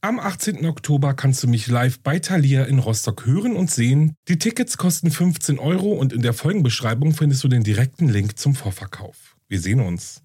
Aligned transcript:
Am 0.00 0.20
18. 0.20 0.64
Oktober 0.64 1.12
kannst 1.12 1.42
du 1.42 1.48
mich 1.48 1.66
live 1.66 1.98
bei 1.98 2.20
Thalia 2.20 2.62
in 2.66 2.78
Rostock 2.78 3.26
hören 3.26 3.56
und 3.56 3.68
sehen. 3.68 4.14
Die 4.28 4.38
Tickets 4.38 4.76
kosten 4.76 5.10
15 5.10 5.58
Euro 5.58 5.92
und 5.92 6.12
in 6.12 6.22
der 6.22 6.34
Folgenbeschreibung 6.34 7.14
findest 7.14 7.42
du 7.42 7.48
den 7.48 7.64
direkten 7.64 8.08
Link 8.08 8.38
zum 8.38 8.54
Vorverkauf. 8.54 9.36
Wir 9.48 9.60
sehen 9.60 9.80
uns. 9.80 10.22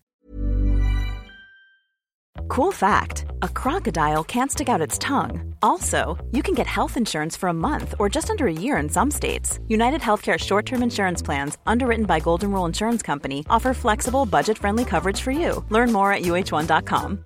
Cool 2.56 2.72
fact 2.72 3.26
a 3.42 3.48
crocodile 3.48 4.24
can't 4.24 4.52
stick 4.52 4.70
out 4.70 4.80
its 4.80 5.00
tongue. 5.00 5.56
Also, 5.64 6.20
you 6.32 6.44
can 6.44 6.54
get 6.54 6.68
health 6.68 6.96
insurance 6.96 7.36
for 7.36 7.50
a 7.50 7.54
month 7.54 7.96
or 7.98 8.10
just 8.10 8.30
under 8.30 8.46
a 8.46 8.54
year 8.54 8.78
in 8.78 8.90
some 8.90 9.10
states. 9.10 9.60
United 9.68 10.02
Healthcare 10.02 10.38
short 10.38 10.68
term 10.68 10.84
insurance 10.84 11.24
plans, 11.24 11.58
underwritten 11.66 12.06
by 12.06 12.20
Golden 12.20 12.52
Rule 12.52 12.68
Insurance 12.68 13.02
Company, 13.02 13.44
offer 13.50 13.74
flexible, 13.74 14.28
budget 14.28 14.60
friendly 14.60 14.86
coverage 14.86 15.20
for 15.20 15.32
you. 15.32 15.64
Learn 15.72 15.92
more 15.92 16.14
at 16.14 16.22
uh1.com. 16.22 17.26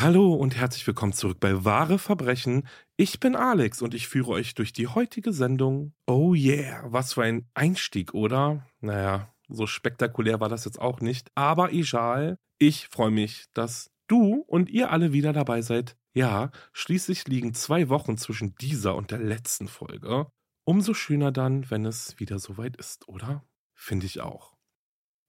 Hallo 0.00 0.32
und 0.32 0.54
herzlich 0.54 0.86
willkommen 0.86 1.12
zurück 1.12 1.40
bei 1.40 1.64
Wahre 1.64 1.98
Verbrechen. 1.98 2.68
Ich 2.96 3.18
bin 3.18 3.34
Alex 3.34 3.82
und 3.82 3.94
ich 3.94 4.06
führe 4.06 4.30
euch 4.30 4.54
durch 4.54 4.72
die 4.72 4.86
heutige 4.86 5.32
Sendung. 5.32 5.92
Oh 6.06 6.36
yeah, 6.36 6.84
was 6.84 7.14
für 7.14 7.24
ein 7.24 7.48
Einstieg, 7.54 8.14
oder? 8.14 8.64
Naja, 8.80 9.34
so 9.48 9.66
spektakulär 9.66 10.38
war 10.38 10.48
das 10.48 10.64
jetzt 10.66 10.80
auch 10.80 11.00
nicht. 11.00 11.32
Aber 11.34 11.72
egal, 11.72 12.38
ich 12.58 12.86
freue 12.86 13.10
mich, 13.10 13.46
dass 13.54 13.90
du 14.06 14.44
und 14.46 14.70
ihr 14.70 14.92
alle 14.92 15.12
wieder 15.12 15.32
dabei 15.32 15.62
seid. 15.62 15.96
Ja, 16.14 16.52
schließlich 16.72 17.26
liegen 17.26 17.52
zwei 17.52 17.88
Wochen 17.88 18.16
zwischen 18.16 18.54
dieser 18.54 18.94
und 18.94 19.10
der 19.10 19.18
letzten 19.18 19.66
Folge. 19.66 20.28
Umso 20.64 20.94
schöner 20.94 21.32
dann, 21.32 21.68
wenn 21.72 21.84
es 21.84 22.20
wieder 22.20 22.38
soweit 22.38 22.76
ist, 22.76 23.08
oder? 23.08 23.42
Finde 23.74 24.06
ich 24.06 24.20
auch. 24.20 24.57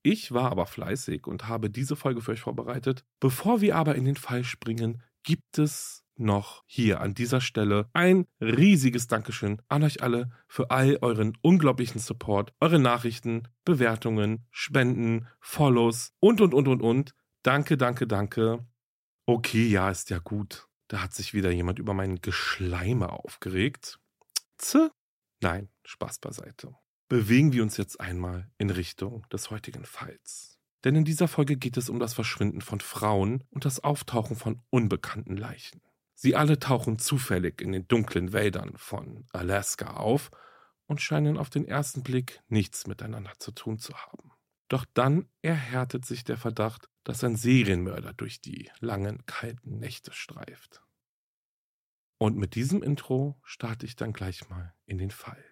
Ich 0.02 0.31
war 0.31 0.52
aber 0.52 0.66
fleißig 0.66 1.28
und 1.28 1.47
habe 1.47 1.69
diese 1.69 1.95
Folge 1.95 2.22
für 2.22 2.31
euch 2.31 2.42
vorbereitet. 2.42 3.03
Bevor 3.19 3.61
wir 3.61 3.75
aber 3.75 3.95
in 3.95 4.06
den 4.06 4.16
Fall 4.16 4.44
springen, 4.44 5.03
gibt 5.23 5.58
es 5.58 6.03
noch 6.16 6.64
hier 6.66 7.02
an 7.02 7.14
dieser 7.14 7.41
Stelle 7.41 7.89
ein 7.94 8.25
riesiges 8.41 9.08
Dankeschön 9.08 9.61
an 9.67 9.83
euch 9.83 10.03
alle 10.03 10.30
für 10.47 10.69
all 10.69 10.97
euren 11.02 11.38
unglaublichen 11.41 12.00
Support, 12.00 12.53
eure 12.59 12.80
Nachrichten, 12.80 13.47
Bewertungen, 13.66 14.45
Spenden, 14.52 15.28
Follows 15.39 16.13
und, 16.19 16.41
und, 16.41 16.53
und, 16.53 16.67
und, 16.67 16.81
und. 16.81 17.13
Danke, 17.44 17.78
danke, 17.78 18.06
danke. 18.06 18.66
Okay, 19.25 19.67
ja, 19.67 19.89
ist 19.89 20.09
ja 20.09 20.19
gut. 20.19 20.67
Da 20.88 21.02
hat 21.02 21.13
sich 21.13 21.34
wieder 21.34 21.52
jemand 21.52 21.80
über 21.80 21.94
meinen 21.94 22.22
Geschleime 22.22 23.11
aufgeregt. 23.11 24.00
Z? 24.58 24.91
Nein, 25.41 25.69
Spaß 25.86 26.19
beiseite 26.19 26.75
bewegen 27.10 27.52
wir 27.52 27.64
uns 27.64 27.76
jetzt 27.78 28.00
einmal 28.00 28.50
in 28.58 28.70
Richtung 28.70 29.28
des 29.30 29.50
heutigen 29.50 29.84
Falls. 29.84 30.60
Denn 30.84 30.96
in 30.96 31.04
dieser 31.04 31.28
Folge 31.28 31.58
geht 31.58 31.76
es 31.76 31.90
um 31.90 32.00
das 32.00 32.14
Verschwinden 32.14 32.62
von 32.62 32.80
Frauen 32.80 33.44
und 33.50 33.66
das 33.66 33.84
Auftauchen 33.84 34.38
von 34.38 34.62
unbekannten 34.70 35.36
Leichen. 35.36 35.81
Sie 36.16 36.36
alle 36.36 36.59
tauchen 36.59 37.00
zufällig 37.00 37.62
in 37.62 37.72
den 37.72 37.88
dunklen 37.88 38.31
Wäldern 38.31 38.78
von 38.78 39.25
Alaska 39.34 39.96
auf 39.96 40.31
und 40.86 41.02
scheinen 41.02 41.38
auf 41.38 41.50
den 41.50 41.66
ersten 41.66 42.03
Blick 42.03 42.42
nichts 42.48 42.88
miteinander 42.88 43.34
zu 43.40 43.52
tun 43.52 43.80
zu 43.80 43.94
haben. 43.96 44.31
Doch 44.69 44.86
dann 44.94 45.28
erhärtet 45.42 46.06
sich 46.06 46.24
der 46.24 46.38
Verdacht, 46.38 46.90
dass 47.03 47.24
ein 47.24 47.36
Serienmörder 47.36 48.14
durch 48.14 48.40
die 48.40 48.69
langen, 48.80 49.25
kalten 49.25 49.80
Nächte 49.80 50.14
streift. 50.14 50.81
Und 52.19 52.38
mit 52.38 52.53
diesem 52.56 52.84
Intro 52.84 53.40
starte 53.44 53.86
ich 53.86 53.96
dann 53.96 54.14
gleich 54.14 54.48
mal 54.50 54.75
in 54.86 54.98
den 54.98 55.12
Fall. 55.12 55.44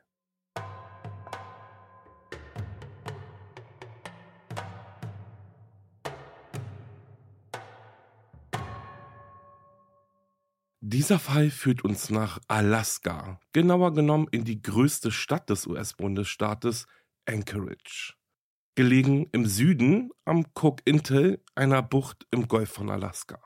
Dieser 10.90 11.20
Fall 11.20 11.50
führt 11.50 11.84
uns 11.84 12.10
nach 12.12 12.40
Alaska, 12.48 13.42
genauer 13.52 13.94
genommen 13.94 14.30
in 14.32 14.46
die 14.46 14.62
größte 14.62 15.12
Stadt 15.12 15.50
des 15.50 15.68
US-Bundesstaates, 15.68 16.88
Anchorage. 17.26 18.14
Gelegen 18.76 19.28
im 19.34 19.46
Süden 19.46 20.12
am 20.24 20.46
Cook 20.56 20.80
Intel, 20.86 21.44
einer 21.56 21.82
Bucht 21.82 22.26
im 22.32 22.48
Golf 22.48 22.70
von 22.70 22.90
Alaska. 22.90 23.38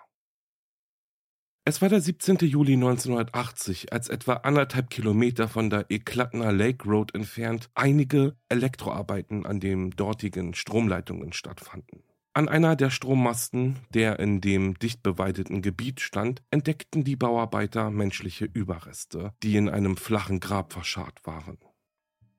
Es 1.65 1.81
war 1.81 1.89
der 1.89 2.01
17. 2.01 2.37
Juli 2.41 2.73
1980, 2.73 3.91
als 3.91 4.07
etwa 4.09 4.33
anderthalb 4.33 4.91
Kilometer 4.91 5.47
von 5.47 5.71
der 5.71 5.89
Eklatner 5.89 6.51
Lake 6.51 6.87
Road 6.87 7.15
entfernt 7.15 7.71
einige 7.73 8.37
Elektroarbeiten 8.49 9.47
an 9.47 9.59
den 9.59 9.89
dortigen 9.89 10.53
Stromleitungen 10.53 11.33
stattfanden. 11.33 12.03
An 12.33 12.47
einer 12.47 12.77
der 12.77 12.91
Strommasten, 12.91 13.79
der 13.89 14.19
in 14.19 14.39
dem 14.39 14.79
dicht 14.79 15.03
beweideten 15.03 15.61
Gebiet 15.61 15.99
stand, 15.99 16.41
entdeckten 16.49 17.03
die 17.03 17.17
Bauarbeiter 17.17 17.91
menschliche 17.91 18.45
Überreste, 18.45 19.33
die 19.43 19.57
in 19.57 19.67
einem 19.67 19.97
flachen 19.97 20.39
Grab 20.39 20.71
verscharrt 20.71 21.19
waren. 21.25 21.57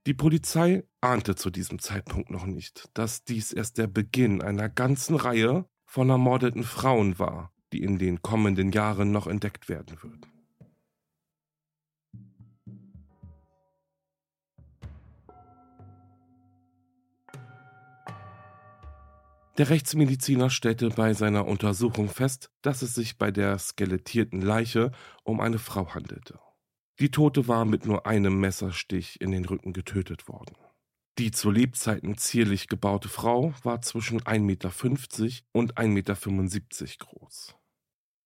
Die 0.06 0.14
Polizei 0.14 0.84
ahnte 1.02 1.36
zu 1.36 1.50
diesem 1.50 1.78
Zeitpunkt 1.78 2.31
noch 2.31 2.47
nicht, 2.47 2.88
dass 2.94 3.25
dies 3.25 3.52
erst 3.52 3.76
der 3.76 3.86
Beginn 3.86 4.41
einer 4.41 4.70
ganzen 4.70 5.14
Reihe 5.14 5.66
von 5.84 6.08
ermordeten 6.08 6.64
Frauen 6.64 7.19
war, 7.19 7.52
die 7.75 7.82
in 7.82 7.98
den 7.98 8.22
kommenden 8.22 8.72
Jahren 8.72 9.12
noch 9.12 9.26
entdeckt 9.26 9.69
werden 9.69 10.02
würden. 10.02 10.31
Der 19.58 19.68
Rechtsmediziner 19.68 20.48
stellte 20.48 20.88
bei 20.88 21.12
seiner 21.12 21.46
Untersuchung 21.46 22.08
fest, 22.08 22.50
dass 22.62 22.80
es 22.80 22.94
sich 22.94 23.18
bei 23.18 23.30
der 23.30 23.58
skelettierten 23.58 24.40
Leiche 24.40 24.92
um 25.24 25.40
eine 25.40 25.58
Frau 25.58 25.94
handelte. 25.94 26.40
Die 26.98 27.10
Tote 27.10 27.48
war 27.48 27.66
mit 27.66 27.84
nur 27.84 28.06
einem 28.06 28.40
Messerstich 28.40 29.20
in 29.20 29.30
den 29.30 29.44
Rücken 29.44 29.74
getötet 29.74 30.26
worden. 30.26 30.56
Die 31.18 31.30
zu 31.30 31.50
Lebzeiten 31.50 32.16
zierlich 32.16 32.68
gebaute 32.68 33.10
Frau 33.10 33.52
war 33.62 33.82
zwischen 33.82 34.22
1,50 34.22 34.40
Meter 34.40 34.70
und 35.52 35.76
1,75 35.76 35.88
Meter 35.88 36.96
groß. 36.98 37.54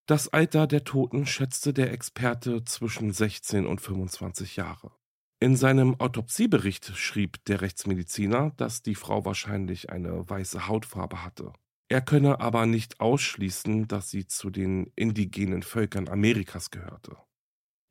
Das 0.07 0.29
Alter 0.29 0.69
der 0.69 0.85
Toten 0.85 1.27
schätzte 1.27 1.73
der 1.73 1.93
Experte 1.93 2.65
zwischen 2.65 3.13
16 3.13 3.67
und 3.67 3.81
25 3.81 4.55
Jahre. 4.55 4.93
In 5.39 5.55
seinem 5.55 6.01
Autopsiebericht 6.01 6.97
schrieb 6.97 7.45
der 7.45 7.61
Rechtsmediziner, 7.61 8.53
dass 8.57 8.81
die 8.83 8.95
Frau 8.95 9.27
wahrscheinlich 9.27 9.91
eine 9.91 10.29
weiße 10.29 10.67
Hautfarbe 10.67 11.23
hatte. 11.23 11.53
Er 11.89 12.01
könne 12.01 12.41
aber 12.41 12.65
nicht 12.65 13.01
ausschließen, 13.01 13.87
dass 13.87 14.11
sie 14.11 14.27
zu 14.27 14.49
den 14.49 14.91
indigenen 14.97 15.63
Völkern 15.63 16.09
Amerikas 16.09 16.71
gehörte. 16.71 17.19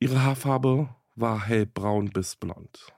Ihre 0.00 0.24
Haarfarbe 0.24 0.94
war 1.14 1.46
hellbraun 1.46 2.10
bis 2.10 2.34
blond. 2.34 2.92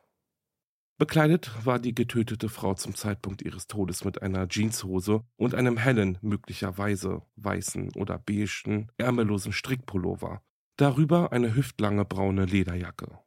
Bekleidet 0.98 1.52
war 1.64 1.78
die 1.78 1.94
getötete 1.94 2.48
Frau 2.48 2.74
zum 2.74 2.96
Zeitpunkt 2.96 3.42
ihres 3.42 3.68
Todes 3.68 4.04
mit 4.04 4.22
einer 4.22 4.48
Jeanshose 4.48 5.24
und 5.36 5.54
einem 5.54 5.76
hellen, 5.76 6.18
möglicherweise 6.22 7.22
weißen 7.36 7.92
oder 7.94 8.18
beigen, 8.18 8.90
ärmellosen 8.96 9.52
Strickpullover, 9.52 10.42
darüber 10.76 11.32
eine 11.32 11.54
hüftlange 11.54 12.04
braune 12.04 12.46
Lederjacke. 12.46 13.20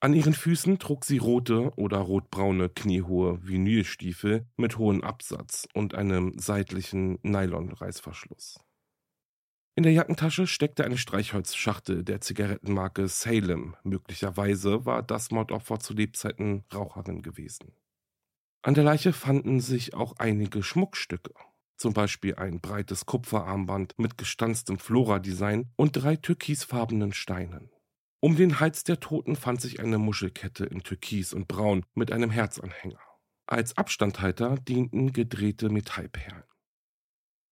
An 0.00 0.12
ihren 0.12 0.34
Füßen 0.34 0.78
trug 0.78 1.04
sie 1.04 1.18
rote 1.18 1.72
oder 1.76 1.98
rotbraune 1.98 2.68
kniehohe 2.68 3.46
Vinylstiefel 3.46 4.46
mit 4.56 4.76
hohem 4.76 5.02
Absatz 5.02 5.66
und 5.72 5.94
einem 5.94 6.38
seitlichen 6.38 7.18
Nylon-Reißverschluss. 7.22 8.60
In 9.74 9.82
der 9.82 9.92
Jackentasche 9.92 10.46
steckte 10.46 10.84
eine 10.84 10.96
Streichholzschachtel 10.98 12.02
der 12.02 12.20
Zigarettenmarke 12.20 13.08
Salem. 13.08 13.76
Möglicherweise 13.84 14.86
war 14.86 15.02
das 15.02 15.30
Mordopfer 15.30 15.78
zu 15.78 15.92
Lebzeiten 15.92 16.64
Raucherin 16.72 17.22
gewesen. 17.22 17.72
An 18.62 18.74
der 18.74 18.84
Leiche 18.84 19.12
fanden 19.12 19.60
sich 19.60 19.94
auch 19.94 20.14
einige 20.18 20.62
Schmuckstücke, 20.62 21.34
zum 21.76 21.92
Beispiel 21.92 22.36
ein 22.36 22.60
breites 22.60 23.06
Kupferarmband 23.06 23.98
mit 23.98 24.16
gestanztem 24.18 24.78
Flora-Design 24.78 25.70
und 25.76 25.92
drei 25.92 26.16
türkisfarbenen 26.16 27.12
Steinen. 27.12 27.70
Um 28.26 28.34
den 28.34 28.58
Hals 28.58 28.82
der 28.82 28.98
Toten 28.98 29.36
fand 29.36 29.60
sich 29.60 29.78
eine 29.78 29.98
Muschelkette 29.98 30.64
in 30.64 30.82
Türkis 30.82 31.32
und 31.32 31.46
Braun 31.46 31.84
mit 31.94 32.10
einem 32.10 32.32
Herzanhänger. 32.32 32.98
Als 33.46 33.76
Abstandhalter 33.76 34.56
dienten 34.56 35.12
gedrehte 35.12 35.68
Metallperlen. 35.68 36.42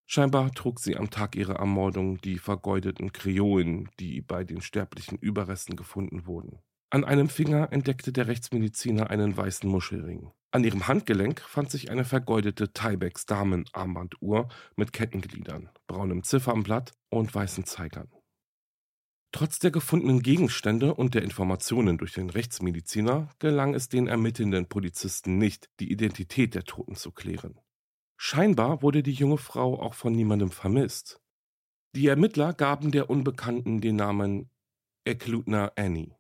Scheinbar 0.05 0.51
trug 0.51 0.81
sie 0.81 0.97
am 0.97 1.11
Tag 1.11 1.37
ihrer 1.37 1.61
Ermordung 1.61 2.21
die 2.23 2.39
vergeudeten 2.39 3.13
Kreolen, 3.13 3.89
die 4.01 4.21
bei 4.21 4.43
den 4.43 4.63
sterblichen 4.63 5.17
Überresten 5.17 5.77
gefunden 5.77 6.27
wurden. 6.27 6.59
An 6.91 7.05
einem 7.05 7.29
Finger 7.29 7.73
entdeckte 7.73 8.13
der 8.13 8.27
Rechtsmediziner 8.27 9.11
einen 9.11 9.37
weißen 9.37 9.71
Muschelring. 9.71 10.33
An 10.51 10.65
ihrem 10.65 10.89
Handgelenk 10.89 11.41
fand 11.41 11.71
sich 11.71 11.93
eine 11.93 12.05
vergeudete 12.05 12.73
Tybex 12.73 13.27
Damenarmbanduhr 13.27 14.49
mit 14.75 14.93
Kettengliedern, 14.93 15.71
braunem 15.87 16.25
Ziffernblatt 16.25 16.95
und 17.11 17.33
weißen 17.33 17.65
Zeigern. 17.65 18.09
Trotz 19.35 19.59
der 19.59 19.73
gefundenen 19.73 20.23
Gegenstände 20.23 20.95
und 20.95 21.17
der 21.17 21.23
Informationen 21.23 21.99
durch 21.99 22.13
den 22.13 22.31
Rechtsmediziner 22.31 23.31
gelang 23.41 23.75
es 23.75 23.89
den 23.89 24.07
ermittelnden 24.07 24.67
Polizisten 24.69 25.39
nicht, 25.39 25.69
die 25.81 25.91
Identität 25.91 26.55
der 26.55 26.63
Toten 26.63 26.95
zu 26.95 27.11
klären. 27.11 27.59
Scheinbar 28.17 28.81
wurde 28.81 29.03
die 29.03 29.11
junge 29.11 29.39
Frau 29.39 29.83
auch 29.83 29.95
von 29.95 30.13
niemandem 30.13 30.53
vermisst. 30.53 31.21
Die 31.97 32.07
Ermittler 32.07 32.53
gaben 32.53 32.93
der 32.93 33.11
Unbekannten 33.11 33.81
den 33.81 33.97
Namen 33.97 34.51
Eklutner 35.05 35.73
Annie. 35.75 36.17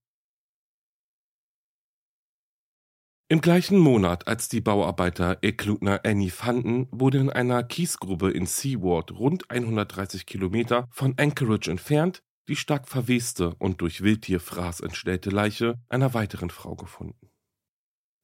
Im 3.28 3.40
gleichen 3.40 3.78
Monat, 3.78 4.26
als 4.26 4.49
die 4.49 4.61
Bauarbeiter 4.61 5.38
Eklutner 5.40 6.00
Annie 6.05 6.32
fanden, 6.32 6.88
wurde 6.90 7.19
in 7.19 7.31
einer 7.31 7.62
Kiesgrube 7.62 8.32
in 8.32 8.46
Seaward, 8.46 9.12
rund 9.12 9.52
130 9.52 10.26
Kilometer 10.26 10.88
von 10.90 11.14
Anchorage 11.16 11.70
entfernt, 11.70 12.24
die 12.49 12.56
stark 12.56 12.88
verweste 12.88 13.55
und 13.58 13.81
durch 13.81 14.02
Wildtierfraß 14.02 14.81
entstellte 14.81 15.31
Leiche 15.31 15.81
einer 15.88 16.14
weiteren 16.14 16.50
Frau 16.50 16.75
gefunden. 16.75 17.31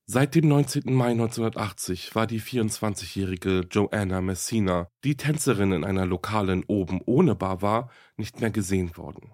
Seit 0.07 0.35
dem 0.35 0.49
19. 0.49 0.93
Mai 0.93 1.13
1980 1.13 2.17
war 2.17 2.27
die 2.27 2.41
24-jährige 2.41 3.67
Joanna 3.71 4.21
Messina, 4.21 4.89
die 5.05 5.17
Tänzerin 5.17 5.71
in 5.71 5.85
einer 5.85 6.05
lokalen 6.05 6.65
Oben 6.65 7.01
ohne 7.07 7.37
Bar 7.37 7.63
war, 7.63 7.91
nicht 8.17 8.41
mehr 8.41 8.51
gesehen 8.51 8.97
worden. 8.97 9.33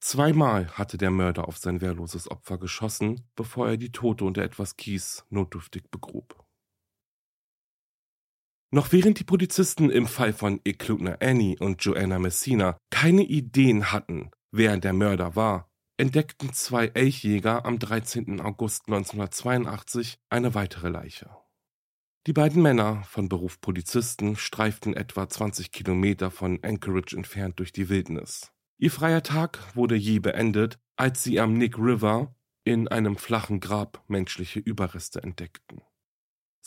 Zweimal 0.00 0.68
hatte 0.72 0.98
der 0.98 1.10
Mörder 1.10 1.46
auf 1.46 1.56
sein 1.58 1.80
wehrloses 1.80 2.30
Opfer 2.30 2.58
geschossen, 2.58 3.28
bevor 3.36 3.68
er 3.68 3.76
die 3.76 3.92
Tote 3.92 4.24
unter 4.24 4.42
etwas 4.42 4.76
Kies 4.76 5.24
notdürftig 5.30 5.90
begrub. 5.90 6.44
Noch 8.70 8.92
während 8.92 9.18
die 9.18 9.24
Polizisten 9.24 9.88
im 9.88 10.06
Fall 10.06 10.34
von 10.34 10.60
Eklutner 10.64 11.18
Annie 11.22 11.56
und 11.58 11.82
Joanna 11.82 12.18
Messina 12.18 12.76
keine 12.90 13.22
Ideen 13.22 13.92
hatten, 13.92 14.30
wer 14.50 14.76
der 14.76 14.92
Mörder 14.92 15.34
war, 15.34 15.70
entdeckten 15.96 16.52
zwei 16.52 16.88
Elchjäger 16.88 17.64
am 17.64 17.78
13. 17.78 18.42
August 18.42 18.82
1982 18.88 20.18
eine 20.28 20.54
weitere 20.54 20.90
Leiche. 20.90 21.30
Die 22.26 22.34
beiden 22.34 22.60
Männer, 22.60 23.04
von 23.04 23.30
Beruf 23.30 23.58
Polizisten, 23.62 24.36
streiften 24.36 24.94
etwa 24.94 25.26
20 25.26 25.72
Kilometer 25.72 26.30
von 26.30 26.62
Anchorage 26.62 27.16
entfernt 27.16 27.58
durch 27.58 27.72
die 27.72 27.88
Wildnis. 27.88 28.52
Ihr 28.76 28.90
freier 28.90 29.22
Tag 29.22 29.74
wurde 29.74 29.94
je 29.96 30.18
beendet, 30.18 30.78
als 30.96 31.24
sie 31.24 31.40
am 31.40 31.54
Nick 31.54 31.78
River 31.78 32.34
in 32.64 32.86
einem 32.86 33.16
flachen 33.16 33.60
Grab 33.60 34.04
menschliche 34.08 34.60
Überreste 34.60 35.22
entdeckten. 35.22 35.80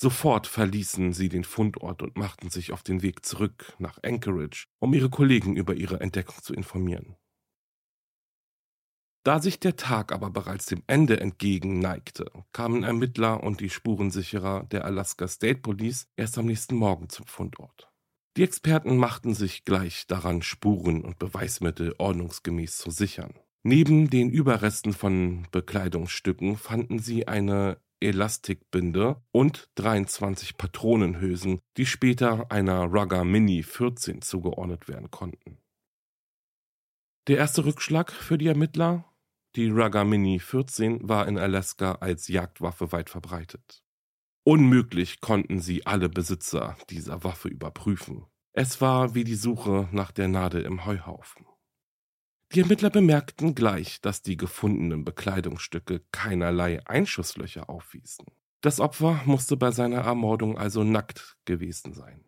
Sofort 0.01 0.47
verließen 0.47 1.13
sie 1.13 1.29
den 1.29 1.43
Fundort 1.43 2.01
und 2.01 2.17
machten 2.17 2.49
sich 2.49 2.71
auf 2.71 2.81
den 2.81 3.03
Weg 3.03 3.23
zurück 3.23 3.75
nach 3.77 3.99
Anchorage, 4.01 4.65
um 4.79 4.95
ihre 4.95 5.11
Kollegen 5.11 5.55
über 5.55 5.75
ihre 5.75 5.99
Entdeckung 5.99 6.41
zu 6.41 6.55
informieren. 6.55 7.17
Da 9.23 9.39
sich 9.39 9.59
der 9.59 9.75
Tag 9.75 10.11
aber 10.11 10.31
bereits 10.31 10.65
dem 10.65 10.81
Ende 10.87 11.19
entgegen 11.19 11.77
neigte, 11.77 12.31
kamen 12.51 12.81
Ermittler 12.81 13.43
und 13.43 13.59
die 13.59 13.69
Spurensicherer 13.69 14.63
der 14.71 14.85
Alaska 14.85 15.27
State 15.27 15.59
Police 15.59 16.07
erst 16.15 16.35
am 16.39 16.47
nächsten 16.47 16.77
Morgen 16.77 17.07
zum 17.09 17.27
Fundort. 17.27 17.91
Die 18.37 18.43
Experten 18.43 18.97
machten 18.97 19.35
sich 19.35 19.65
gleich 19.65 20.07
daran, 20.07 20.41
Spuren 20.41 21.05
und 21.05 21.19
Beweismittel 21.19 21.93
ordnungsgemäß 21.99 22.77
zu 22.77 22.89
sichern. 22.89 23.35
Neben 23.61 24.09
den 24.09 24.31
Überresten 24.31 24.93
von 24.93 25.45
Bekleidungsstücken 25.51 26.57
fanden 26.57 26.97
sie 26.97 27.27
eine 27.27 27.79
Elastikbinde 28.01 29.21
und 29.31 29.69
23 29.75 30.57
Patronenhülsen, 30.57 31.59
die 31.77 31.85
später 31.85 32.51
einer 32.51 32.85
Rugger 32.85 33.23
Mini 33.23 33.63
14 33.63 34.21
zugeordnet 34.21 34.87
werden 34.87 35.11
konnten. 35.11 35.57
Der 37.27 37.37
erste 37.37 37.65
Rückschlag 37.65 38.11
für 38.11 38.37
die 38.37 38.47
Ermittler 38.47 39.05
die 39.57 39.67
Rugger 39.67 40.05
Mini 40.05 40.39
14 40.39 41.09
war 41.09 41.27
in 41.27 41.37
Alaska 41.37 41.95
als 41.95 42.29
Jagdwaffe 42.29 42.93
weit 42.93 43.09
verbreitet. 43.09 43.83
Unmöglich 44.45 45.19
konnten 45.19 45.59
sie 45.59 45.85
alle 45.85 46.07
Besitzer 46.07 46.77
dieser 46.89 47.25
Waffe 47.25 47.49
überprüfen. 47.49 48.25
Es 48.53 48.79
war 48.79 49.13
wie 49.13 49.25
die 49.25 49.35
Suche 49.35 49.89
nach 49.91 50.11
der 50.11 50.29
Nadel 50.29 50.63
im 50.63 50.85
Heuhaufen. 50.85 51.45
Die 52.53 52.59
Ermittler 52.59 52.89
bemerkten 52.89 53.55
gleich, 53.55 54.01
dass 54.01 54.23
die 54.23 54.35
gefundenen 54.35 55.05
Bekleidungsstücke 55.05 56.01
keinerlei 56.11 56.85
Einschusslöcher 56.85 57.69
aufwiesen. 57.69 58.25
Das 58.59 58.81
Opfer 58.81 59.21
musste 59.25 59.55
bei 59.55 59.71
seiner 59.71 60.01
Ermordung 60.01 60.57
also 60.57 60.83
nackt 60.83 61.37
gewesen 61.45 61.93
sein. 61.93 62.25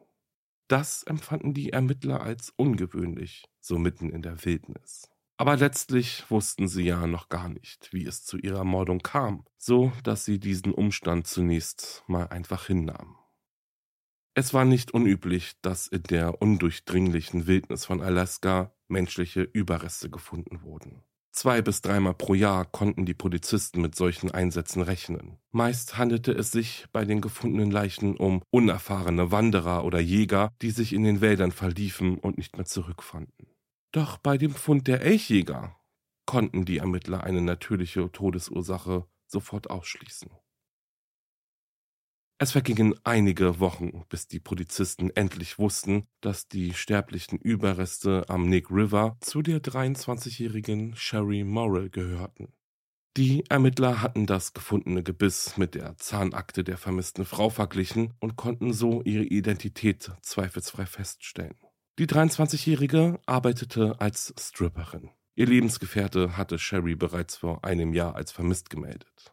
Das 0.69 1.03
empfanden 1.03 1.53
die 1.53 1.71
Ermittler 1.71 2.21
als 2.21 2.53
ungewöhnlich, 2.55 3.43
so 3.59 3.77
mitten 3.77 4.11
in 4.11 4.21
der 4.21 4.45
Wildnis. 4.45 5.09
Aber 5.35 5.57
letztlich 5.57 6.23
wussten 6.29 6.69
sie 6.69 6.83
ja 6.83 7.05
noch 7.05 7.27
gar 7.27 7.49
nicht, 7.49 7.91
wie 7.91 8.05
es 8.05 8.23
zu 8.23 8.37
ihrer 8.37 8.63
Mordung 8.63 8.99
kam, 8.99 9.43
so 9.57 9.91
dass 10.03 10.23
sie 10.23 10.39
diesen 10.39 10.73
Umstand 10.73 11.27
zunächst 11.27 12.01
mal 12.07 12.27
einfach 12.29 12.67
hinnahmen. 12.67 13.17
Es 14.35 14.53
war 14.53 14.63
nicht 14.63 14.91
unüblich, 14.91 15.53
dass 15.61 15.85
in 15.87 16.03
der 16.03 16.41
undurchdringlichen 16.41 17.45
Wildnis 17.45 17.85
von 17.85 18.01
Alaska 18.01 18.73
menschliche 18.93 19.41
Überreste 19.41 20.09
gefunden 20.09 20.61
wurden. 20.63 21.03
Zwei 21.33 21.63
bis 21.63 21.81
dreimal 21.81 22.13
pro 22.13 22.35
Jahr 22.35 22.63
konnten 22.63 23.07
die 23.07 23.15
Polizisten 23.15 23.81
mit 23.81 23.95
solchen 23.95 24.29
Einsätzen 24.29 24.83
rechnen. 24.83 25.39
Meist 25.51 25.97
handelte 25.97 26.31
es 26.31 26.51
sich 26.51 26.85
bei 26.93 27.05
den 27.05 27.21
gefundenen 27.21 27.71
Leichen 27.71 28.15
um 28.15 28.43
unerfahrene 28.51 29.31
Wanderer 29.31 29.83
oder 29.83 29.99
Jäger, 29.99 30.51
die 30.61 30.69
sich 30.69 30.93
in 30.93 31.03
den 31.03 31.21
Wäldern 31.21 31.51
verliefen 31.51 32.19
und 32.19 32.37
nicht 32.37 32.55
mehr 32.55 32.67
zurückfanden. 32.67 33.47
Doch 33.91 34.19
bei 34.19 34.37
dem 34.37 34.51
Fund 34.51 34.87
der 34.87 35.01
Elchjäger 35.01 35.75
konnten 36.27 36.65
die 36.65 36.77
Ermittler 36.77 37.23
eine 37.23 37.41
natürliche 37.41 38.11
Todesursache 38.11 39.07
sofort 39.25 39.71
ausschließen. 39.71 40.29
Es 42.39 42.51
vergingen 42.51 42.95
einige 43.03 43.59
Wochen, 43.59 44.03
bis 44.09 44.27
die 44.27 44.39
Polizisten 44.39 45.09
endlich 45.11 45.59
wussten, 45.59 46.07
dass 46.19 46.47
die 46.47 46.73
sterblichen 46.73 47.37
Überreste 47.37 48.25
am 48.27 48.49
Nick 48.49 48.69
River 48.69 49.17
zu 49.21 49.41
der 49.41 49.61
23-jährigen 49.61 50.95
Sherry 50.95 51.43
Morrill 51.43 51.89
gehörten. 51.89 52.53
Die 53.15 53.43
Ermittler 53.47 54.01
hatten 54.01 54.25
das 54.25 54.53
gefundene 54.53 55.03
Gebiss 55.03 55.55
mit 55.57 55.75
der 55.75 55.95
Zahnakte 55.97 56.63
der 56.63 56.77
vermissten 56.77 57.25
Frau 57.25 57.51
verglichen 57.51 58.15
und 58.19 58.35
konnten 58.35 58.73
so 58.73 59.03
ihre 59.03 59.23
Identität 59.23 60.11
zweifelsfrei 60.23 60.87
feststellen. 60.87 61.55
Die 61.99 62.07
23-Jährige 62.07 63.19
arbeitete 63.27 64.01
als 64.01 64.33
Stripperin. 64.39 65.11
Ihr 65.35 65.45
Lebensgefährte 65.45 66.37
hatte 66.37 66.57
Sherry 66.57 66.95
bereits 66.95 67.35
vor 67.35 67.63
einem 67.63 67.93
Jahr 67.93 68.15
als 68.15 68.31
vermisst 68.31 68.71
gemeldet. 68.71 69.32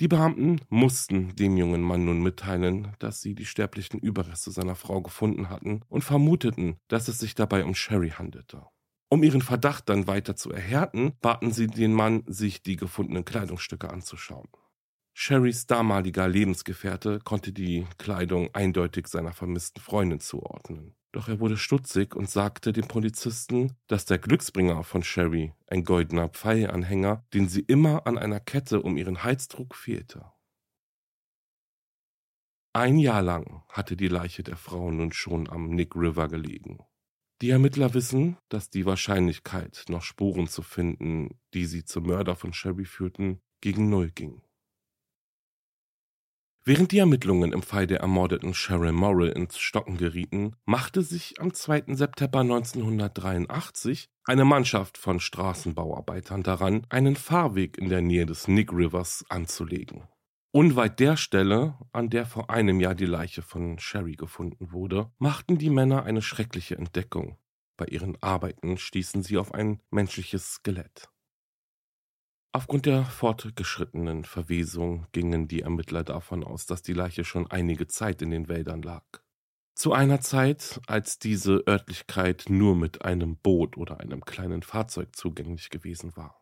Die 0.00 0.08
Beamten 0.08 0.60
mussten 0.68 1.34
dem 1.34 1.56
jungen 1.56 1.82
Mann 1.82 2.04
nun 2.04 2.22
mitteilen, 2.22 2.94
dass 3.00 3.20
sie 3.20 3.34
die 3.34 3.46
sterblichen 3.46 3.98
Überreste 3.98 4.52
seiner 4.52 4.76
Frau 4.76 5.02
gefunden 5.02 5.50
hatten 5.50 5.82
und 5.88 6.04
vermuteten, 6.04 6.76
dass 6.86 7.08
es 7.08 7.18
sich 7.18 7.34
dabei 7.34 7.64
um 7.64 7.74
Sherry 7.74 8.10
handelte. 8.10 8.64
Um 9.08 9.24
ihren 9.24 9.42
Verdacht 9.42 9.88
dann 9.88 10.06
weiter 10.06 10.36
zu 10.36 10.52
erhärten, 10.52 11.14
baten 11.20 11.50
sie 11.50 11.66
den 11.66 11.94
Mann, 11.94 12.22
sich 12.26 12.62
die 12.62 12.76
gefundenen 12.76 13.24
Kleidungsstücke 13.24 13.90
anzuschauen. 13.90 14.48
Sherrys 15.14 15.66
damaliger 15.66 16.28
Lebensgefährte 16.28 17.18
konnte 17.24 17.52
die 17.52 17.84
Kleidung 17.96 18.54
eindeutig 18.54 19.08
seiner 19.08 19.32
vermissten 19.32 19.82
Freundin 19.82 20.20
zuordnen. 20.20 20.94
Doch 21.12 21.28
er 21.28 21.40
wurde 21.40 21.56
stutzig 21.56 22.14
und 22.14 22.28
sagte 22.28 22.72
dem 22.72 22.86
Polizisten, 22.86 23.76
dass 23.86 24.04
der 24.04 24.18
Glücksbringer 24.18 24.84
von 24.84 25.02
Sherry, 25.02 25.54
ein 25.66 25.84
goldener 25.84 26.28
Pfeilanhänger, 26.28 27.24
den 27.32 27.48
sie 27.48 27.60
immer 27.60 28.06
an 28.06 28.18
einer 28.18 28.40
Kette 28.40 28.82
um 28.82 28.96
ihren 28.96 29.22
Hals 29.22 29.48
trug, 29.48 29.74
fehlte. 29.74 30.30
Ein 32.74 32.98
Jahr 32.98 33.22
lang 33.22 33.64
hatte 33.70 33.96
die 33.96 34.08
Leiche 34.08 34.42
der 34.42 34.56
Frau 34.56 34.90
nun 34.90 35.12
schon 35.12 35.48
am 35.48 35.70
Nick 35.70 35.96
River 35.96 36.28
gelegen. 36.28 36.78
Die 37.40 37.50
Ermittler 37.50 37.94
wissen, 37.94 38.36
dass 38.48 38.68
die 38.68 38.84
Wahrscheinlichkeit, 38.84 39.84
noch 39.88 40.02
Spuren 40.02 40.48
zu 40.48 40.62
finden, 40.62 41.40
die 41.54 41.66
sie 41.66 41.84
zum 41.84 42.04
Mörder 42.04 42.36
von 42.36 42.52
Sherry 42.52 42.84
führten, 42.84 43.40
gegen 43.60 43.88
Null 43.88 44.10
ging. 44.10 44.42
Während 46.68 46.92
die 46.92 46.98
Ermittlungen 46.98 47.54
im 47.54 47.62
Fall 47.62 47.86
der 47.86 48.00
ermordeten 48.00 48.52
Cheryl 48.52 48.92
Morrill 48.92 49.30
ins 49.30 49.58
Stocken 49.58 49.96
gerieten, 49.96 50.54
machte 50.66 51.00
sich 51.00 51.40
am 51.40 51.54
2. 51.54 51.94
September 51.94 52.40
1983 52.40 54.10
eine 54.24 54.44
Mannschaft 54.44 54.98
von 54.98 55.18
Straßenbauarbeitern 55.18 56.42
daran, 56.42 56.86
einen 56.90 57.16
Fahrweg 57.16 57.78
in 57.78 57.88
der 57.88 58.02
Nähe 58.02 58.26
des 58.26 58.48
Nick 58.48 58.70
Rivers 58.70 59.24
anzulegen. 59.30 60.02
Unweit 60.52 61.00
der 61.00 61.16
Stelle, 61.16 61.78
an 61.92 62.10
der 62.10 62.26
vor 62.26 62.50
einem 62.50 62.80
Jahr 62.80 62.94
die 62.94 63.06
Leiche 63.06 63.40
von 63.40 63.78
Sherry 63.78 64.16
gefunden 64.16 64.70
wurde, 64.70 65.10
machten 65.16 65.56
die 65.56 65.70
Männer 65.70 66.02
eine 66.02 66.20
schreckliche 66.20 66.76
Entdeckung. 66.76 67.38
Bei 67.78 67.86
ihren 67.86 68.22
Arbeiten 68.22 68.76
stießen 68.76 69.22
sie 69.22 69.38
auf 69.38 69.54
ein 69.54 69.80
menschliches 69.90 70.56
Skelett. 70.56 71.08
Aufgrund 72.52 72.86
der 72.86 73.04
fortgeschrittenen 73.04 74.24
Verwesung 74.24 75.06
gingen 75.12 75.48
die 75.48 75.60
Ermittler 75.60 76.02
davon 76.02 76.42
aus, 76.42 76.64
dass 76.66 76.82
die 76.82 76.94
Leiche 76.94 77.24
schon 77.24 77.50
einige 77.50 77.88
Zeit 77.88 78.22
in 78.22 78.30
den 78.30 78.48
Wäldern 78.48 78.82
lag. 78.82 79.04
Zu 79.74 79.92
einer 79.92 80.20
Zeit, 80.20 80.80
als 80.86 81.18
diese 81.18 81.62
Örtlichkeit 81.68 82.46
nur 82.48 82.74
mit 82.74 83.02
einem 83.04 83.36
Boot 83.36 83.76
oder 83.76 84.00
einem 84.00 84.24
kleinen 84.24 84.62
Fahrzeug 84.62 85.14
zugänglich 85.14 85.70
gewesen 85.70 86.16
war. 86.16 86.36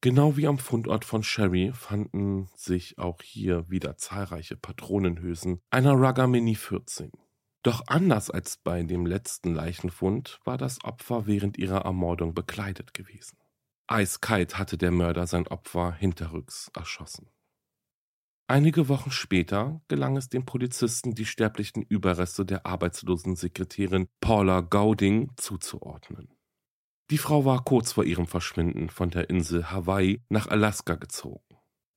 Genau 0.00 0.36
wie 0.36 0.46
am 0.46 0.58
Fundort 0.58 1.04
von 1.04 1.22
Sherry 1.22 1.72
fanden 1.74 2.48
sich 2.54 2.98
auch 2.98 3.22
hier 3.22 3.68
wieder 3.70 3.96
zahlreiche 3.96 4.56
Patronenhülsen 4.56 5.60
einer 5.70 5.92
Rugger 5.92 6.26
Mini 6.26 6.54
14. 6.54 7.12
Doch 7.62 7.82
anders 7.86 8.30
als 8.30 8.56
bei 8.56 8.82
dem 8.82 9.06
letzten 9.06 9.54
Leichenfund 9.54 10.40
war 10.44 10.58
das 10.58 10.82
Opfer 10.84 11.26
während 11.26 11.58
ihrer 11.58 11.84
Ermordung 11.84 12.34
bekleidet 12.34 12.94
gewesen. 12.94 13.36
Eiskalt 13.88 14.58
hatte 14.58 14.76
der 14.76 14.90
Mörder 14.90 15.26
sein 15.26 15.46
Opfer 15.46 15.92
hinterrücks 15.92 16.70
erschossen. 16.74 17.30
Einige 18.48 18.88
Wochen 18.88 19.10
später 19.10 19.80
gelang 19.88 20.16
es 20.16 20.28
dem 20.28 20.44
Polizisten, 20.44 21.14
die 21.14 21.24
sterblichen 21.24 21.82
Überreste 21.82 22.44
der 22.44 22.66
arbeitslosen 22.66 23.36
Sekretärin 23.36 24.08
Paula 24.20 24.60
Gauding 24.60 25.32
zuzuordnen. 25.36 26.28
Die 27.10 27.18
Frau 27.18 27.44
war 27.44 27.64
kurz 27.64 27.92
vor 27.92 28.04
ihrem 28.04 28.26
Verschwinden 28.26 28.90
von 28.90 29.10
der 29.10 29.30
Insel 29.30 29.70
Hawaii 29.70 30.20
nach 30.28 30.48
Alaska 30.48 30.96
gezogen. 30.96 31.42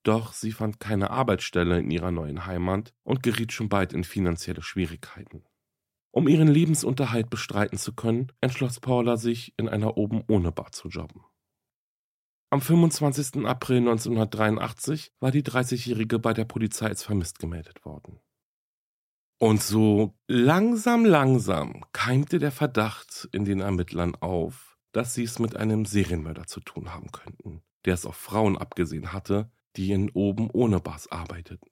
Doch 0.04 0.34
sie 0.34 0.52
fand 0.52 0.80
keine 0.80 1.10
Arbeitsstelle 1.10 1.80
in 1.80 1.90
ihrer 1.90 2.12
neuen 2.12 2.46
Heimat 2.46 2.94
und 3.04 3.24
geriet 3.24 3.52
schon 3.52 3.70
bald 3.70 3.94
in 3.94 4.04
finanzielle 4.04 4.62
Schwierigkeiten. 4.62 5.44
Um 6.12 6.28
ihren 6.28 6.48
Lebensunterhalt 6.48 7.30
bestreiten 7.30 7.78
zu 7.78 7.94
können, 7.94 8.32
entschloss 8.42 8.80
Paula 8.80 9.18
sich, 9.18 9.54
in 9.58 9.70
einer 9.70 9.98
oben 9.98 10.24
ohne 10.28 10.52
Bar 10.52 10.72
zu 10.72 10.88
jobben. 10.90 11.24
Am 12.52 12.62
25. 12.62 13.46
April 13.46 13.78
1983 13.78 15.14
war 15.20 15.30
die 15.30 15.44
30-Jährige 15.44 16.18
bei 16.18 16.34
der 16.34 16.46
Polizei 16.46 16.88
als 16.88 17.04
vermisst 17.04 17.38
gemeldet 17.38 17.86
worden. 17.86 18.20
Und 19.38 19.62
so 19.62 20.18
langsam, 20.28 21.06
langsam 21.06 21.86
keimte 21.94 22.40
der 22.40 22.52
Verdacht 22.52 23.30
in 23.32 23.46
den 23.46 23.62
Ermittlern 23.62 24.16
auf, 24.16 24.78
dass 24.92 25.14
sie 25.14 25.24
es 25.24 25.38
mit 25.38 25.56
einem 25.56 25.86
Serienmörder 25.86 26.48
zu 26.48 26.60
tun 26.60 26.92
haben 26.92 27.12
könnten, 27.12 27.62
der 27.86 27.94
es 27.94 28.06
auf 28.06 28.16
Frauen 28.16 28.58
abgesehen 28.58 29.14
hatte, 29.14 29.52
die 29.76 29.92
in 29.92 30.10
oben 30.10 30.50
ohne 30.50 30.80
Bars 30.80 31.10
arbeiteten. 31.10 31.70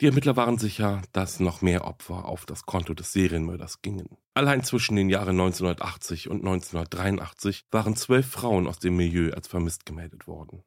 Die 0.00 0.06
Ermittler 0.06 0.36
waren 0.36 0.58
sicher, 0.58 1.02
dass 1.12 1.40
noch 1.40 1.60
mehr 1.60 1.84
Opfer 1.84 2.26
auf 2.26 2.46
das 2.46 2.62
Konto 2.62 2.94
des 2.94 3.12
Serienmörders 3.12 3.82
gingen. 3.82 4.16
Allein 4.32 4.62
zwischen 4.62 4.94
den 4.94 5.10
Jahren 5.10 5.40
1980 5.40 6.28
und 6.28 6.36
1983 6.36 7.64
waren 7.72 7.96
zwölf 7.96 8.28
Frauen 8.28 8.68
aus 8.68 8.78
dem 8.78 8.96
Milieu 8.96 9.32
als 9.32 9.48
vermisst 9.48 9.86
gemeldet 9.86 10.28
worden. 10.28 10.62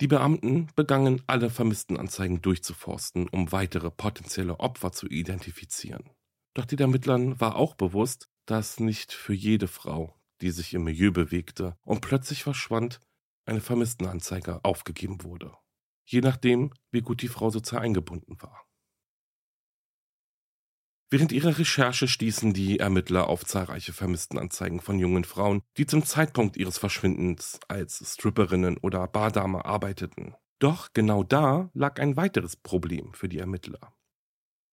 Die 0.00 0.08
Beamten 0.08 0.66
begannen 0.74 1.22
alle 1.28 1.48
Vermisstenanzeigen 1.48 2.42
durchzuforsten, 2.42 3.28
um 3.28 3.52
weitere 3.52 3.92
potenzielle 3.92 4.58
Opfer 4.58 4.90
zu 4.90 5.06
identifizieren. 5.06 6.10
Doch 6.54 6.64
den 6.64 6.80
Ermittlern 6.80 7.40
war 7.40 7.54
auch 7.54 7.74
bewusst, 7.74 8.28
dass 8.46 8.80
nicht 8.80 9.12
für 9.12 9.32
jede 9.32 9.68
Frau, 9.68 10.16
die 10.40 10.50
sich 10.50 10.74
im 10.74 10.82
Milieu 10.82 11.12
bewegte 11.12 11.76
und 11.84 12.00
plötzlich 12.00 12.42
verschwand, 12.42 13.00
eine 13.44 13.60
Vermisstenanzeige 13.60 14.58
aufgegeben 14.64 15.22
wurde 15.22 15.56
je 16.06 16.20
nachdem, 16.20 16.72
wie 16.90 17.02
gut 17.02 17.22
die 17.22 17.28
Frau 17.28 17.50
sozial 17.50 17.82
eingebunden 17.82 18.40
war. 18.40 18.66
Während 21.08 21.30
ihrer 21.30 21.56
Recherche 21.56 22.08
stießen 22.08 22.52
die 22.52 22.80
Ermittler 22.80 23.28
auf 23.28 23.44
zahlreiche 23.44 23.92
Vermisstenanzeigen 23.92 24.80
von 24.80 24.98
jungen 24.98 25.22
Frauen, 25.22 25.62
die 25.76 25.86
zum 25.86 26.04
Zeitpunkt 26.04 26.56
ihres 26.56 26.78
Verschwindens 26.78 27.60
als 27.68 28.02
Stripperinnen 28.14 28.76
oder 28.78 29.06
Bardame 29.06 29.64
arbeiteten. 29.64 30.34
Doch 30.58 30.88
genau 30.94 31.22
da 31.22 31.70
lag 31.74 32.00
ein 32.00 32.16
weiteres 32.16 32.56
Problem 32.56 33.12
für 33.14 33.28
die 33.28 33.38
Ermittler. 33.38 33.94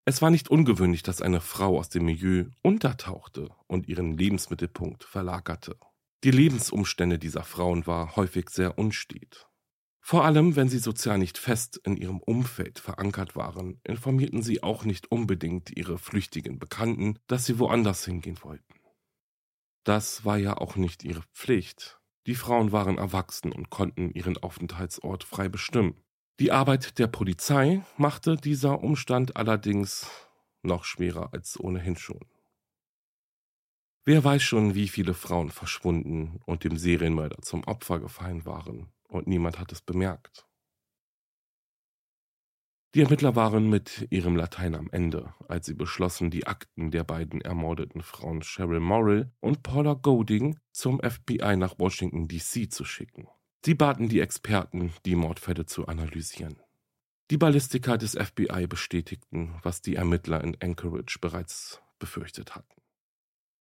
Es 0.05 0.21
war 0.21 0.31
nicht 0.31 0.49
ungewöhnlich, 0.49 1.03
dass 1.03 1.21
eine 1.21 1.39
Frau 1.39 1.77
aus 1.77 1.89
dem 1.89 2.05
Milieu 2.05 2.45
untertauchte 2.61 3.49
und 3.67 3.87
ihren 3.87 4.17
Lebensmittelpunkt 4.17 5.03
verlagerte. 5.03 5.77
Die 6.23 6.31
Lebensumstände 6.31 7.19
dieser 7.19 7.43
Frauen 7.43 7.85
war 7.85 8.15
häufig 8.15 8.49
sehr 8.49 8.77
unstet. 8.77 9.47
Vor 10.05 10.25
allem, 10.25 10.57
wenn 10.57 10.67
sie 10.67 10.79
sozial 10.79 11.17
nicht 11.17 11.37
fest 11.37 11.79
in 11.85 11.95
ihrem 11.95 12.19
Umfeld 12.19 12.77
verankert 12.77 13.37
waren, 13.37 13.79
informierten 13.85 14.43
sie 14.43 14.61
auch 14.61 14.83
nicht 14.83 15.09
unbedingt 15.09 15.71
ihre 15.77 15.97
flüchtigen 15.97 16.59
Bekannten, 16.59 17.19
dass 17.27 17.45
sie 17.45 17.57
woanders 17.57 18.03
hingehen 18.03 18.37
wollten. 18.41 18.73
Das 19.85 20.25
war 20.25 20.37
ja 20.37 20.57
auch 20.57 20.75
nicht 20.75 21.05
ihre 21.05 21.23
Pflicht. 21.33 22.01
Die 22.27 22.35
Frauen 22.35 22.73
waren 22.73 22.97
erwachsen 22.97 23.53
und 23.53 23.69
konnten 23.69 24.11
ihren 24.11 24.37
Aufenthaltsort 24.37 25.23
frei 25.23 25.47
bestimmen. 25.47 25.95
Die 26.37 26.51
Arbeit 26.51 26.99
der 26.99 27.07
Polizei 27.07 27.81
machte 27.95 28.35
dieser 28.35 28.83
Umstand 28.83 29.37
allerdings 29.37 30.11
noch 30.63 30.83
schwerer 30.83 31.29
als 31.31 31.57
ohnehin 31.57 31.95
schon. 31.95 32.25
Wer 34.03 34.21
weiß 34.21 34.43
schon, 34.43 34.75
wie 34.75 34.89
viele 34.89 35.13
Frauen 35.13 35.49
verschwunden 35.49 36.41
und 36.45 36.65
dem 36.65 36.75
Serienmörder 36.75 37.41
zum 37.41 37.63
Opfer 37.63 38.01
gefallen 38.01 38.45
waren 38.45 38.92
und 39.07 39.27
niemand 39.27 39.59
hat 39.59 39.71
es 39.71 39.81
bemerkt. 39.81 40.47
Die 42.95 43.01
Ermittler 43.01 43.35
waren 43.35 43.69
mit 43.69 44.05
ihrem 44.11 44.35
Latein 44.35 44.75
am 44.75 44.87
Ende, 44.91 45.33
als 45.47 45.65
sie 45.65 45.73
beschlossen, 45.73 46.29
die 46.29 46.45
Akten 46.45 46.91
der 46.91 47.03
beiden 47.03 47.41
ermordeten 47.41 48.03
Frauen 48.03 48.41
Cheryl 48.41 48.79
Morrill 48.79 49.31
und 49.39 49.63
Paula 49.63 49.95
Golding 49.95 50.59
zum 50.71 50.99
FBI 51.01 51.55
nach 51.57 51.79
Washington, 51.79 52.27
D.C. 52.27 52.69
zu 52.69 52.85
schicken. 52.85 53.27
Sie 53.65 53.73
baten 53.73 54.09
die 54.09 54.19
Experten, 54.19 54.93
die 55.05 55.15
Mordfälle 55.15 55.65
zu 55.65 55.87
analysieren. 55.87 56.61
Die 57.31 57.37
Ballistiker 57.37 57.97
des 57.97 58.11
FBI 58.11 58.67
bestätigten, 58.67 59.55
was 59.63 59.81
die 59.81 59.95
Ermittler 59.95 60.43
in 60.43 60.55
Anchorage 60.61 61.17
bereits 61.19 61.81
befürchtet 61.97 62.55
hatten. 62.55 62.79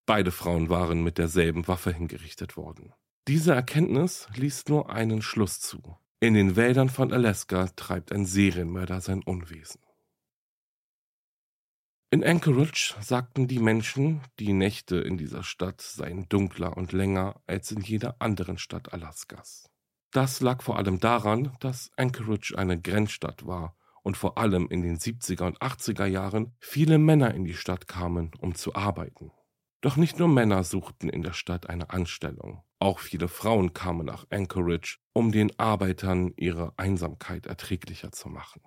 Beide 0.04 0.30
Frauen 0.30 0.68
waren 0.68 1.02
mit 1.02 1.16
derselben 1.16 1.68
Waffe 1.68 1.90
hingerichtet 1.92 2.58
worden. 2.58 2.92
Diese 3.28 3.54
Erkenntnis 3.54 4.26
ließ 4.34 4.66
nur 4.66 4.90
einen 4.90 5.22
Schluss 5.22 5.60
zu. 5.60 5.96
In 6.18 6.34
den 6.34 6.56
Wäldern 6.56 6.88
von 6.88 7.12
Alaska 7.12 7.68
treibt 7.76 8.10
ein 8.10 8.26
Serienmörder 8.26 9.00
sein 9.00 9.22
Unwesen. 9.22 9.80
In 12.10 12.24
Anchorage 12.24 12.94
sagten 13.00 13.46
die 13.46 13.60
Menschen, 13.60 14.22
die 14.40 14.52
Nächte 14.52 14.96
in 14.96 15.18
dieser 15.18 15.44
Stadt 15.44 15.80
seien 15.80 16.28
dunkler 16.28 16.76
und 16.76 16.92
länger 16.92 17.40
als 17.46 17.70
in 17.70 17.80
jeder 17.80 18.16
anderen 18.18 18.58
Stadt 18.58 18.92
Alaskas. 18.92 19.70
Das 20.10 20.40
lag 20.40 20.60
vor 20.60 20.76
allem 20.76 20.98
daran, 20.98 21.56
dass 21.60 21.90
Anchorage 21.96 22.58
eine 22.58 22.78
Grenzstadt 22.78 23.46
war 23.46 23.76
und 24.02 24.16
vor 24.16 24.36
allem 24.36 24.66
in 24.68 24.82
den 24.82 24.98
70er 24.98 25.46
und 25.46 25.62
80er 25.62 26.06
Jahren 26.06 26.54
viele 26.58 26.98
Männer 26.98 27.32
in 27.34 27.44
die 27.44 27.54
Stadt 27.54 27.86
kamen, 27.86 28.32
um 28.40 28.56
zu 28.56 28.74
arbeiten. 28.74 29.30
Doch 29.82 29.96
nicht 29.96 30.20
nur 30.20 30.28
Männer 30.28 30.62
suchten 30.62 31.08
in 31.08 31.22
der 31.22 31.32
Stadt 31.32 31.68
eine 31.68 31.90
Anstellung. 31.90 32.62
Auch 32.78 33.00
viele 33.00 33.26
Frauen 33.26 33.72
kamen 33.72 34.06
nach 34.06 34.24
Anchorage, 34.30 34.98
um 35.12 35.32
den 35.32 35.58
Arbeitern 35.58 36.32
ihre 36.36 36.72
Einsamkeit 36.78 37.46
erträglicher 37.46 38.12
zu 38.12 38.28
machen. 38.28 38.62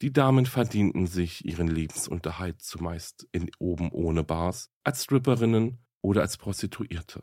Die 0.00 0.12
Damen 0.12 0.46
verdienten 0.46 1.08
sich 1.08 1.44
ihren 1.44 1.66
Lebensunterhalt 1.66 2.62
zumeist 2.62 3.28
in 3.32 3.50
oben 3.58 3.90
ohne 3.90 4.22
Bars, 4.22 4.70
als 4.84 5.04
Stripperinnen 5.04 5.84
oder 6.02 6.22
als 6.22 6.38
Prostituierte. 6.38 7.22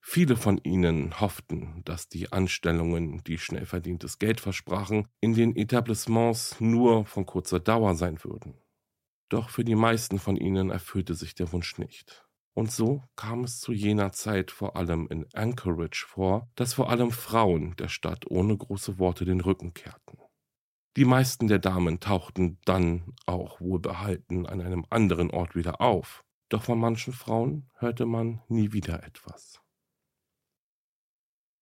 Viele 0.00 0.36
von 0.36 0.58
ihnen 0.62 1.20
hofften, 1.20 1.82
dass 1.86 2.08
die 2.08 2.32
Anstellungen, 2.32 3.24
die 3.24 3.38
schnell 3.38 3.64
verdientes 3.64 4.18
Geld 4.18 4.40
versprachen, 4.40 5.08
in 5.20 5.34
den 5.34 5.56
Etablissements 5.56 6.60
nur 6.60 7.06
von 7.06 7.24
kurzer 7.24 7.60
Dauer 7.60 7.94
sein 7.94 8.22
würden. 8.22 8.60
Doch 9.30 9.48
für 9.48 9.64
die 9.64 9.74
meisten 9.74 10.18
von 10.18 10.36
ihnen 10.36 10.70
erfüllte 10.70 11.14
sich 11.14 11.34
der 11.34 11.50
Wunsch 11.52 11.78
nicht. 11.78 12.27
Und 12.58 12.72
so 12.72 13.04
kam 13.14 13.44
es 13.44 13.60
zu 13.60 13.70
jener 13.72 14.10
Zeit 14.10 14.50
vor 14.50 14.74
allem 14.74 15.06
in 15.10 15.26
Anchorage 15.32 16.04
vor, 16.08 16.50
dass 16.56 16.74
vor 16.74 16.90
allem 16.90 17.12
Frauen 17.12 17.76
der 17.76 17.86
Stadt 17.86 18.28
ohne 18.28 18.56
große 18.56 18.98
Worte 18.98 19.24
den 19.24 19.40
Rücken 19.40 19.74
kehrten. 19.74 20.18
Die 20.96 21.04
meisten 21.04 21.46
der 21.46 21.60
Damen 21.60 22.00
tauchten 22.00 22.58
dann 22.64 23.14
auch 23.26 23.60
wohlbehalten 23.60 24.44
an 24.44 24.60
einem 24.60 24.84
anderen 24.90 25.30
Ort 25.30 25.54
wieder 25.54 25.80
auf, 25.80 26.24
doch 26.48 26.64
von 26.64 26.80
manchen 26.80 27.12
Frauen 27.12 27.70
hörte 27.74 28.06
man 28.06 28.42
nie 28.48 28.72
wieder 28.72 29.04
etwas. 29.04 29.60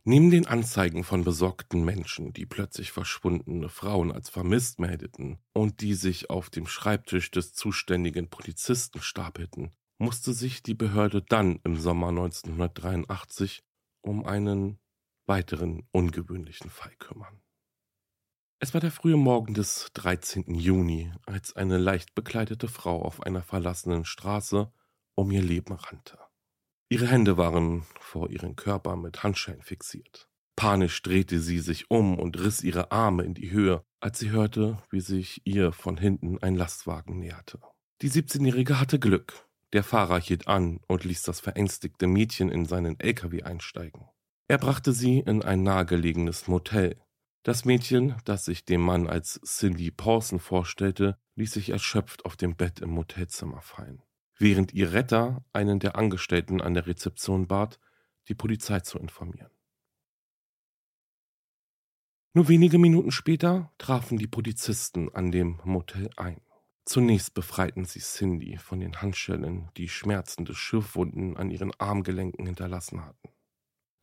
Neben 0.03 0.31
den 0.31 0.47
Anzeigen 0.47 1.05
von 1.05 1.25
besorgten 1.25 1.85
Menschen, 1.85 2.33
die 2.33 2.47
plötzlich 2.47 2.91
verschwundene 2.91 3.69
Frauen 3.69 4.11
als 4.11 4.31
vermisst 4.31 4.81
meldeten 4.81 5.41
und 5.53 5.83
die 5.83 5.93
sich 5.93 6.31
auf 6.31 6.49
dem 6.49 6.67
Schreibtisch 6.67 7.31
des 7.31 7.53
zuständigen 7.53 8.31
Polizisten 8.31 9.03
stapelten, 9.03 9.77
musste 9.99 10.33
sich 10.33 10.63
die 10.63 10.75
Behörde 10.75 11.23
dann 11.23 11.61
im 11.65 11.77
Sommer 11.77 12.09
1983 12.09 13.65
um 14.03 14.25
einen 14.25 14.79
weiteren 15.27 15.89
ungewöhnlichen 15.93 16.71
Fall 16.71 16.95
kümmern. 16.99 17.43
Es 18.59 18.73
war 18.73 18.81
der 18.81 18.91
frühe 18.91 19.17
Morgen 19.17 19.53
des 19.53 19.91
13. 19.95 20.55
Juni, 20.55 21.13
als 21.27 21.55
eine 21.57 21.77
leicht 21.77 22.15
bekleidete 22.15 22.69
Frau 22.69 23.03
auf 23.03 23.23
einer 23.23 23.43
verlassenen 23.43 24.05
Straße 24.05 24.73
um 25.15 25.31
ihr 25.31 25.43
Leben 25.43 25.75
rannte. 25.75 26.19
Ihre 26.89 27.07
Hände 27.07 27.37
waren 27.37 27.85
vor 27.99 28.31
ihren 28.31 28.57
Körper 28.57 28.97
mit 28.97 29.23
Handschellen 29.23 29.63
fixiert. 29.63 30.29
Panisch 30.57 31.03
drehte 31.03 31.41
sie 31.41 31.59
sich 31.59 31.91
um 31.91 32.19
und 32.19 32.39
riss 32.39 32.63
ihre 32.63 32.93
Arme 32.93 33.25
in 33.25 33.35
die 33.35 33.51
Höhe, 33.51 33.85
als 34.01 34.21
sie 34.21 34.31
hörte, 34.31 34.79
wie 34.91 35.01
sich 35.01 35.43
ihr 35.45 35.73
von 35.73 35.99
hinten 35.99 36.39
ein 36.43 36.55
Lastwagen 36.55 37.19
näherte. 37.19 37.61
Die 38.01 38.11
17-Jährige 38.11 38.81
hatte 38.81 38.99
Glück. 38.99 39.46
Der 39.77 39.85
Fahrer 39.85 40.19
hielt 40.19 40.49
an 40.49 40.81
und 40.89 41.05
ließ 41.05 41.23
das 41.23 41.39
verängstigte 41.39 42.09
Mädchen 42.09 42.49
in 42.49 42.65
seinen 42.65 42.99
LKW 42.99 43.45
einsteigen. 43.45 44.09
Er 44.49 44.59
brachte 44.59 44.93
sie 44.93 45.21
in 45.21 45.43
ein 45.43 45.63
nahegelegenes 45.63 46.49
Motel. 46.49 46.97
Das 47.45 47.65
Mädchen, 47.65 48.17
das 48.25 48.45
sich 48.45 48.65
dem 48.65 48.81
Mann 48.81 49.07
als 49.07 49.41
Cindy 49.45 49.93
Pawson 49.93 50.41
vorstellte, 50.41 51.17
ließ 51.37 51.53
sich 51.53 51.71
erschöpft 51.71 52.25
auf 52.25 52.37
dem 52.37 52.57
Bett 52.57 52.81
im 52.81 52.91
Motelzimmer 52.91 53.61
fallen 53.61 54.03
während 54.39 54.75
ihr 54.75 54.93
Retter 54.93 55.45
einen 55.53 55.79
der 55.79 55.97
Angestellten 55.97 56.61
an 56.61 56.75
der 56.75 56.87
Rezeption 56.87 57.47
bat, 57.47 57.79
die 58.29 58.35
Polizei 58.35 58.81
zu 58.81 58.99
informieren. 58.99 59.51
Nur 62.35 62.49
wenige 62.49 62.79
Minuten 62.79 63.13
später 63.13 63.73
trafen 63.79 64.19
die 64.19 64.27
Polizisten 64.27 65.15
an 65.15 65.31
dem 65.31 65.61
Motel 65.65 66.11
ein. 66.17 66.41
Zunächst 66.87 67.35
befreiten 67.35 67.85
sie 67.85 67.99
Cindy 67.99 68.59
von 68.59 68.79
den 68.79 69.03
Handschellen, 69.03 69.71
die 69.77 69.89
schmerzende 69.89 70.55
Schürfwunden 70.55 71.37
an 71.37 71.51
ihren 71.51 71.73
Armgelenken 71.81 72.47
hinterlassen 72.47 73.05
hatten. 73.05 73.29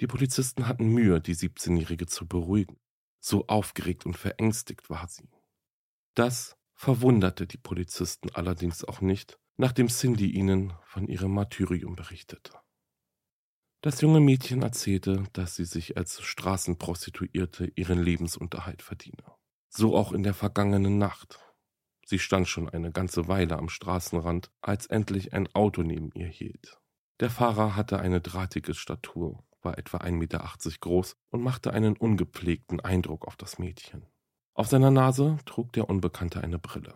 Die 0.01 0.07
Polizisten 0.07 0.67
hatten 0.67 0.87
Mühe, 0.87 1.21
die 1.21 1.33
17-Jährige 1.33 2.07
zu 2.07 2.27
beruhigen. 2.27 2.77
So 3.21 3.47
aufgeregt 3.47 4.05
und 4.05 4.17
verängstigt 4.17 4.89
war 4.89 5.07
sie. 5.07 5.29
Das 6.13 6.57
verwunderte 6.73 7.47
die 7.47 7.57
Polizisten 7.57 8.29
allerdings 8.33 8.83
auch 8.83 8.99
nicht, 8.99 9.39
nachdem 9.55 9.87
Cindy 9.87 10.31
ihnen 10.31 10.73
von 10.83 11.07
ihrem 11.07 11.33
Martyrium 11.33 11.95
berichtete. 11.95 12.51
Das 13.79 14.01
junge 14.01 14.19
Mädchen 14.19 14.61
erzählte, 14.61 15.23
dass 15.31 15.55
sie 15.55 15.65
sich 15.65 15.95
als 15.95 16.21
Straßenprostituierte 16.21 17.71
ihren 17.75 18.03
Lebensunterhalt 18.03 18.81
verdiene. 18.81 19.23
So 19.69 19.95
auch 19.95 20.11
in 20.11 20.23
der 20.23 20.33
vergangenen 20.33 20.97
Nacht. 20.97 21.39
Sie 22.05 22.19
stand 22.19 22.47
schon 22.47 22.69
eine 22.69 22.91
ganze 22.91 23.27
Weile 23.27 23.57
am 23.57 23.69
Straßenrand, 23.69 24.51
als 24.61 24.87
endlich 24.87 25.33
ein 25.33 25.53
Auto 25.55 25.83
neben 25.83 26.11
ihr 26.13 26.27
hielt. 26.27 26.79
Der 27.19 27.29
Fahrer 27.29 27.75
hatte 27.75 27.99
eine 27.99 28.21
drahtige 28.21 28.73
Statur, 28.73 29.43
war 29.61 29.77
etwa 29.77 29.97
1,80 29.97 30.11
Meter 30.11 30.51
groß 30.81 31.15
und 31.29 31.41
machte 31.41 31.71
einen 31.71 31.95
ungepflegten 31.95 32.79
Eindruck 32.79 33.27
auf 33.27 33.37
das 33.37 33.59
Mädchen. 33.59 34.05
Auf 34.53 34.67
seiner 34.67 34.91
Nase 34.91 35.37
trug 35.45 35.71
der 35.73 35.89
Unbekannte 35.89 36.41
eine 36.41 36.59
Brille. 36.59 36.95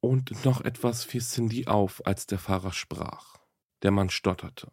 Und 0.00 0.44
noch 0.44 0.60
etwas 0.60 1.04
fiel 1.04 1.22
Cindy 1.22 1.66
auf, 1.66 2.04
als 2.06 2.26
der 2.26 2.38
Fahrer 2.38 2.72
sprach. 2.72 3.36
Der 3.82 3.90
Mann 3.90 4.10
stotterte. 4.10 4.70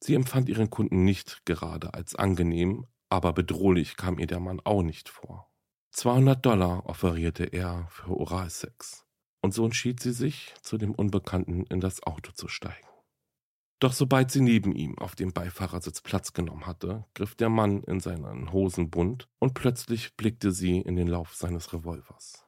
Sie 0.00 0.14
empfand 0.14 0.48
ihren 0.48 0.70
Kunden 0.70 1.04
nicht 1.04 1.44
gerade 1.44 1.94
als 1.94 2.14
angenehm, 2.14 2.86
aber 3.08 3.32
bedrohlich 3.32 3.96
kam 3.96 4.18
ihr 4.18 4.26
der 4.26 4.40
Mann 4.40 4.60
auch 4.60 4.82
nicht 4.82 5.08
vor. 5.08 5.50
200 5.90 6.44
Dollar 6.44 6.86
offerierte 6.86 7.44
er 7.44 7.88
für 7.90 8.16
Oralsex. 8.16 9.04
Und 9.40 9.54
so 9.54 9.64
entschied 9.64 10.00
sie 10.00 10.12
sich, 10.12 10.54
zu 10.62 10.78
dem 10.78 10.94
Unbekannten 10.94 11.64
in 11.66 11.80
das 11.80 12.02
Auto 12.02 12.32
zu 12.32 12.48
steigen. 12.48 12.88
Doch 13.80 13.92
sobald 13.92 14.30
sie 14.32 14.40
neben 14.40 14.72
ihm 14.74 14.98
auf 14.98 15.14
dem 15.14 15.32
Beifahrersitz 15.32 16.00
Platz 16.00 16.32
genommen 16.32 16.66
hatte, 16.66 17.04
griff 17.14 17.36
der 17.36 17.48
Mann 17.48 17.84
in 17.84 18.00
seinen 18.00 18.52
Hosenbund 18.52 19.28
und 19.38 19.54
plötzlich 19.54 20.16
blickte 20.16 20.50
sie 20.50 20.80
in 20.80 20.96
den 20.96 21.06
Lauf 21.06 21.34
seines 21.34 21.72
Revolvers. 21.72 22.44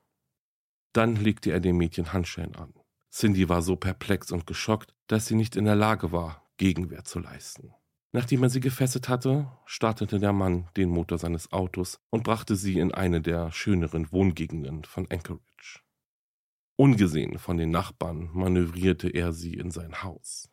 Dann 0.92 1.14
legte 1.14 1.52
er 1.52 1.60
dem 1.60 1.76
Mädchen 1.76 2.12
Handschellen 2.12 2.56
an. 2.56 2.74
Cindy 3.12 3.48
war 3.48 3.62
so 3.62 3.76
perplex 3.76 4.32
und 4.32 4.46
geschockt, 4.46 4.92
dass 5.06 5.26
sie 5.26 5.36
nicht 5.36 5.54
in 5.54 5.64
der 5.64 5.76
Lage 5.76 6.10
war, 6.10 6.48
Gegenwehr 6.56 7.04
zu 7.04 7.20
leisten. 7.20 7.72
Nachdem 8.12 8.42
er 8.42 8.50
sie 8.50 8.60
gefesselt 8.60 9.08
hatte, 9.08 9.50
startete 9.66 10.18
der 10.18 10.32
Mann 10.32 10.68
den 10.76 10.88
Motor 10.88 11.18
seines 11.18 11.52
Autos 11.52 12.00
und 12.10 12.24
brachte 12.24 12.56
sie 12.56 12.78
in 12.78 12.92
eine 12.92 13.20
der 13.20 13.52
schöneren 13.52 14.10
Wohngegenden 14.10 14.84
von 14.84 15.06
Anchorage. 15.10 15.80
Ungesehen 16.76 17.38
von 17.38 17.56
den 17.56 17.70
Nachbarn 17.70 18.30
manövrierte 18.32 19.08
er 19.08 19.32
sie 19.32 19.54
in 19.54 19.70
sein 19.70 20.02
Haus. 20.02 20.48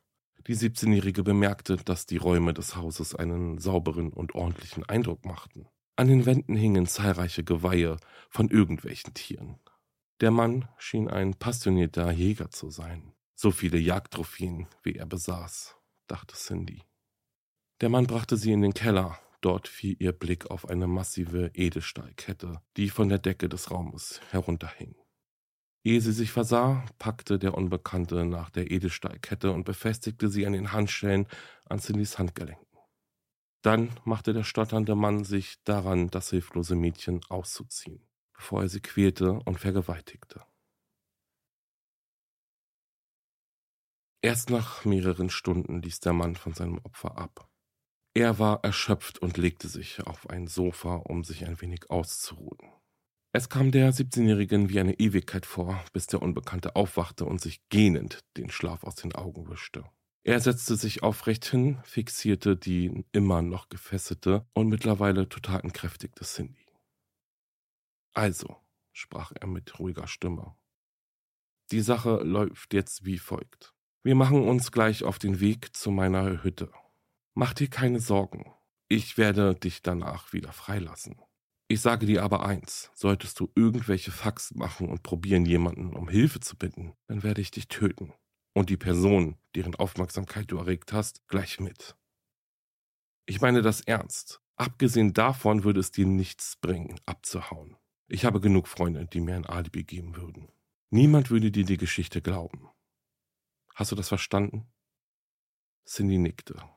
Die 0.46 0.56
17-Jährige 0.56 1.24
bemerkte, 1.24 1.78
dass 1.78 2.06
die 2.06 2.18
Räume 2.18 2.54
des 2.54 2.76
Hauses 2.76 3.16
einen 3.16 3.58
sauberen 3.58 4.14
und 4.14 4.36
ordentlichen 4.36 4.84
Eindruck 4.86 5.26
machten. 5.26 5.68
An 5.96 6.08
den 6.08 6.26
Wänden 6.26 6.56
hingen 6.56 6.86
zahlreiche 6.86 7.44
Geweihe 7.44 7.98
von 8.30 8.50
irgendwelchen 8.50 9.14
Tieren. 9.14 9.60
Der 10.22 10.32
Mann 10.32 10.68
schien 10.78 11.08
ein 11.10 11.34
passionierter 11.34 12.12
Jäger 12.12 12.52
zu 12.52 12.70
sein. 12.70 13.14
So 13.36 13.52
viele 13.52 13.78
Jagdtrophäen, 13.78 14.68
wie 14.84 14.94
er 14.94 15.06
besaß, 15.06 15.76
dachte 16.08 16.36
Cindy. 16.36 16.84
Der 17.82 17.90
Mann 17.90 18.08
brachte 18.08 18.38
sie 18.38 18.52
in 18.52 18.62
den 18.62 18.74
Keller. 18.74 19.20
Dort 19.42 19.68
fiel 19.68 19.96
ihr 20.00 20.12
Blick 20.12 20.50
auf 20.50 20.68
eine 20.68 20.88
massive 20.88 21.52
Edelstahlkette, 21.54 22.62
die 22.76 22.90
von 22.90 23.10
der 23.10 23.20
Decke 23.20 23.50
des 23.50 23.70
Raumes 23.70 24.20
herunterhing. 24.32 24.96
Ehe 25.84 26.02
sie 26.02 26.12
sich 26.12 26.32
versah, 26.32 26.84
packte 26.98 27.38
der 27.38 27.54
Unbekannte 27.54 28.26
nach 28.26 28.50
der 28.50 28.72
Edelstahlkette 28.72 29.52
und 29.52 29.64
befestigte 29.64 30.28
sie 30.28 30.46
an 30.48 30.54
den 30.54 30.72
Handschellen 30.72 31.28
an 31.66 31.80
Cindys 31.80 32.18
Handgelenken. 32.18 32.66
Dann 33.62 33.92
machte 34.06 34.34
der 34.34 34.44
stotternde 34.44 34.96
Mann 34.96 35.24
sich 35.24 35.64
daran, 35.64 36.10
das 36.10 36.32
hilflose 36.32 36.76
Mädchen 36.76 37.22
auszuziehen 37.30 38.08
bevor 38.38 38.62
er 38.62 38.70
sie 38.70 38.82
quälte 38.82 39.34
und 39.34 39.60
vergewaltigte. 39.60 40.46
Erst 44.22 44.50
nach 44.50 44.86
mehreren 44.86 45.30
Stunden 45.30 45.82
ließ 45.82 46.00
der 46.00 46.14
Mann 46.14 46.36
von 46.36 46.54
seinem 46.54 46.80
Opfer 46.80 47.18
ab. 47.18 47.47
Er 48.18 48.40
war 48.40 48.64
erschöpft 48.64 49.20
und 49.20 49.38
legte 49.38 49.68
sich 49.68 50.02
auf 50.08 50.28
ein 50.32 50.48
Sofa, 50.48 50.96
um 50.96 51.24
sich 51.24 51.46
ein 51.46 51.62
wenig 51.62 51.92
auszuruhen. 51.92 52.58
Es 53.32 53.48
kam 53.48 53.70
der 53.70 53.94
17-Jährigen 53.94 54.70
wie 54.70 54.80
eine 54.80 54.96
Ewigkeit 55.00 55.46
vor, 55.46 55.86
bis 55.94 56.08
der 56.08 56.24
Unbekannte 56.24 56.76
aufwachte 56.76 57.26
und 57.26 57.40
sich 57.40 57.62
gähnend 57.70 58.26
den 58.36 58.50
Schlaf 58.50 58.84
aus 58.84 58.96
den 58.96 59.14
Augen 59.14 59.48
wischte. 59.52 59.86
Er 60.24 60.40
setzte 60.40 60.78
sich 60.78 61.04
aufrecht 61.04 61.46
hin, 61.46 61.78
fixierte 61.84 62.58
die 62.58 63.06
immer 63.12 63.44
noch 63.44 63.70
gefesselte 63.70 64.48
und 64.54 64.68
mittlerweile 64.68 65.30
total 65.30 65.62
entkräftigte 65.62 66.26
Cindy. 66.26 66.66
Also, 68.14 68.58
sprach 68.94 69.32
er 69.40 69.46
mit 69.46 69.78
ruhiger 69.78 70.08
Stimme. 70.08 70.56
Die 71.70 71.82
Sache 71.82 72.24
läuft 72.24 72.74
jetzt 72.74 73.06
wie 73.06 73.20
folgt. 73.20 73.76
Wir 74.02 74.16
machen 74.16 74.42
uns 74.42 74.72
gleich 74.72 75.04
auf 75.04 75.20
den 75.20 75.40
Weg 75.40 75.76
zu 75.76 75.92
meiner 75.92 76.44
Hütte. 76.44 76.72
Mach 77.40 77.54
dir 77.54 77.70
keine 77.70 78.00
Sorgen. 78.00 78.52
Ich 78.88 79.20
werde 79.20 79.54
dich 79.54 79.84
danach 79.84 80.34
wieder 80.34 80.52
freilassen. 80.52 81.22
Ich 81.68 81.82
sage 81.82 82.08
dir 82.08 82.24
aber 82.24 82.44
eins, 82.44 82.90
solltest 82.96 83.40
du 83.40 83.52
irgendwelche 83.54 84.10
Faxen 84.10 84.58
machen 84.58 84.90
und 84.90 85.04
probieren, 85.04 85.46
jemanden 85.46 85.94
um 85.94 86.10
Hilfe 86.10 86.40
zu 86.40 86.56
bitten, 86.58 86.96
dann 87.06 87.22
werde 87.22 87.42
ich 87.42 87.52
dich 87.52 87.68
töten. 87.68 88.12
Und 88.56 88.72
die 88.72 88.76
Person, 88.76 89.38
deren 89.54 89.76
Aufmerksamkeit 89.76 90.50
du 90.50 90.58
erregt 90.58 90.94
hast, 90.94 91.28
gleich 91.28 91.60
mit. 91.60 91.96
Ich 93.28 93.40
meine 93.40 93.62
das 93.62 93.82
ernst. 93.82 94.42
Abgesehen 94.56 95.14
davon 95.14 95.64
würde 95.64 95.82
es 95.82 95.92
dir 95.92 96.08
nichts 96.08 96.56
bringen, 96.56 97.00
abzuhauen. 97.06 97.78
Ich 98.08 98.26
habe 98.26 98.42
genug 98.42 98.68
Freunde, 98.68 99.06
die 99.06 99.20
mir 99.20 99.36
ein 99.36 99.46
Alibi 99.46 99.84
geben 99.84 100.16
würden. 100.16 100.52
Niemand 100.90 101.30
würde 101.30 101.52
dir 101.52 101.66
die 101.66 101.78
Geschichte 101.78 102.20
glauben. 102.20 102.68
Hast 103.76 103.92
du 103.92 103.96
das 103.96 104.08
verstanden? 104.08 104.66
Cindy 105.86 106.18
nickte. 106.18 106.68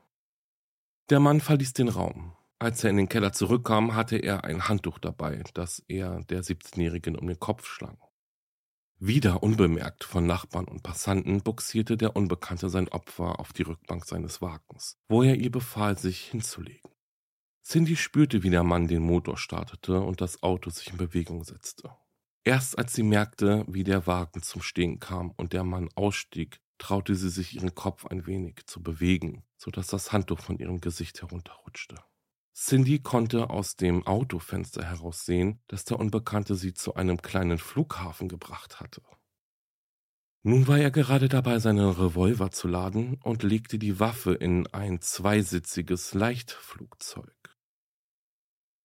Der 1.11 1.19
Mann 1.19 1.41
verließ 1.41 1.73
den 1.73 1.89
Raum. 1.89 2.37
Als 2.61 2.85
er 2.85 2.91
in 2.91 2.97
den 2.97 3.09
Keller 3.09 3.33
zurückkam, 3.33 3.97
hatte 3.97 4.17
er 4.17 4.45
ein 4.45 4.69
Handtuch 4.69 5.01
dabei, 5.01 5.43
das 5.55 5.83
er 5.89 6.23
der 6.27 6.45
17-Jährigen 6.45 7.17
um 7.17 7.27
den 7.27 7.41
Kopf 7.41 7.67
schlang. 7.67 7.99
Wieder 9.01 9.43
unbemerkt 9.43 10.05
von 10.05 10.25
Nachbarn 10.25 10.67
und 10.67 10.85
Passanten 10.85 11.43
buxierte 11.43 11.97
der 11.97 12.15
Unbekannte 12.15 12.69
sein 12.69 12.89
Opfer 12.89 13.41
auf 13.41 13.53
die 13.53 13.63
Rückbank 13.63 14.05
seines 14.05 14.41
Wagens, 14.41 14.99
wo 15.09 15.25
er 15.25 15.35
ihr 15.35 15.51
befahl, 15.51 15.99
sich 15.99 16.27
hinzulegen. 16.27 16.93
Cindy 17.65 17.97
spürte, 17.97 18.45
wie 18.45 18.51
der 18.51 18.63
Mann 18.63 18.87
den 18.87 19.03
Motor 19.03 19.37
startete 19.37 20.01
und 20.01 20.21
das 20.21 20.45
Auto 20.45 20.71
sich 20.71 20.91
in 20.93 20.97
Bewegung 20.97 21.43
setzte. 21.43 21.91
Erst 22.45 22.79
als 22.79 22.93
sie 22.93 23.03
merkte, 23.03 23.65
wie 23.67 23.83
der 23.83 24.07
Wagen 24.07 24.43
zum 24.43 24.63
Stehen 24.63 25.01
kam 25.01 25.33
und 25.33 25.55
der 25.55 25.65
Mann 25.65 25.89
ausstieg, 25.97 26.61
traute 26.81 27.15
sie 27.15 27.29
sich 27.29 27.55
ihren 27.55 27.75
Kopf 27.75 28.07
ein 28.07 28.27
wenig 28.27 28.67
zu 28.67 28.83
bewegen, 28.83 29.45
so 29.57 29.71
dass 29.71 29.87
das 29.87 30.13
Handtuch 30.13 30.41
von 30.41 30.59
ihrem 30.59 30.81
Gesicht 30.81 31.21
herunterrutschte. 31.23 31.97
Cindy 32.53 32.99
konnte 32.99 33.51
aus 33.51 33.77
dem 33.77 34.07
Autofenster 34.07 34.85
heraus 34.85 35.25
sehen, 35.25 35.63
dass 35.69 35.85
der 35.85 36.01
Unbekannte 36.01 36.57
sie 36.57 36.75
zu 36.75 36.95
einem 36.95 37.23
kleinen 37.23 37.59
Flughafen 37.59 38.29
gebracht 38.29 38.81
hatte. 38.81 39.03
Nun 40.43 40.67
war 40.67 40.79
er 40.79 40.91
gerade 40.91 41.29
dabei, 41.29 41.59
seinen 41.59 41.91
Revolver 41.91 42.51
zu 42.51 42.67
laden 42.67 43.21
und 43.23 43.43
legte 43.43 43.79
die 43.79 44.01
Waffe 44.01 44.33
in 44.33 44.67
ein 44.69 45.01
zweisitziges 45.01 46.15
Leichtflugzeug. 46.15 47.37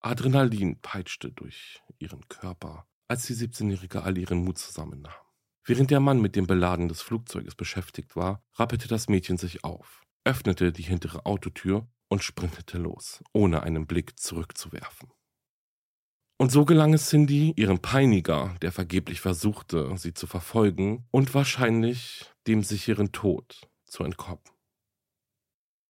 Adrenalin 0.02 0.80
peitschte 0.82 1.32
durch 1.32 1.82
ihren 1.98 2.28
Körper, 2.28 2.88
als 3.08 3.26
die 3.28 3.36
17-Jährige 3.36 4.04
all 4.04 4.18
ihren 4.18 4.44
Mut 4.44 4.58
zusammennahm. 4.58 5.25
Während 5.68 5.90
der 5.90 6.00
Mann 6.00 6.22
mit 6.22 6.36
dem 6.36 6.46
Beladen 6.46 6.90
des 6.90 7.02
Flugzeuges 7.02 7.56
beschäftigt 7.56 8.16
war, 8.16 8.44
rappelte 8.54 8.88
das 8.88 9.10
Mädchen 9.10 9.38
sich 9.38 9.64
auf, 9.64 10.04
öffnete 10.24 10.72
die 10.72 10.84
hintere 10.84 11.26
Autotür 11.26 11.88
und 12.08 12.24
sprintete 12.24 12.78
los, 12.78 13.24
ohne 13.34 13.64
einen 13.64 13.88
Blick 13.88 14.20
zurückzuwerfen. 14.20 15.10
Und 16.38 16.52
so 16.52 16.66
gelang 16.66 16.94
es 16.94 17.10
Cindy, 17.10 17.54
ihrem 17.56 17.80
Peiniger, 17.80 18.56
der 18.62 18.72
vergeblich 18.72 19.22
versuchte, 19.22 19.92
sie 19.98 20.14
zu 20.14 20.28
verfolgen 20.28 21.08
und 21.10 21.34
wahrscheinlich 21.34 22.26
dem 22.46 22.62
sicheren 22.62 23.12
Tod 23.12 23.68
zu 23.86 24.04
entkommen. 24.04 24.44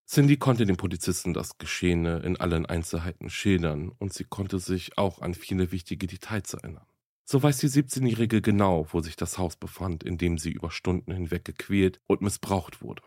Cindy 0.08 0.38
konnte 0.38 0.66
dem 0.66 0.78
Polizisten 0.78 1.34
das 1.34 1.58
Geschehene 1.58 2.20
in 2.20 2.40
allen 2.40 2.66
Einzelheiten 2.66 3.30
schildern 3.30 3.90
und 3.90 4.14
sie 4.14 4.24
konnte 4.24 4.60
sich 4.60 4.98
auch 4.98 5.20
an 5.20 5.34
viele 5.34 5.74
wichtige 5.74 6.08
Details 6.08 6.54
erinnern. 6.54 6.86
So 7.28 7.42
weiß 7.42 7.58
die 7.58 7.70
17-Jährige 7.70 8.42
genau, 8.42 8.88
wo 8.92 9.02
sich 9.02 9.16
das 9.16 9.40
Haus 9.40 9.56
befand, 9.56 10.04
in 10.04 10.20
dem 10.20 10.38
sie 10.38 10.52
über 10.52 10.70
Stunden 10.70 11.12
hinweg 11.12 11.44
gequält 11.44 12.00
und 12.06 12.22
missbraucht 12.22 12.84
wurde. 12.84 13.02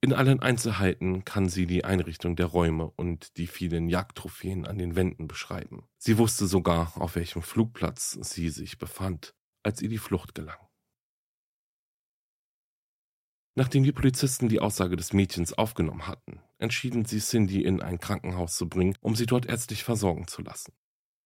In 0.00 0.14
allen 0.14 0.40
Einzelheiten 0.40 1.24
kann 1.24 1.48
sie 1.48 1.66
die 1.66 1.84
Einrichtung 1.84 2.34
der 2.34 2.46
Räume 2.46 2.90
und 2.96 3.36
die 3.36 3.46
vielen 3.46 3.88
Jagdtrophäen 3.88 4.66
an 4.66 4.78
den 4.78 4.96
Wänden 4.96 5.28
beschreiben. 5.28 5.86
Sie 5.98 6.18
wusste 6.18 6.46
sogar, 6.46 7.00
auf 7.00 7.14
welchem 7.14 7.42
Flugplatz 7.42 8.18
sie 8.22 8.48
sich 8.48 8.78
befand, 8.78 9.34
als 9.62 9.82
ihr 9.82 9.90
die 9.90 9.98
Flucht 9.98 10.34
gelang. 10.34 10.58
Nachdem 13.54 13.84
die 13.84 13.92
Polizisten 13.92 14.48
die 14.48 14.60
Aussage 14.60 14.96
des 14.96 15.12
Mädchens 15.12 15.52
aufgenommen 15.52 16.06
hatten, 16.06 16.40
entschieden 16.58 17.04
sie 17.04 17.20
Cindy 17.20 17.62
in 17.62 17.82
ein 17.82 18.00
Krankenhaus 18.00 18.56
zu 18.56 18.66
bringen, 18.66 18.96
um 19.02 19.14
sie 19.14 19.26
dort 19.26 19.44
ärztlich 19.44 19.84
versorgen 19.84 20.26
zu 20.26 20.40
lassen. 20.40 20.72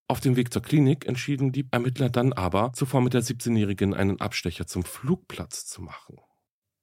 Auf 0.09 0.21
dem 0.21 0.37
Weg 0.37 0.53
zur 0.53 0.63
Klinik 0.63 1.07
entschieden 1.07 1.51
die 1.51 1.67
Ermittler 1.73 2.09
dann 2.11 2.33
aber, 2.33 2.73
zuvor 2.73 3.01
mit 3.01 3.13
der 3.13 3.23
17-Jährigen 3.23 3.93
einen 3.93 4.21
Abstecher 4.21 4.67
zum 4.67 4.85
Flugplatz 4.85 5.67
zu 5.67 5.83
machen. 5.83 6.19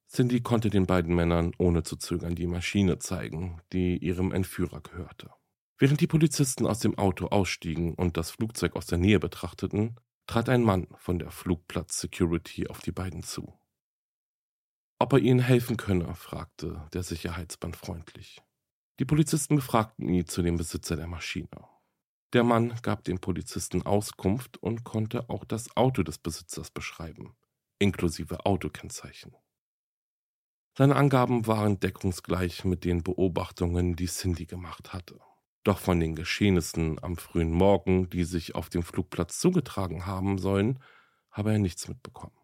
Cindy 0.09 0.41
konnte 0.41 0.69
den 0.69 0.85
beiden 0.85 1.15
Männern 1.15 1.53
ohne 1.57 1.83
zu 1.83 1.95
zögern 1.95 2.35
die 2.35 2.47
Maschine 2.47 2.99
zeigen, 2.99 3.61
die 3.71 3.97
ihrem 3.97 4.31
Entführer 4.31 4.81
gehörte. 4.81 5.31
Während 5.77 6.01
die 6.01 6.07
Polizisten 6.07 6.67
aus 6.67 6.79
dem 6.79 6.97
Auto 6.97 7.27
ausstiegen 7.27 7.95
und 7.95 8.17
das 8.17 8.29
Flugzeug 8.29 8.75
aus 8.75 8.85
der 8.85 8.97
Nähe 8.97 9.19
betrachteten, 9.19 9.95
trat 10.27 10.49
ein 10.49 10.61
Mann 10.61 10.87
von 10.97 11.17
der 11.17 11.31
Flugplatz 11.31 11.99
Security 11.99 12.67
auf 12.67 12.81
die 12.81 12.91
beiden 12.91 13.23
zu. 13.23 13.57
Ob 14.99 15.13
er 15.13 15.19
ihnen 15.19 15.39
helfen 15.39 15.77
könne, 15.77 16.13
fragte 16.15 16.87
der 16.93 17.03
Sicherheitsmann 17.03 17.73
freundlich. 17.73 18.41
Die 18.99 19.05
Polizisten 19.05 19.55
befragten 19.55 20.07
ihn 20.07 20.27
zu 20.27 20.43
dem 20.43 20.57
Besitzer 20.57 20.95
der 20.95 21.07
Maschine. 21.07 21.67
Der 22.33 22.43
Mann 22.43 22.73
gab 22.81 23.03
den 23.03 23.19
Polizisten 23.19 23.83
Auskunft 23.83 24.57
und 24.57 24.83
konnte 24.83 25.29
auch 25.29 25.45
das 25.45 25.77
Auto 25.77 26.01
des 26.01 26.17
Besitzers 26.17 26.71
beschreiben, 26.71 27.35
inklusive 27.77 28.47
Autokennzeichen. 28.47 29.35
Seine 30.75 30.95
Angaben 30.95 31.45
waren 31.45 31.79
deckungsgleich 31.79 32.65
mit 32.65 32.85
den 32.85 33.03
Beobachtungen, 33.03 33.95
die 33.95 34.07
Cindy 34.07 34.47
gemacht 34.47 34.93
hatte. 34.93 35.19
Doch 35.63 35.77
von 35.77 35.99
den 35.99 36.15
Geschehnissen 36.15 37.01
am 37.03 37.17
frühen 37.17 37.51
Morgen, 37.51 38.09
die 38.09 38.23
sich 38.23 38.55
auf 38.55 38.69
dem 38.69 38.81
Flugplatz 38.81 39.39
zugetragen 39.39 40.07
haben 40.07 40.39
sollen, 40.39 40.79
habe 41.29 41.51
er 41.51 41.59
nichts 41.59 41.87
mitbekommen. 41.87 42.35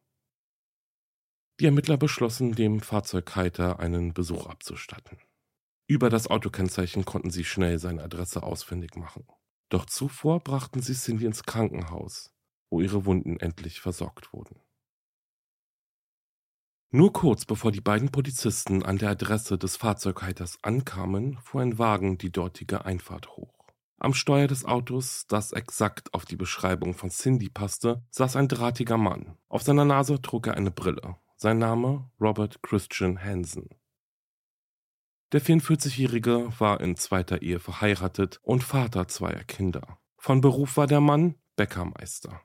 Die 1.60 1.66
Ermittler 1.66 1.98
beschlossen, 1.98 2.54
dem 2.54 2.80
Fahrzeughalter 2.80 3.80
einen 3.80 4.14
Besuch 4.14 4.46
abzustatten. 4.46 5.18
Über 5.88 6.12
das 6.12 6.28
Autokennzeichen 6.28 7.06
konnten 7.06 7.32
sie 7.32 7.44
schnell 7.44 7.80
seine 7.80 8.04
Adresse 8.04 8.44
ausfindig 8.44 8.96
machen. 8.96 9.26
Doch 9.70 9.86
zuvor 9.86 10.40
brachten 10.40 10.82
sie 10.82 10.94
Cindy 10.94 11.26
ins 11.26 11.44
Krankenhaus, 11.44 12.34
wo 12.70 12.82
ihre 12.82 13.06
Wunden 13.06 13.40
endlich 13.40 13.80
versorgt 13.82 14.34
wurden. 14.34 14.60
Nur 16.92 17.14
kurz 17.14 17.46
bevor 17.46 17.72
die 17.72 17.82
beiden 17.82 18.10
Polizisten 18.10 18.82
an 18.82 18.98
der 18.98 19.12
Adresse 19.12 19.60
des 19.60 19.78
Fahrzeughalters 19.78 20.58
ankamen, 20.64 21.38
fuhr 21.38 21.62
ein 21.62 21.78
Wagen 21.78 22.18
die 22.18 22.32
dortige 22.32 22.84
Einfahrt 22.84 23.38
hoch. 23.38 23.54
Am 24.00 24.16
Steuer 24.16 24.48
des 24.48 24.66
Autos, 24.66 25.28
das 25.28 25.52
exakt 25.52 26.14
auf 26.16 26.26
die 26.26 26.38
Beschreibung 26.38 26.96
von 26.96 27.12
Cindy 27.12 27.50
passte, 27.50 28.02
saß 28.10 28.38
ein 28.38 28.48
drahtiger 28.48 28.98
Mann. 28.98 29.38
Auf 29.50 29.62
seiner 29.62 29.86
Nase 29.86 30.20
trug 30.20 30.48
er 30.48 30.56
eine 30.56 30.72
Brille. 30.72 31.18
Sein 31.36 31.60
Name 31.60 32.10
Robert 32.20 32.64
Christian 32.64 33.24
Hansen. 33.24 33.70
Der 35.32 35.44
44-Jährige 35.44 36.52
war 36.60 36.82
in 36.82 36.96
zweiter 36.96 37.44
Ehe 37.44 37.60
verheiratet 37.60 38.40
und 38.42 38.64
Vater 38.64 39.08
zweier 39.08 39.44
Kinder. 39.44 40.00
Von 40.18 40.42
Beruf 40.42 40.76
war 40.76 40.88
der 40.88 41.02
Mann 41.02 41.36
Bäckermeister. 41.56 42.42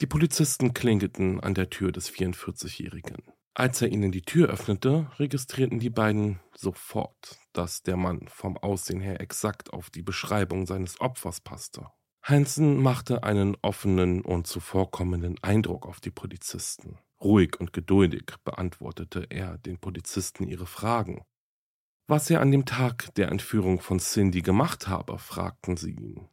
Die 0.00 0.06
Polizisten 0.06 0.74
klingelten 0.74 1.40
an 1.40 1.54
der 1.54 1.70
Tür 1.70 1.90
des 1.90 2.08
44-Jährigen. 2.08 3.16
Als 3.54 3.82
er 3.82 3.88
ihnen 3.88 4.12
die 4.12 4.22
Tür 4.22 4.48
öffnete, 4.48 5.10
registrierten 5.18 5.80
die 5.80 5.90
beiden 5.90 6.38
sofort, 6.54 7.36
dass 7.52 7.82
der 7.82 7.96
Mann 7.96 8.28
vom 8.28 8.56
Aussehen 8.56 9.00
her 9.00 9.20
exakt 9.20 9.72
auf 9.72 9.90
die 9.90 10.02
Beschreibung 10.02 10.66
seines 10.66 11.00
Opfers 11.00 11.40
passte. 11.40 11.88
Hansen 12.22 12.80
machte 12.80 13.24
einen 13.24 13.56
offenen 13.60 14.20
und 14.20 14.46
zuvorkommenden 14.46 15.34
Eindruck 15.42 15.86
auf 15.86 15.98
die 15.98 16.12
Polizisten. 16.12 17.00
Ruhig 17.20 17.58
und 17.58 17.72
geduldig 17.72 18.34
beantwortete 18.44 19.26
er 19.30 19.58
den 19.58 19.78
Polizisten 19.78 20.46
ihre 20.46 20.66
Fragen. 20.66 21.24
Was 22.10 22.30
er 22.30 22.40
an 22.40 22.50
dem 22.50 22.64
Tag 22.64 23.14
der 23.16 23.30
Entführung 23.30 23.80
von 23.80 23.98
Cindy 23.98 24.40
gemacht 24.40 24.88
habe, 24.88 25.18
fragten 25.18 25.76
sie 25.76 25.90
ihn. 25.90 26.26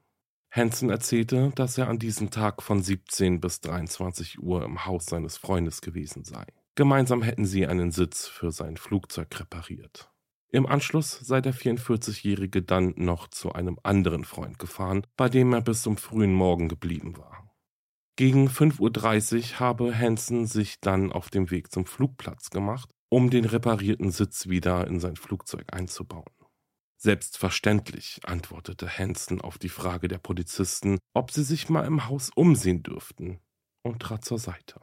Hansen 0.49 0.89
erzählte, 0.89 1.51
dass 1.53 1.77
er 1.77 1.89
an 1.89 1.99
diesem 1.99 2.31
Tag 2.31 2.63
von 2.63 2.81
17 2.81 3.41
bis 3.41 3.59
23 3.59 4.41
Uhr 4.41 4.63
im 4.63 4.85
Haus 4.85 5.05
seines 5.05 5.35
Freundes 5.35 5.81
gewesen 5.81 6.23
sei. 6.23 6.45
Gemeinsam 6.75 7.21
hätten 7.21 7.43
sie 7.43 7.67
einen 7.67 7.91
Sitz 7.91 8.25
für 8.25 8.53
sein 8.53 8.77
Flugzeug 8.77 9.37
repariert. 9.37 10.09
Im 10.49 10.65
Anschluss 10.65 11.11
sei 11.11 11.41
der 11.41 11.53
44-Jährige 11.53 12.61
dann 12.61 12.93
noch 12.95 13.27
zu 13.27 13.51
einem 13.51 13.77
anderen 13.83 14.23
Freund 14.23 14.57
gefahren, 14.57 15.05
bei 15.17 15.27
dem 15.27 15.51
er 15.51 15.61
bis 15.61 15.81
zum 15.81 15.97
frühen 15.97 16.33
Morgen 16.33 16.69
geblieben 16.69 17.17
war. 17.17 17.53
Gegen 18.15 18.47
5.30 18.47 18.79
Uhr 19.51 19.59
habe 19.59 19.93
Hansen 19.93 20.45
sich 20.45 20.79
dann 20.79 21.11
auf 21.11 21.29
dem 21.29 21.51
Weg 21.51 21.69
zum 21.73 21.85
Flugplatz 21.85 22.49
gemacht, 22.49 22.89
um 23.15 23.29
den 23.29 23.45
reparierten 23.45 24.11
Sitz 24.11 24.49
wieder 24.49 24.87
in 24.87 24.99
sein 24.99 25.15
Flugzeug 25.15 25.67
einzubauen. 25.71 26.33
Selbstverständlich, 26.97 28.19
antwortete 28.25 28.89
Hansen 28.89 29.39
auf 29.39 29.57
die 29.57 29.69
Frage 29.69 30.09
der 30.09 30.17
Polizisten, 30.17 30.99
ob 31.13 31.31
sie 31.31 31.45
sich 31.45 31.69
mal 31.69 31.85
im 31.85 32.09
Haus 32.09 32.29
umsehen 32.35 32.83
dürften, 32.83 33.39
und 33.83 34.01
trat 34.01 34.25
zur 34.25 34.37
Seite. 34.37 34.81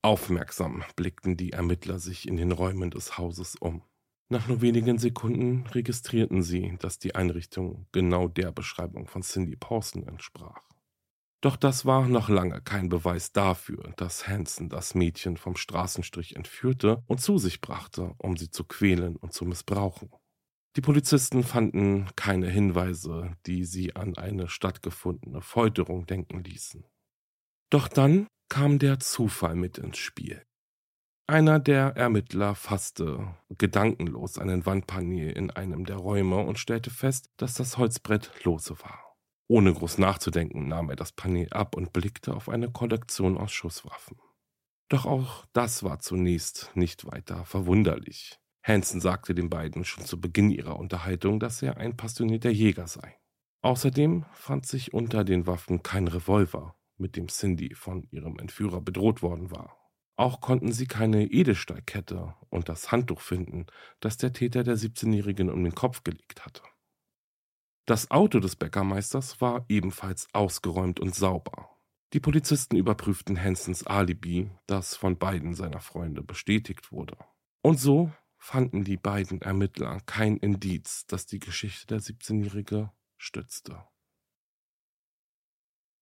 Aufmerksam 0.00 0.82
blickten 0.96 1.36
die 1.36 1.52
Ermittler 1.52 1.98
sich 1.98 2.26
in 2.26 2.38
den 2.38 2.52
Räumen 2.52 2.90
des 2.90 3.18
Hauses 3.18 3.54
um. 3.56 3.82
Nach 4.30 4.48
nur 4.48 4.62
wenigen 4.62 4.96
Sekunden 4.96 5.66
registrierten 5.66 6.42
sie, 6.42 6.78
dass 6.78 6.98
die 6.98 7.16
Einrichtung 7.16 7.86
genau 7.92 8.28
der 8.28 8.50
Beschreibung 8.50 9.08
von 9.08 9.20
Cindy 9.20 9.56
Pawson 9.56 10.08
entsprach. 10.08 10.62
Doch 11.42 11.56
das 11.56 11.84
war 11.84 12.08
noch 12.08 12.28
lange 12.28 12.60
kein 12.62 12.88
Beweis 12.88 13.32
dafür, 13.32 13.92
dass 13.96 14.26
Hansen 14.26 14.68
das 14.68 14.94
Mädchen 14.94 15.36
vom 15.36 15.56
Straßenstrich 15.56 16.34
entführte 16.34 17.02
und 17.06 17.20
zu 17.20 17.38
sich 17.38 17.60
brachte, 17.60 18.14
um 18.18 18.36
sie 18.36 18.50
zu 18.50 18.64
quälen 18.64 19.16
und 19.16 19.32
zu 19.32 19.44
missbrauchen. 19.44 20.10
Die 20.76 20.80
Polizisten 20.82 21.42
fanden 21.42 22.08
keine 22.16 22.48
Hinweise, 22.48 23.36
die 23.46 23.64
sie 23.64 23.96
an 23.96 24.16
eine 24.16 24.48
stattgefundene 24.48 25.40
Folterung 25.40 26.06
denken 26.06 26.44
ließen. 26.44 26.84
Doch 27.70 27.88
dann 27.88 28.28
kam 28.48 28.78
der 28.78 29.00
Zufall 29.00 29.56
mit 29.56 29.78
ins 29.78 29.98
Spiel. 29.98 30.42
Einer 31.28 31.58
der 31.58 31.96
Ermittler 31.96 32.54
fasste 32.54 33.34
gedankenlos 33.48 34.38
einen 34.38 34.64
Wandpanel 34.64 35.32
in 35.32 35.50
einem 35.50 35.84
der 35.84 35.96
Räume 35.96 36.38
und 36.38 36.58
stellte 36.58 36.90
fest, 36.90 37.30
dass 37.36 37.54
das 37.54 37.78
Holzbrett 37.78 38.30
lose 38.44 38.78
war. 38.80 39.05
Ohne 39.48 39.72
groß 39.72 39.98
nachzudenken 39.98 40.68
nahm 40.68 40.90
er 40.90 40.96
das 40.96 41.12
Panel 41.12 41.48
ab 41.50 41.76
und 41.76 41.92
blickte 41.92 42.34
auf 42.34 42.48
eine 42.48 42.70
Kollektion 42.70 43.38
aus 43.38 43.52
Schusswaffen. 43.52 44.18
Doch 44.88 45.06
auch 45.06 45.46
das 45.52 45.82
war 45.82 45.98
zunächst 46.00 46.70
nicht 46.74 47.06
weiter 47.06 47.44
verwunderlich. 47.44 48.38
Hansen 48.62 49.00
sagte 49.00 49.34
den 49.34 49.48
beiden 49.48 49.84
schon 49.84 50.04
zu 50.04 50.20
Beginn 50.20 50.50
ihrer 50.50 50.76
Unterhaltung, 50.76 51.38
dass 51.38 51.62
er 51.62 51.76
ein 51.76 51.96
passionierter 51.96 52.50
Jäger 52.50 52.88
sei. 52.88 53.16
Außerdem 53.62 54.24
fand 54.32 54.66
sich 54.66 54.92
unter 54.92 55.24
den 55.24 55.46
Waffen 55.46 55.82
kein 55.82 56.08
Revolver 56.08 56.76
mit 56.98 57.16
dem 57.16 57.28
Cindy 57.28 57.74
von 57.74 58.02
ihrem 58.10 58.38
Entführer 58.38 58.80
bedroht 58.80 59.22
worden 59.22 59.50
war. 59.50 59.76
Auch 60.16 60.40
konnten 60.40 60.72
sie 60.72 60.86
keine 60.86 61.26
Edelstahlkette 61.26 62.34
und 62.48 62.68
das 62.68 62.90
Handtuch 62.90 63.20
finden, 63.20 63.66
das 64.00 64.16
der 64.16 64.32
Täter 64.32 64.64
der 64.64 64.76
17-Jährigen 64.76 65.50
um 65.50 65.62
den 65.62 65.74
Kopf 65.74 66.04
gelegt 66.04 66.46
hatte. 66.46 66.62
Das 67.86 68.10
Auto 68.10 68.40
des 68.40 68.56
Bäckermeisters 68.56 69.40
war 69.40 69.64
ebenfalls 69.68 70.26
ausgeräumt 70.32 70.98
und 70.98 71.14
sauber. 71.14 71.70
Die 72.12 72.20
Polizisten 72.20 72.76
überprüften 72.76 73.40
Hansons 73.40 73.86
Alibi, 73.86 74.50
das 74.66 74.96
von 74.96 75.18
beiden 75.18 75.54
seiner 75.54 75.80
Freunde 75.80 76.24
bestätigt 76.24 76.90
wurde. 76.90 77.16
Und 77.62 77.78
so 77.78 78.10
fanden 78.38 78.82
die 78.82 78.96
beiden 78.96 79.40
Ermittler 79.40 80.00
kein 80.04 80.36
Indiz, 80.36 81.06
das 81.06 81.26
die 81.26 81.38
Geschichte 81.38 81.86
der 81.86 82.00
17-Jährige 82.00 82.90
stützte. 83.18 83.84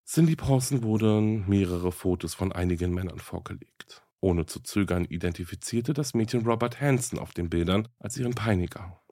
Cindy 0.07 0.37
Pawson 0.37 0.83
wurden 0.83 1.47
mehrere 1.49 1.93
Fotos 1.93 2.35
von 2.35 2.53
einigen 2.53 2.95
Männern 2.95 3.19
vorgelegt. 3.19 4.07
Ohne 4.21 4.47
zu 4.47 4.61
zögern 4.61 5.05
identifizierte 5.05 5.93
das 5.93 6.15
Mädchen 6.15 6.47
Robert 6.47 6.81
Hansen 6.81 7.19
auf 7.19 7.33
den 7.33 7.51
Bildern 7.51 7.89
als 7.99 8.17
ihren 8.17 8.35
Peiniger. 8.35 9.04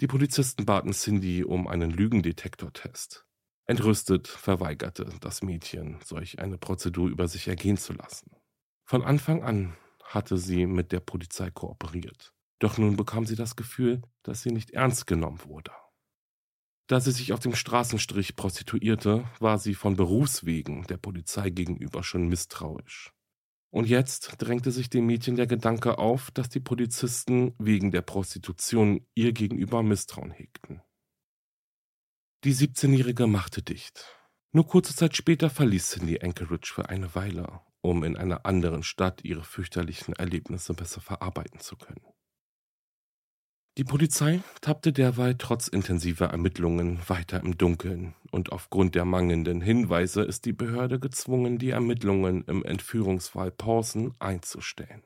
Die 0.00 0.06
Polizisten 0.06 0.66
baten 0.66 0.92
Cindy 0.92 1.42
um 1.42 1.66
einen 1.66 1.90
Lügendetektortest. 1.90 3.24
Entrüstet 3.64 4.28
verweigerte 4.28 5.08
das 5.20 5.42
Mädchen, 5.42 5.98
solch 6.04 6.38
eine 6.38 6.58
Prozedur 6.58 7.08
über 7.08 7.28
sich 7.28 7.48
ergehen 7.48 7.78
zu 7.78 7.94
lassen. 7.94 8.30
Von 8.84 9.02
Anfang 9.02 9.42
an 9.42 9.74
hatte 10.04 10.36
sie 10.36 10.66
mit 10.66 10.92
der 10.92 11.00
Polizei 11.00 11.50
kooperiert. 11.50 12.34
Doch 12.58 12.76
nun 12.76 12.96
bekam 12.96 13.24
sie 13.24 13.36
das 13.36 13.56
Gefühl, 13.56 14.02
dass 14.22 14.42
sie 14.42 14.50
nicht 14.50 14.72
ernst 14.72 15.06
genommen 15.06 15.40
wurde. 15.44 15.72
Da 16.88 17.00
sie 17.00 17.10
sich 17.10 17.32
auf 17.32 17.40
dem 17.40 17.54
Straßenstrich 17.54 18.36
prostituierte, 18.36 19.24
war 19.40 19.58
sie 19.58 19.74
von 19.74 19.96
Berufswegen 19.96 20.84
der 20.84 20.98
Polizei 20.98 21.48
gegenüber 21.48 22.02
schon 22.02 22.28
misstrauisch. 22.28 23.15
Und 23.76 23.90
jetzt 23.90 24.36
drängte 24.38 24.72
sich 24.72 24.88
dem 24.88 25.04
Mädchen 25.04 25.36
der 25.36 25.46
Gedanke 25.46 25.98
auf, 25.98 26.30
dass 26.30 26.48
die 26.48 26.60
Polizisten 26.60 27.54
wegen 27.58 27.90
der 27.90 28.00
Prostitution 28.00 29.06
ihr 29.14 29.34
gegenüber 29.34 29.82
Misstrauen 29.82 30.30
hegten. 30.30 30.80
Die 32.44 32.54
17-Jährige 32.54 33.26
machte 33.26 33.60
dicht. 33.60 34.06
Nur 34.52 34.66
kurze 34.66 34.96
Zeit 34.96 35.14
später 35.14 35.50
verließ 35.50 35.90
Cindy 35.90 36.18
Anchorage 36.22 36.72
für 36.72 36.88
eine 36.88 37.14
Weile, 37.14 37.60
um 37.82 38.02
in 38.02 38.16
einer 38.16 38.46
anderen 38.46 38.82
Stadt 38.82 39.22
ihre 39.24 39.44
fürchterlichen 39.44 40.14
Erlebnisse 40.14 40.72
besser 40.72 41.02
verarbeiten 41.02 41.60
zu 41.60 41.76
können. 41.76 42.00
Die 43.78 43.84
Polizei 43.84 44.42
tappte 44.62 44.90
derweil 44.90 45.34
trotz 45.34 45.68
intensiver 45.68 46.28
Ermittlungen 46.28 46.98
weiter 47.08 47.40
im 47.40 47.58
Dunkeln 47.58 48.14
und 48.30 48.50
aufgrund 48.50 48.94
der 48.94 49.04
mangelnden 49.04 49.60
Hinweise 49.60 50.22
ist 50.22 50.46
die 50.46 50.54
Behörde 50.54 50.98
gezwungen, 50.98 51.58
die 51.58 51.70
Ermittlungen 51.70 52.42
im 52.44 52.64
Entführungsfall 52.64 53.50
Pawson 53.50 54.14
einzustellen. 54.18 55.02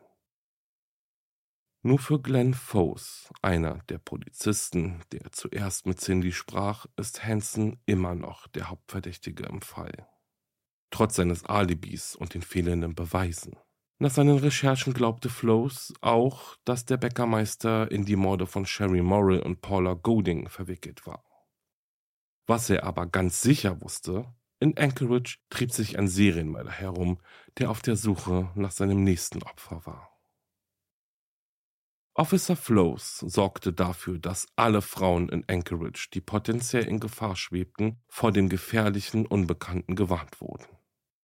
Nur 1.82 1.98
für 1.98 2.20
Glenn 2.20 2.54
Foes, 2.54 3.32
einer 3.42 3.82
der 3.88 3.98
Polizisten, 3.98 5.00
der 5.10 5.32
zuerst 5.32 5.86
mit 5.86 5.98
Cindy 5.98 6.30
sprach, 6.30 6.86
ist 6.96 7.24
Hansen 7.24 7.80
immer 7.86 8.14
noch 8.14 8.46
der 8.48 8.70
Hauptverdächtige 8.70 9.46
im 9.46 9.62
Fall. 9.62 10.06
Trotz 10.90 11.16
seines 11.16 11.44
Alibis 11.44 12.14
und 12.14 12.34
den 12.34 12.42
fehlenden 12.42 12.94
Beweisen. 12.94 13.56
Nach 14.02 14.10
seinen 14.10 14.38
Recherchen 14.38 14.94
glaubte 14.94 15.28
Flows 15.28 15.92
auch, 16.00 16.56
dass 16.64 16.86
der 16.86 16.96
Bäckermeister 16.96 17.90
in 17.90 18.06
die 18.06 18.16
Morde 18.16 18.46
von 18.46 18.64
Sherry 18.64 19.02
Morrill 19.02 19.40
und 19.40 19.60
Paula 19.60 19.92
Goding 19.92 20.48
verwickelt 20.48 21.06
war. 21.06 21.22
Was 22.46 22.70
er 22.70 22.84
aber 22.84 23.04
ganz 23.04 23.42
sicher 23.42 23.82
wusste, 23.82 24.24
in 24.58 24.74
Anchorage 24.78 25.36
trieb 25.50 25.70
sich 25.70 25.98
ein 25.98 26.08
Serienmörder 26.08 26.70
herum, 26.70 27.20
der 27.58 27.70
auf 27.70 27.82
der 27.82 27.94
Suche 27.94 28.50
nach 28.54 28.70
seinem 28.70 29.04
nächsten 29.04 29.42
Opfer 29.42 29.84
war. 29.84 30.18
Officer 32.14 32.56
Flows 32.56 33.18
sorgte 33.18 33.74
dafür, 33.74 34.18
dass 34.18 34.48
alle 34.56 34.80
Frauen 34.80 35.28
in 35.28 35.44
Anchorage, 35.46 36.08
die 36.14 36.22
potenziell 36.22 36.88
in 36.88 37.00
Gefahr 37.00 37.36
schwebten, 37.36 38.00
vor 38.08 38.32
dem 38.32 38.48
gefährlichen 38.48 39.26
Unbekannten 39.26 39.94
gewarnt 39.94 40.40
wurden. 40.40 40.79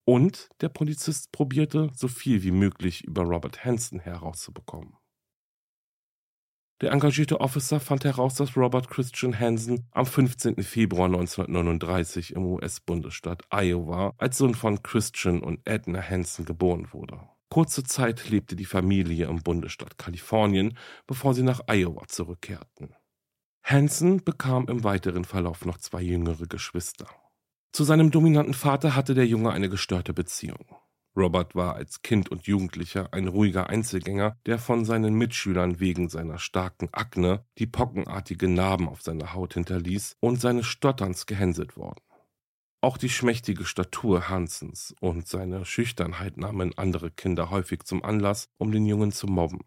Und 0.08 0.50
der 0.60 0.68
Polizist 0.68 1.32
probierte, 1.32 1.90
so 1.92 2.06
viel 2.06 2.44
wie 2.44 2.52
möglich 2.52 3.02
über 3.04 3.22
Robert 3.22 3.64
Hansen 3.64 3.98
herauszubekommen. 3.98 4.94
Der 6.80 6.92
engagierte 6.92 7.40
Officer 7.40 7.80
fand 7.80 8.04
heraus, 8.04 8.34
dass 8.34 8.56
Robert 8.56 8.88
Christian 8.88 9.36
Hansen 9.36 9.88
am 9.90 10.06
15. 10.06 10.62
Februar 10.62 11.06
1939 11.06 12.34
im 12.34 12.44
US-Bundesstaat 12.44 13.42
Iowa 13.50 14.14
als 14.18 14.38
Sohn 14.38 14.54
von 14.54 14.82
Christian 14.82 15.40
und 15.40 15.66
Edna 15.66 16.00
Hansen 16.00 16.44
geboren 16.44 16.92
wurde. 16.92 17.18
Kurze 17.48 17.82
Zeit 17.82 18.28
lebte 18.28 18.54
die 18.54 18.64
Familie 18.64 19.26
im 19.26 19.42
Bundesstaat 19.42 19.98
Kalifornien, 19.98 20.76
bevor 21.08 21.34
sie 21.34 21.42
nach 21.42 21.62
Iowa 21.66 22.06
zurückkehrten. 22.06 22.94
Hansen 23.64 24.22
bekam 24.22 24.68
im 24.68 24.84
weiteren 24.84 25.24
Verlauf 25.24 25.64
noch 25.64 25.78
zwei 25.78 26.02
jüngere 26.02 26.46
Geschwister. 26.46 27.08
Zu 27.72 27.85
seinem 27.85 28.11
dominanten 28.11 28.55
Vater 28.55 28.96
hatte 28.96 29.14
der 29.14 29.26
Junge 29.26 29.52
eine 29.52 29.68
gestörte 29.68 30.14
Beziehung. 30.14 30.76
Robert 31.16 31.55
war 31.55 31.74
als 31.74 32.02
Kind 32.02 32.31
und 32.31 32.46
Jugendlicher 32.46 33.12
ein 33.12 33.26
ruhiger 33.26 33.70
Einzelgänger, 33.70 34.37
der 34.44 34.59
von 34.59 34.85
seinen 34.85 35.14
Mitschülern 35.14 35.81
wegen 35.81 36.11
seiner 36.11 36.38
starken 36.38 36.90
Akne, 36.92 37.44
die 37.59 37.66
pockenartige 37.66 38.48
Narben 38.48 38.88
auf 38.88 39.00
seiner 39.00 39.33
Haut 39.33 39.55
hinterließ, 39.55 40.16
und 40.20 40.40
seines 40.40 40.66
Stotterns 40.66 41.24
gehänselt 41.24 41.76
worden. 41.76 42.00
Auch 42.83 42.98
die 42.98 43.09
schmächtige 43.09 43.64
Statur 43.64 44.29
Hansens 44.29 44.94
und 45.00 45.26
seine 45.26 45.64
Schüchternheit 45.64 46.37
nahmen 46.37 46.76
andere 46.76 47.11
Kinder 47.11 47.50
häufig 47.50 47.85
zum 47.85 48.05
Anlass, 48.05 48.48
um 48.59 48.70
den 48.70 48.85
Jungen 48.85 49.11
zu 49.11 49.26
mobben. 49.26 49.64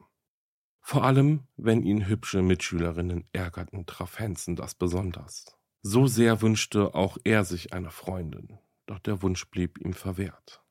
Vor 0.82 1.04
allem, 1.04 1.48
wenn 1.58 1.84
ihn 1.84 2.08
hübsche 2.08 2.42
Mitschülerinnen 2.44 3.28
ärgerten, 3.34 3.86
traf 3.86 4.20
Hansen 4.20 4.56
das 4.56 4.76
besonders. 4.76 5.59
So 5.82 6.08
sehr 6.08 6.42
wünschte 6.42 6.94
auch 6.94 7.18
er 7.24 7.46
sich 7.46 7.74
eine 7.74 7.89
Freundin, 7.89 8.60
doch 8.86 9.00
der 9.00 9.22
Wunsch 9.22 9.50
blieb 9.50 9.80
ihm 9.80 9.94
verwehrt. 9.94 10.62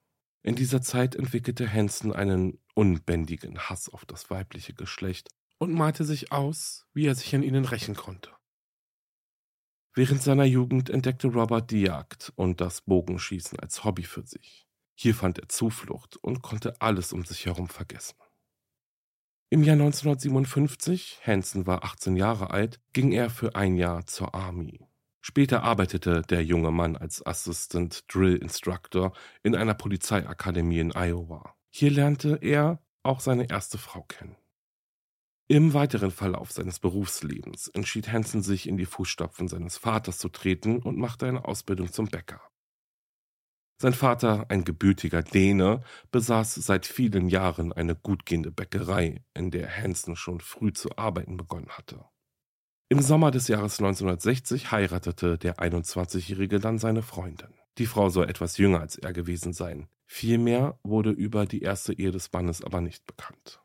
In 0.42 0.54
dieser 0.54 0.82
Zeit 0.82 1.14
entwickelte 1.14 1.70
Hansen 1.72 2.12
einen 2.12 2.58
unbändigen 2.74 3.58
Hass 3.58 3.88
auf 3.88 4.04
das 4.04 4.30
weibliche 4.30 4.74
Geschlecht 4.74 5.28
und 5.58 5.72
malte 5.72 6.04
sich 6.04 6.30
aus, 6.30 6.86
wie 6.92 7.06
er 7.06 7.14
sich 7.14 7.34
an 7.34 7.42
ihnen 7.42 7.64
rächen 7.64 7.94
konnte. 7.94 8.30
Während 9.94 10.22
seiner 10.22 10.44
Jugend 10.44 10.90
entdeckte 10.90 11.28
Robert 11.28 11.70
die 11.70 11.82
Jagd 11.82 12.32
und 12.36 12.60
das 12.60 12.82
Bogenschießen 12.82 13.58
als 13.58 13.84
Hobby 13.84 14.04
für 14.04 14.26
sich. 14.26 14.68
Hier 14.94 15.14
fand 15.14 15.38
er 15.38 15.48
Zuflucht 15.48 16.16
und 16.16 16.42
konnte 16.42 16.80
alles 16.80 17.12
um 17.12 17.24
sich 17.24 17.46
herum 17.46 17.68
vergessen. 17.68 18.16
Im 19.50 19.62
Jahr 19.64 19.74
1957, 19.74 21.20
Hansen 21.24 21.66
war 21.66 21.82
18 21.82 22.16
Jahre 22.16 22.50
alt, 22.50 22.80
ging 22.92 23.12
er 23.12 23.30
für 23.30 23.56
ein 23.56 23.76
Jahr 23.76 24.06
zur 24.06 24.34
Army. 24.34 24.87
Später 25.28 25.62
arbeitete 25.62 26.22
der 26.22 26.42
junge 26.42 26.70
Mann 26.70 26.96
als 26.96 27.24
Assistant 27.24 28.02
Drill 28.08 28.36
Instructor 28.36 29.12
in 29.42 29.54
einer 29.54 29.74
Polizeiakademie 29.74 30.78
in 30.78 30.92
Iowa. 30.92 31.54
Hier 31.68 31.90
lernte 31.90 32.38
er 32.40 32.82
auch 33.02 33.20
seine 33.20 33.50
erste 33.50 33.76
Frau 33.76 34.04
kennen. 34.04 34.36
Im 35.46 35.74
weiteren 35.74 36.12
Verlauf 36.12 36.50
seines 36.52 36.78
Berufslebens 36.78 37.68
entschied 37.68 38.10
Hansen 38.10 38.42
sich 38.42 38.66
in 38.66 38.78
die 38.78 38.86
Fußstapfen 38.86 39.48
seines 39.48 39.76
Vaters 39.76 40.16
zu 40.16 40.30
treten 40.30 40.80
und 40.80 40.96
machte 40.96 41.26
eine 41.26 41.44
Ausbildung 41.44 41.92
zum 41.92 42.06
Bäcker. 42.06 42.40
Sein 43.82 43.92
Vater, 43.92 44.46
ein 44.48 44.64
gebürtiger 44.64 45.22
Däne, 45.22 45.82
besaß 46.10 46.54
seit 46.54 46.86
vielen 46.86 47.28
Jahren 47.28 47.74
eine 47.74 47.94
gutgehende 47.94 48.50
Bäckerei, 48.50 49.22
in 49.34 49.50
der 49.50 49.68
Hansen 49.76 50.16
schon 50.16 50.40
früh 50.40 50.72
zu 50.72 50.96
arbeiten 50.96 51.36
begonnen 51.36 51.68
hatte. 51.68 52.06
Im 52.90 53.02
Sommer 53.02 53.30
des 53.30 53.48
Jahres 53.48 53.80
1960 53.80 54.72
heiratete 54.72 55.36
der 55.36 55.58
21-Jährige 55.58 56.58
dann 56.58 56.78
seine 56.78 57.02
Freundin. 57.02 57.52
Die 57.76 57.84
Frau 57.84 58.08
soll 58.08 58.30
etwas 58.30 58.56
jünger 58.56 58.80
als 58.80 58.96
er 58.96 59.12
gewesen 59.12 59.52
sein. 59.52 59.88
Viel 60.06 60.38
mehr 60.38 60.78
wurde 60.82 61.10
über 61.10 61.44
die 61.44 61.60
erste 61.60 61.92
Ehe 61.92 62.12
des 62.12 62.32
Mannes 62.32 62.64
aber 62.64 62.80
nicht 62.80 63.04
bekannt. 63.06 63.60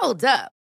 Hold 0.00 0.24
up. 0.24 0.59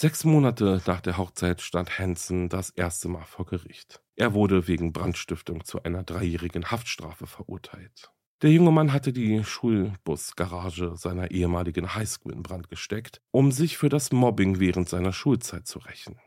Sechs 0.00 0.22
Monate 0.22 0.80
nach 0.86 1.00
der 1.00 1.18
Hochzeit 1.18 1.60
stand 1.60 1.98
Hansen 1.98 2.48
das 2.48 2.70
erste 2.70 3.08
Mal 3.08 3.24
vor 3.24 3.46
Gericht. 3.46 4.00
Er 4.14 4.32
wurde 4.32 4.68
wegen 4.68 4.92
Brandstiftung 4.92 5.64
zu 5.64 5.82
einer 5.82 6.04
dreijährigen 6.04 6.70
Haftstrafe 6.70 7.26
verurteilt. 7.26 8.12
Der 8.42 8.52
junge 8.52 8.70
Mann 8.70 8.92
hatte 8.92 9.12
die 9.12 9.42
Schulbusgarage 9.42 10.96
seiner 10.96 11.32
ehemaligen 11.32 11.96
Highschool 11.96 12.32
in 12.32 12.44
Brand 12.44 12.68
gesteckt, 12.68 13.20
um 13.32 13.50
sich 13.50 13.76
für 13.76 13.88
das 13.88 14.12
Mobbing 14.12 14.60
während 14.60 14.88
seiner 14.88 15.12
Schulzeit 15.12 15.66
zu 15.66 15.80
rächen. 15.80 16.20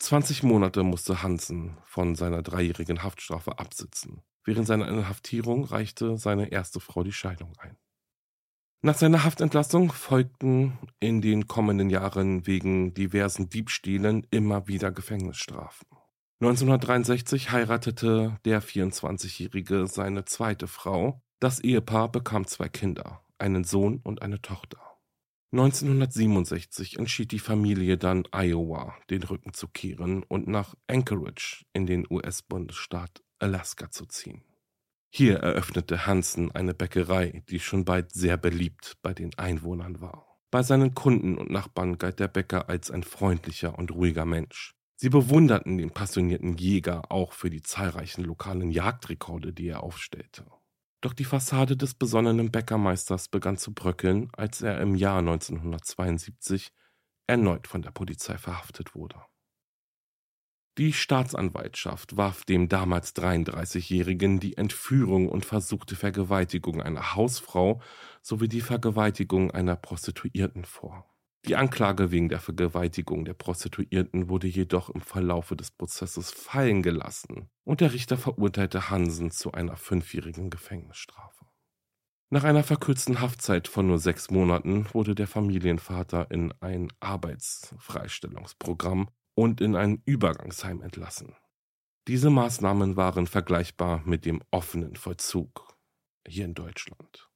20 0.00 0.42
Monate 0.42 0.82
musste 0.82 1.22
Hansen 1.22 1.78
von 1.84 2.16
seiner 2.16 2.42
dreijährigen 2.42 3.04
Haftstrafe 3.04 3.60
absitzen. 3.60 4.22
Während 4.42 4.66
seiner 4.66 4.88
Inhaftierung 4.88 5.62
reichte 5.62 6.18
seine 6.18 6.50
erste 6.50 6.80
Frau 6.80 7.04
die 7.04 7.12
Scheidung 7.12 7.52
ein. 7.58 7.76
Nach 8.80 8.96
seiner 8.96 9.24
Haftentlassung 9.24 9.90
folgten 9.92 10.78
in 11.00 11.20
den 11.20 11.48
kommenden 11.48 11.90
Jahren 11.90 12.46
wegen 12.46 12.94
diversen 12.94 13.48
Diebstählen 13.48 14.24
immer 14.30 14.68
wieder 14.68 14.92
Gefängnisstrafen. 14.92 15.88
1963 16.40 17.50
heiratete 17.50 18.38
der 18.44 18.62
24-Jährige 18.62 19.88
seine 19.88 20.24
zweite 20.26 20.68
Frau. 20.68 21.20
Das 21.40 21.58
Ehepaar 21.58 22.12
bekam 22.12 22.46
zwei 22.46 22.68
Kinder, 22.68 23.24
einen 23.38 23.64
Sohn 23.64 24.00
und 24.04 24.22
eine 24.22 24.40
Tochter. 24.40 24.78
1967 25.50 27.00
entschied 27.00 27.32
die 27.32 27.40
Familie 27.40 27.98
dann 27.98 28.28
Iowa 28.32 28.94
den 29.10 29.24
Rücken 29.24 29.54
zu 29.54 29.66
kehren 29.66 30.22
und 30.22 30.46
nach 30.46 30.76
Anchorage 30.86 31.64
in 31.72 31.86
den 31.86 32.06
US-Bundesstaat 32.08 33.24
Alaska 33.40 33.90
zu 33.90 34.06
ziehen. 34.06 34.44
Hier 35.10 35.38
eröffnete 35.38 36.06
Hansen 36.06 36.52
eine 36.52 36.74
Bäckerei, 36.74 37.42
die 37.48 37.60
schon 37.60 37.84
bald 37.84 38.12
sehr 38.12 38.36
beliebt 38.36 38.98
bei 39.02 39.14
den 39.14 39.36
Einwohnern 39.38 40.00
war. 40.00 40.26
Bei 40.50 40.62
seinen 40.62 40.94
Kunden 40.94 41.36
und 41.36 41.50
Nachbarn 41.50 41.98
galt 41.98 42.20
der 42.20 42.28
Bäcker 42.28 42.68
als 42.68 42.90
ein 42.90 43.02
freundlicher 43.02 43.78
und 43.78 43.90
ruhiger 43.90 44.24
Mensch. 44.24 44.74
Sie 44.96 45.10
bewunderten 45.10 45.78
den 45.78 45.90
passionierten 45.90 46.56
Jäger 46.56 47.12
auch 47.12 47.32
für 47.32 47.50
die 47.50 47.62
zahlreichen 47.62 48.24
lokalen 48.24 48.70
Jagdrekorde, 48.70 49.52
die 49.52 49.68
er 49.68 49.82
aufstellte. 49.82 50.46
Doch 51.00 51.12
die 51.12 51.24
Fassade 51.24 51.76
des 51.76 51.94
besonnenen 51.94 52.50
Bäckermeisters 52.50 53.28
begann 53.28 53.56
zu 53.56 53.72
bröckeln, 53.72 54.30
als 54.32 54.62
er 54.62 54.80
im 54.80 54.96
Jahr 54.96 55.20
1972 55.20 56.72
erneut 57.28 57.68
von 57.68 57.82
der 57.82 57.92
Polizei 57.92 58.36
verhaftet 58.38 58.94
wurde. 58.94 59.22
Die 60.78 60.92
Staatsanwaltschaft 60.92 62.16
warf 62.16 62.44
dem 62.44 62.68
damals 62.68 63.16
33-Jährigen 63.16 64.38
die 64.38 64.56
Entführung 64.56 65.28
und 65.28 65.44
versuchte 65.44 65.96
Vergewaltigung 65.96 66.80
einer 66.80 67.16
Hausfrau 67.16 67.82
sowie 68.22 68.46
die 68.46 68.60
Vergewaltigung 68.60 69.50
einer 69.50 69.74
Prostituierten 69.74 70.64
vor. 70.64 71.04
Die 71.46 71.56
Anklage 71.56 72.12
wegen 72.12 72.28
der 72.28 72.38
Vergewaltigung 72.38 73.24
der 73.24 73.34
Prostituierten 73.34 74.28
wurde 74.28 74.46
jedoch 74.46 74.88
im 74.88 75.00
Verlaufe 75.00 75.56
des 75.56 75.72
Prozesses 75.72 76.30
fallen 76.30 76.84
gelassen 76.84 77.50
und 77.64 77.80
der 77.80 77.92
Richter 77.92 78.16
verurteilte 78.16 78.88
Hansen 78.88 79.32
zu 79.32 79.50
einer 79.50 79.76
fünfjährigen 79.76 80.48
Gefängnisstrafe. 80.48 81.46
Nach 82.30 82.44
einer 82.44 82.62
verkürzten 82.62 83.20
Haftzeit 83.20 83.66
von 83.66 83.88
nur 83.88 83.98
sechs 83.98 84.30
Monaten 84.30 84.86
wurde 84.92 85.16
der 85.16 85.26
Familienvater 85.26 86.30
in 86.30 86.54
ein 86.60 86.92
Arbeitsfreistellungsprogramm 87.00 89.08
und 89.38 89.60
in 89.60 89.76
ein 89.76 90.02
Übergangsheim 90.04 90.82
entlassen. 90.82 91.32
Diese 92.08 92.28
Maßnahmen 92.28 92.96
waren 92.96 93.28
vergleichbar 93.28 94.02
mit 94.04 94.24
dem 94.24 94.42
offenen 94.50 94.96
Vollzug 94.96 95.76
hier 96.26 96.44
in 96.44 96.54
Deutschland. 96.54 97.30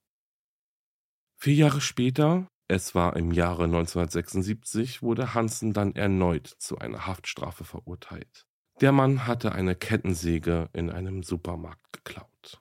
Vier 1.36 1.54
Jahre 1.54 1.80
später, 1.80 2.48
es 2.66 2.96
war 2.96 3.14
im 3.14 3.30
Jahre 3.30 3.64
1976, 3.64 5.02
wurde 5.02 5.34
Hansen 5.34 5.72
dann 5.72 5.94
erneut 5.94 6.48
zu 6.48 6.76
einer 6.76 7.06
Haftstrafe 7.06 7.62
verurteilt. 7.62 8.48
Der 8.80 8.90
Mann 8.90 9.28
hatte 9.28 9.52
eine 9.52 9.76
Kettensäge 9.76 10.70
in 10.72 10.90
einem 10.90 11.22
Supermarkt 11.22 11.92
geklaut. 11.92 12.60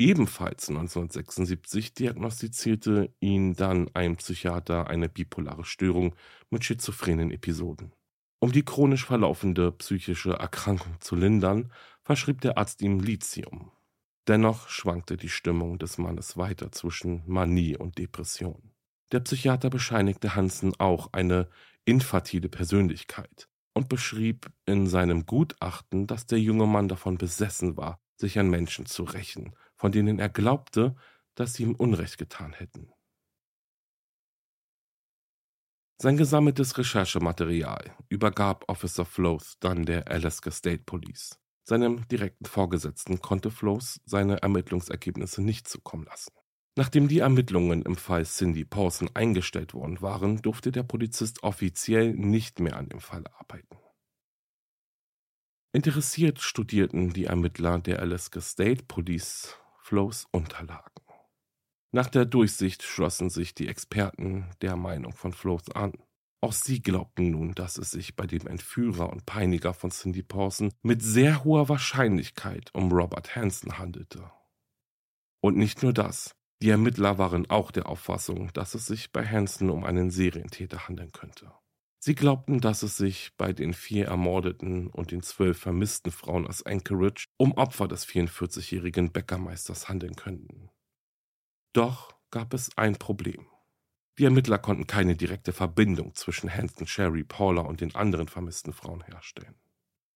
Ebenfalls 0.00 0.68
1976 0.68 1.94
diagnostizierte 1.94 3.14
ihn 3.20 3.54
dann 3.54 3.88
ein 3.94 4.16
Psychiater 4.16 4.88
eine 4.88 5.08
bipolare 5.08 5.64
Störung 5.64 6.16
mit 6.50 6.64
schizophrenen 6.64 7.30
Episoden. 7.30 7.92
Um 8.42 8.50
die 8.50 8.64
chronisch 8.64 9.04
verlaufende 9.04 9.70
psychische 9.70 10.32
Erkrankung 10.32 10.96
zu 10.98 11.14
lindern, 11.14 11.70
verschrieb 12.02 12.40
der 12.40 12.58
Arzt 12.58 12.82
ihm 12.82 12.98
Lithium. 12.98 13.70
Dennoch 14.26 14.68
schwankte 14.68 15.16
die 15.16 15.28
Stimmung 15.28 15.78
des 15.78 15.96
Mannes 15.96 16.36
weiter 16.36 16.72
zwischen 16.72 17.22
Manie 17.28 17.76
und 17.76 17.98
Depression. 17.98 18.72
Der 19.12 19.20
Psychiater 19.20 19.70
bescheinigte 19.70 20.34
Hansen 20.34 20.74
auch 20.80 21.12
eine 21.12 21.48
infantile 21.84 22.48
Persönlichkeit 22.48 23.48
und 23.74 23.88
beschrieb 23.88 24.50
in 24.66 24.88
seinem 24.88 25.24
Gutachten, 25.24 26.08
dass 26.08 26.26
der 26.26 26.40
junge 26.40 26.66
Mann 26.66 26.88
davon 26.88 27.18
besessen 27.18 27.76
war, 27.76 28.00
sich 28.16 28.40
an 28.40 28.50
Menschen 28.50 28.86
zu 28.86 29.04
rächen, 29.04 29.54
von 29.76 29.92
denen 29.92 30.18
er 30.18 30.28
glaubte, 30.28 30.96
dass 31.36 31.54
sie 31.54 31.62
ihm 31.62 31.76
Unrecht 31.76 32.18
getan 32.18 32.54
hätten. 32.54 32.92
Sein 36.02 36.16
gesammeltes 36.16 36.76
Recherchematerial 36.78 37.94
übergab 38.08 38.64
Officer 38.66 39.04
Floth 39.04 39.52
dann 39.60 39.84
der 39.84 40.10
Alaska 40.10 40.50
State 40.50 40.82
Police. 40.84 41.38
Seinem 41.62 42.08
direkten 42.08 42.44
Vorgesetzten 42.44 43.20
konnte 43.20 43.52
Floth 43.52 44.00
seine 44.04 44.42
Ermittlungsergebnisse 44.42 45.42
nicht 45.42 45.68
zukommen 45.68 46.04
lassen. 46.06 46.32
Nachdem 46.76 47.06
die 47.06 47.20
Ermittlungen 47.20 47.82
im 47.82 47.94
Fall 47.94 48.24
Cindy 48.24 48.64
Pawson 48.64 49.10
eingestellt 49.14 49.74
worden 49.74 50.00
waren, 50.00 50.42
durfte 50.42 50.72
der 50.72 50.82
Polizist 50.82 51.44
offiziell 51.44 52.14
nicht 52.14 52.58
mehr 52.58 52.74
an 52.74 52.88
dem 52.88 52.98
Fall 52.98 53.22
arbeiten. 53.38 53.78
Interessiert 55.72 56.40
studierten 56.40 57.12
die 57.12 57.26
Ermittler 57.26 57.78
der 57.78 58.00
Alaska 58.00 58.40
State 58.40 58.86
Police 58.88 59.56
Flows 59.78 60.26
Unterlagen. 60.32 61.01
Nach 61.94 62.08
der 62.08 62.24
Durchsicht 62.24 62.82
schlossen 62.82 63.28
sich 63.28 63.54
die 63.54 63.68
Experten 63.68 64.46
der 64.62 64.76
Meinung 64.76 65.12
von 65.12 65.34
Floth 65.34 65.76
an. 65.76 65.92
Auch 66.40 66.54
sie 66.54 66.80
glaubten 66.80 67.30
nun, 67.30 67.54
dass 67.54 67.76
es 67.76 67.90
sich 67.90 68.16
bei 68.16 68.26
dem 68.26 68.46
Entführer 68.46 69.10
und 69.10 69.26
Peiniger 69.26 69.74
von 69.74 69.90
Cindy 69.90 70.22
Pawson 70.22 70.72
mit 70.82 71.02
sehr 71.02 71.44
hoher 71.44 71.68
Wahrscheinlichkeit 71.68 72.70
um 72.72 72.90
Robert 72.90 73.36
Hansen 73.36 73.78
handelte. 73.78 74.32
Und 75.42 75.58
nicht 75.58 75.82
nur 75.82 75.92
das, 75.92 76.34
die 76.62 76.70
Ermittler 76.70 77.18
waren 77.18 77.50
auch 77.50 77.70
der 77.70 77.86
Auffassung, 77.86 78.50
dass 78.54 78.74
es 78.74 78.86
sich 78.86 79.12
bei 79.12 79.26
Hansen 79.26 79.68
um 79.68 79.84
einen 79.84 80.10
Serientäter 80.10 80.88
handeln 80.88 81.12
könnte. 81.12 81.52
Sie 81.98 82.14
glaubten, 82.14 82.60
dass 82.60 82.82
es 82.82 82.96
sich 82.96 83.32
bei 83.36 83.52
den 83.52 83.74
vier 83.74 84.06
ermordeten 84.06 84.88
und 84.88 85.12
den 85.12 85.22
zwölf 85.22 85.58
vermissten 85.58 86.10
Frauen 86.10 86.48
aus 86.48 86.64
Anchorage 86.64 87.26
um 87.36 87.52
Opfer 87.52 87.86
des 87.86 88.06
44-jährigen 88.08 89.12
Bäckermeisters 89.12 89.88
handeln 89.88 90.16
könnten. 90.16 90.71
Doch 91.72 92.14
gab 92.30 92.54
es 92.54 92.76
ein 92.76 92.96
Problem. 92.96 93.46
Die 94.18 94.24
Ermittler 94.24 94.58
konnten 94.58 94.86
keine 94.86 95.16
direkte 95.16 95.52
Verbindung 95.52 96.14
zwischen 96.14 96.52
Hanson, 96.52 96.86
Sherry, 96.86 97.24
Paula 97.24 97.62
und 97.62 97.80
den 97.80 97.94
anderen 97.94 98.28
vermissten 98.28 98.72
Frauen 98.72 99.02
herstellen. 99.04 99.54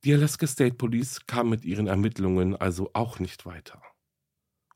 Die 0.04 0.12
Alaska 0.12 0.46
State 0.46 0.74
Police 0.74 1.26
kam 1.26 1.48
mit 1.48 1.64
ihren 1.64 1.86
Ermittlungen 1.86 2.54
also 2.54 2.90
auch 2.92 3.18
nicht 3.18 3.46
weiter. 3.46 3.82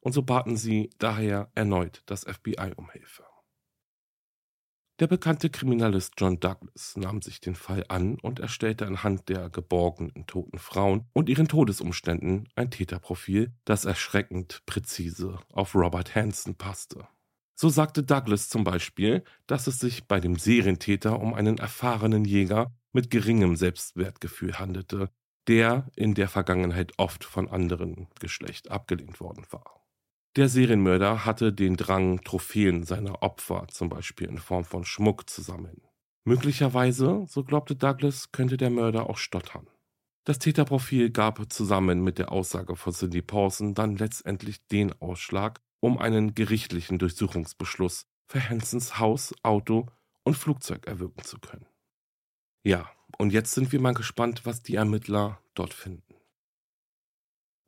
Und 0.01 0.13
so 0.13 0.23
baten 0.23 0.57
sie 0.57 0.91
daher 0.99 1.53
erneut 1.55 2.03
das 2.07 2.25
FBI 2.25 2.73
um 2.77 2.91
Hilfe. 2.91 3.25
Der 5.01 5.07
bekannte 5.07 5.49
Kriminalist 5.49 6.13
John 6.19 6.41
Douglas 6.41 6.95
nahm 6.95 7.23
sich 7.23 7.41
den 7.41 7.55
Fall 7.55 7.87
an 7.89 8.19
und 8.21 8.39
erstellte 8.39 8.87
anhand 8.87 9.31
der 9.31 9.49
geborgenen 9.49 10.27
toten 10.27 10.59
Frauen 10.59 11.07
und 11.15 11.31
ihren 11.31 11.49
Todesumständen 11.49 12.51
ein 12.55 12.71
Täterprofil, 12.71 13.51
das 13.65 13.87
erschreckend 13.87 14.61
präzise 14.67 15.39
auf 15.55 15.75
Robert 15.75 16.15
Hansen 16.15 16.55
passte. 16.55 17.09
So 17.55 17.71
sagte 17.71 18.03
Douglas 18.03 18.51
zum 18.51 18.63
Beispiel, 18.63 19.25
dass 19.47 19.67
es 19.67 19.79
sich 19.79 20.05
bei 20.05 20.21
dem 20.21 20.37
Serientäter 20.37 21.19
um 21.19 21.33
einen 21.33 21.57
erfahrenen 21.57 22.27
Jäger 22.27 22.71
mit 22.93 23.09
geringem 23.09 23.57
Selbstwertgefühl 23.57 24.59
handelte, 24.59 25.09
der 25.49 25.91
in 25.97 26.13
der 26.13 26.29
Vergangenheit 26.29 26.93
oft 26.99 27.25
von 27.25 27.49
anderen 27.49 28.09
Geschlecht 28.21 28.71
abgelehnt 28.71 29.19
worden 29.19 29.47
war. 29.49 29.80
Der 30.37 30.49
Serienmörder 30.49 31.25
hatte 31.25 31.53
den 31.53 31.77
Drang, 31.77 32.21
Trophäen 32.23 32.85
seiner 32.85 33.23
Opfer, 33.23 33.67
zum 33.69 33.89
Beispiel 33.89 34.29
in 34.29 34.39
Form 34.39 34.65
von 34.65 34.85
Schmuck, 34.85 35.29
zu 35.29 35.43
sammeln. 35.43 35.83
Möglicherweise, 36.25 37.25
so 37.29 37.43
glaubte 37.43 37.75
Douglas, 37.75 38.31
könnte 38.31 38.57
der 38.57 38.71
Mörder 38.71 39.11
auch 39.11 39.19
stottern. 39.19 39.67
Das 40.25 40.39
Täterprofil 40.39 41.11
gab 41.11 41.53
zusammen 41.53 42.05
mit 42.05 42.19
der 42.19 42.31
Aussage 42.31 42.77
von 42.77 42.93
Cindy 42.93 43.23
Pawson 43.23 43.75
dann 43.75 43.97
letztendlich 43.97 44.65
den 44.69 44.93
Ausschlag, 45.01 45.61
um 45.81 45.99
einen 45.99 46.35
gerichtlichen 46.35 46.99
Durchsuchungsbeschluss 46.99 48.07
für 48.29 48.49
Hansons 48.49 48.99
Haus, 48.99 49.35
Auto 49.43 49.87
und 50.23 50.37
Flugzeug 50.37 50.87
erwirken 50.87 51.25
zu 51.25 51.41
können. 51.41 51.67
Ja, 52.63 52.89
und 53.19 53.33
jetzt 53.33 53.53
sind 53.53 53.73
wir 53.73 53.81
mal 53.81 53.95
gespannt, 53.95 54.43
was 54.45 54.63
die 54.63 54.77
Ermittler 54.77 55.41
dort 55.55 55.75
finden. 55.75 56.10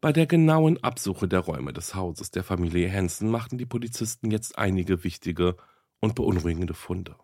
Bei 0.03 0.12
der 0.12 0.26
genauen 0.26 0.82
Absuche 0.82 1.28
der 1.28 1.38
Räume 1.38 1.72
des 1.72 1.94
Hauses 1.94 2.32
der 2.32 2.42
Familie 2.42 2.92
Hansen 2.92 3.30
machten 3.30 3.57
die 3.57 3.66
Polizisten 3.66 4.32
jetzt 4.32 4.59
einige 4.59 5.05
wichtige 5.05 5.57
und 6.00 6.16
beunruhigende 6.16 6.74
Funde. 6.74 7.14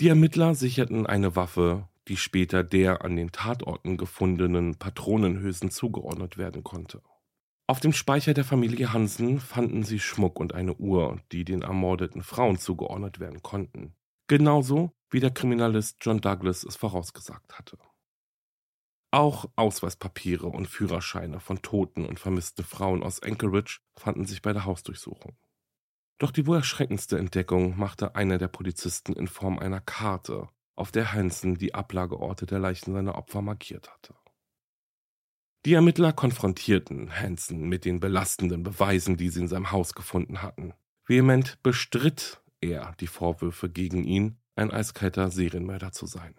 Die 0.00 0.08
Ermittler 0.08 0.54
sicherten 0.54 1.06
eine 1.06 1.36
Waffe, 1.36 1.86
die 2.08 2.16
später 2.16 2.64
der 2.64 3.04
an 3.04 3.16
den 3.16 3.30
Tatorten 3.30 3.98
gefundenen 3.98 4.76
Patronenhülsen 4.76 5.70
zugeordnet 5.70 6.38
werden 6.38 6.64
konnte. 6.64 7.02
Auf 7.66 7.80
dem 7.80 7.92
Speicher 7.92 8.32
der 8.32 8.44
Familie 8.44 8.94
Hansen 8.94 9.38
fanden 9.38 9.82
sie 9.82 10.00
Schmuck 10.00 10.40
und 10.40 10.54
eine 10.54 10.74
Uhr, 10.76 11.20
die 11.30 11.44
den 11.44 11.60
ermordeten 11.60 12.22
Frauen 12.22 12.56
zugeordnet 12.56 13.20
werden 13.20 13.42
konnten. 13.42 13.92
Genauso 14.28 14.92
wie 15.10 15.20
der 15.20 15.30
Kriminalist 15.30 15.98
John 16.00 16.22
Douglas 16.22 16.64
es 16.64 16.76
vorausgesagt 16.76 17.58
hatte. 17.58 17.76
Auch 19.14 19.48
Ausweispapiere 19.54 20.48
und 20.48 20.66
Führerscheine 20.66 21.38
von 21.38 21.62
toten 21.62 22.04
und 22.04 22.18
vermissten 22.18 22.64
Frauen 22.64 23.04
aus 23.04 23.22
Anchorage 23.22 23.78
fanden 23.94 24.26
sich 24.26 24.42
bei 24.42 24.52
der 24.52 24.64
Hausdurchsuchung. 24.64 25.36
Doch 26.18 26.32
die 26.32 26.48
wohl 26.48 26.56
erschreckendste 26.56 27.16
Entdeckung 27.16 27.78
machte 27.78 28.16
einer 28.16 28.38
der 28.38 28.48
Polizisten 28.48 29.12
in 29.12 29.28
Form 29.28 29.60
einer 29.60 29.80
Karte, 29.80 30.48
auf 30.74 30.90
der 30.90 31.12
Hansen 31.12 31.58
die 31.58 31.76
Ablageorte 31.76 32.44
der 32.44 32.58
Leichen 32.58 32.92
seiner 32.92 33.14
Opfer 33.14 33.40
markiert 33.40 33.88
hatte. 33.88 34.16
Die 35.64 35.74
Ermittler 35.74 36.12
konfrontierten 36.12 37.14
Hansen 37.14 37.68
mit 37.68 37.84
den 37.84 38.00
belastenden 38.00 38.64
Beweisen, 38.64 39.16
die 39.16 39.28
sie 39.28 39.42
in 39.42 39.48
seinem 39.48 39.70
Haus 39.70 39.94
gefunden 39.94 40.42
hatten. 40.42 40.74
Vehement 41.06 41.62
bestritt 41.62 42.42
er 42.60 42.96
die 42.98 43.06
Vorwürfe 43.06 43.70
gegen 43.70 44.02
ihn, 44.02 44.38
ein 44.56 44.72
eiskalter 44.72 45.30
Serienmörder 45.30 45.92
zu 45.92 46.06
sein. 46.06 46.34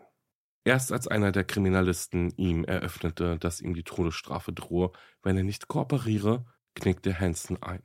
Erst 0.66 0.92
als 0.92 1.08
einer 1.08 1.32
der 1.32 1.44
Kriminalisten 1.44 2.32
ihm 2.38 2.64
eröffnete, 2.64 3.38
dass 3.38 3.62
ihm 3.62 3.76
die 3.76 3.84
Todesstrafe 3.84 4.52
drohe, 4.52 4.92
wenn 5.22 5.38
er 5.38 5.44
nicht 5.44 5.68
kooperiere, 5.68 6.46
knickte 6.74 7.20
Hansen 7.20 7.62
ein. 7.62 7.84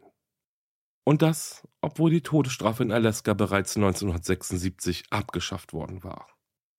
Und 1.05 1.21
das, 1.21 1.69
obwohl 1.83 2.11
die 2.11 2.23
Todesstrafe 2.23 2.83
in 2.83 2.91
Alaska 2.91 3.35
bereits 3.35 3.77
1976 3.77 5.05
abgeschafft 5.11 5.75
worden 5.75 6.03
war. 6.03 6.27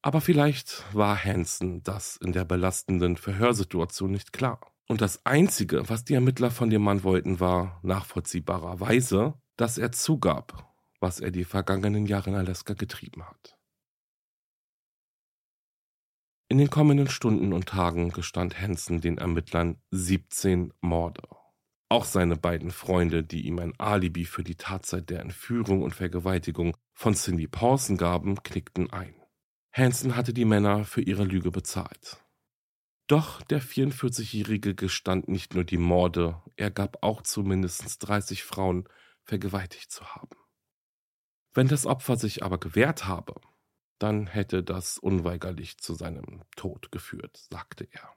Aber 0.01 0.21
vielleicht 0.21 0.83
war 0.95 1.23
Hansen 1.23 1.83
das 1.83 2.17
in 2.17 2.31
der 2.31 2.45
belastenden 2.45 3.15
Verhörsituation 3.15 4.09
nicht 4.09 4.33
klar. 4.33 4.59
Und 4.87 5.01
das 5.01 5.23
Einzige, 5.27 5.87
was 5.87 6.03
die 6.03 6.15
Ermittler 6.15 6.49
von 6.49 6.71
dem 6.71 6.81
Mann 6.81 7.03
wollten, 7.03 7.39
war 7.39 7.79
nachvollziehbarerweise, 7.83 9.35
dass 9.55 9.77
er 9.77 9.91
zugab, 9.91 10.73
was 10.99 11.19
er 11.19 11.29
die 11.29 11.45
vergangenen 11.45 12.07
Jahre 12.07 12.31
in 12.31 12.35
Alaska 12.35 12.73
getrieben 12.73 13.23
hat. 13.23 13.60
In 16.51 16.57
den 16.57 16.69
kommenden 16.69 17.07
Stunden 17.07 17.53
und 17.53 17.69
Tagen 17.69 18.09
gestand 18.09 18.59
Hansen 18.59 18.99
den 18.99 19.17
Ermittlern 19.17 19.77
17 19.91 20.73
Morde. 20.81 21.23
Auch 21.87 22.03
seine 22.03 22.35
beiden 22.35 22.71
Freunde, 22.71 23.23
die 23.23 23.47
ihm 23.47 23.57
ein 23.59 23.73
Alibi 23.79 24.25
für 24.25 24.43
die 24.43 24.57
Tatzeit 24.57 25.09
der 25.09 25.21
Entführung 25.21 25.81
und 25.81 25.95
Vergewaltigung 25.95 26.75
von 26.93 27.13
Cindy 27.13 27.47
Pawson 27.47 27.95
gaben, 27.95 28.43
knickten 28.43 28.91
ein. 28.91 29.15
Hansen 29.71 30.17
hatte 30.17 30.33
die 30.33 30.43
Männer 30.43 30.83
für 30.83 30.99
ihre 30.99 31.23
Lüge 31.23 31.51
bezahlt. 31.51 32.21
Doch 33.07 33.41
der 33.43 33.61
44-Jährige 33.61 34.75
gestand 34.75 35.29
nicht 35.29 35.53
nur 35.53 35.63
die 35.63 35.77
Morde, 35.77 36.41
er 36.57 36.69
gab 36.69 37.01
auch 37.01 37.21
zu 37.21 37.43
mindestens 37.43 37.97
30 37.99 38.43
Frauen 38.43 38.89
vergewaltigt 39.23 39.89
zu 39.89 40.05
haben. 40.05 40.35
Wenn 41.53 41.69
das 41.69 41.85
Opfer 41.85 42.17
sich 42.17 42.43
aber 42.43 42.57
gewehrt 42.57 43.07
habe, 43.07 43.35
dann 44.01 44.27
hätte 44.27 44.63
das 44.63 44.97
unweigerlich 44.97 45.77
zu 45.77 45.93
seinem 45.93 46.43
Tod 46.55 46.91
geführt, 46.91 47.37
sagte 47.49 47.87
er. 47.91 48.15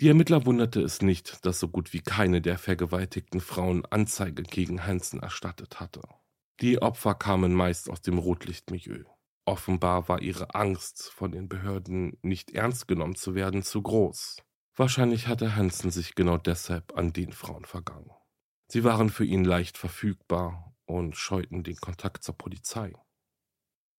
Die 0.00 0.08
Ermittler 0.08 0.46
wunderte 0.46 0.80
es 0.80 1.02
nicht, 1.02 1.44
dass 1.46 1.60
so 1.60 1.68
gut 1.68 1.92
wie 1.92 2.00
keine 2.00 2.40
der 2.40 2.58
vergewaltigten 2.58 3.40
Frauen 3.40 3.84
Anzeige 3.86 4.42
gegen 4.42 4.84
Hansen 4.84 5.20
erstattet 5.20 5.78
hatte. 5.78 6.02
Die 6.60 6.80
Opfer 6.82 7.14
kamen 7.14 7.54
meist 7.54 7.88
aus 7.88 8.00
dem 8.02 8.18
Rotlichtmilieu. 8.18 9.04
Offenbar 9.44 10.08
war 10.08 10.22
ihre 10.22 10.54
Angst, 10.54 11.10
von 11.10 11.32
den 11.32 11.48
Behörden 11.48 12.16
nicht 12.22 12.52
ernst 12.52 12.88
genommen 12.88 13.14
zu 13.14 13.34
werden, 13.34 13.62
zu 13.62 13.82
groß. 13.82 14.42
Wahrscheinlich 14.74 15.28
hatte 15.28 15.54
Hansen 15.54 15.90
sich 15.90 16.14
genau 16.14 16.38
deshalb 16.38 16.96
an 16.96 17.12
den 17.12 17.32
Frauen 17.32 17.64
vergangen. 17.64 18.10
Sie 18.68 18.84
waren 18.84 19.10
für 19.10 19.24
ihn 19.24 19.44
leicht 19.44 19.76
verfügbar 19.76 20.74
und 20.86 21.16
scheuten 21.16 21.62
den 21.62 21.76
Kontakt 21.76 22.24
zur 22.24 22.36
Polizei. 22.38 22.92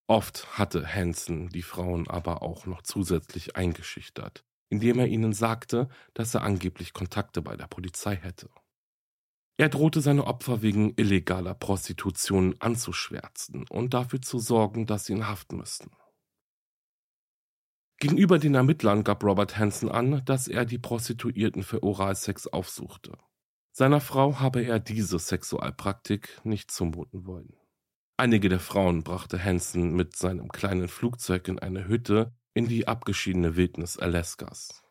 Oft 0.07 0.57
hatte 0.57 0.85
Hansen 0.85 1.49
die 1.49 1.61
Frauen 1.61 2.09
aber 2.09 2.41
auch 2.41 2.65
noch 2.65 2.81
zusätzlich 2.81 3.55
eingeschüchtert, 3.55 4.43
indem 4.69 4.99
er 4.99 5.07
ihnen 5.07 5.33
sagte, 5.33 5.87
dass 6.13 6.35
er 6.35 6.43
angeblich 6.43 6.93
Kontakte 6.93 7.41
bei 7.41 7.55
der 7.55 7.67
Polizei 7.67 8.15
hätte. 8.15 8.49
Er 9.57 9.69
drohte 9.69 10.01
seine 10.01 10.25
Opfer 10.25 10.61
wegen 10.61 10.93
illegaler 10.97 11.53
Prostitution 11.53 12.55
anzuschwärzen 12.59 13.65
und 13.69 13.93
dafür 13.93 14.21
zu 14.21 14.39
sorgen, 14.39 14.87
dass 14.87 15.05
sie 15.05 15.13
in 15.13 15.27
Haft 15.27 15.51
müssten. 15.51 15.91
Gegenüber 17.99 18.39
den 18.39 18.55
Ermittlern 18.55 19.03
gab 19.05 19.23
Robert 19.23 19.57
Hansen 19.57 19.89
an, 19.89 20.25
dass 20.25 20.49
er 20.49 20.65
die 20.65 20.79
Prostituierten 20.79 21.63
für 21.63 21.83
Oralsex 21.83 22.47
aufsuchte. 22.47 23.17
Seiner 23.71 24.01
Frau 24.01 24.39
habe 24.39 24.61
er 24.63 24.79
diese 24.79 25.19
Sexualpraktik 25.19 26.41
nicht 26.43 26.69
zumuten 26.69 27.25
wollen. 27.25 27.55
Einige 28.15 28.47
der 28.47 28.59
Frauen 28.59 29.03
brachte 29.03 29.43
Hansen 29.43 29.95
mit 29.95 30.15
seinem 30.15 30.49
kleinen 30.49 30.87
Flugzeug 30.87 31.47
in 31.47 31.57
eine 31.57 31.87
Hütte 31.87 32.31
in 32.53 32.67
die 32.67 32.87
abgeschiedene 32.87 33.55
Wildnis 33.55 33.97
Alaskas. 33.97 34.83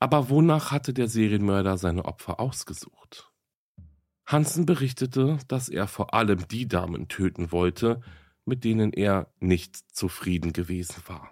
Aber 0.00 0.30
wonach 0.30 0.70
hatte 0.70 0.94
der 0.94 1.08
Serienmörder 1.08 1.76
seine 1.76 2.06
Opfer 2.06 2.40
ausgesucht? 2.40 3.30
Hansen 4.26 4.64
berichtete, 4.64 5.38
dass 5.48 5.68
er 5.68 5.86
vor 5.86 6.14
allem 6.14 6.48
die 6.48 6.66
Damen 6.66 7.08
töten 7.08 7.52
wollte, 7.52 8.00
mit 8.46 8.64
denen 8.64 8.94
er 8.94 9.30
nicht 9.38 9.76
zufrieden 9.94 10.54
gewesen 10.54 11.02
war. 11.06 11.30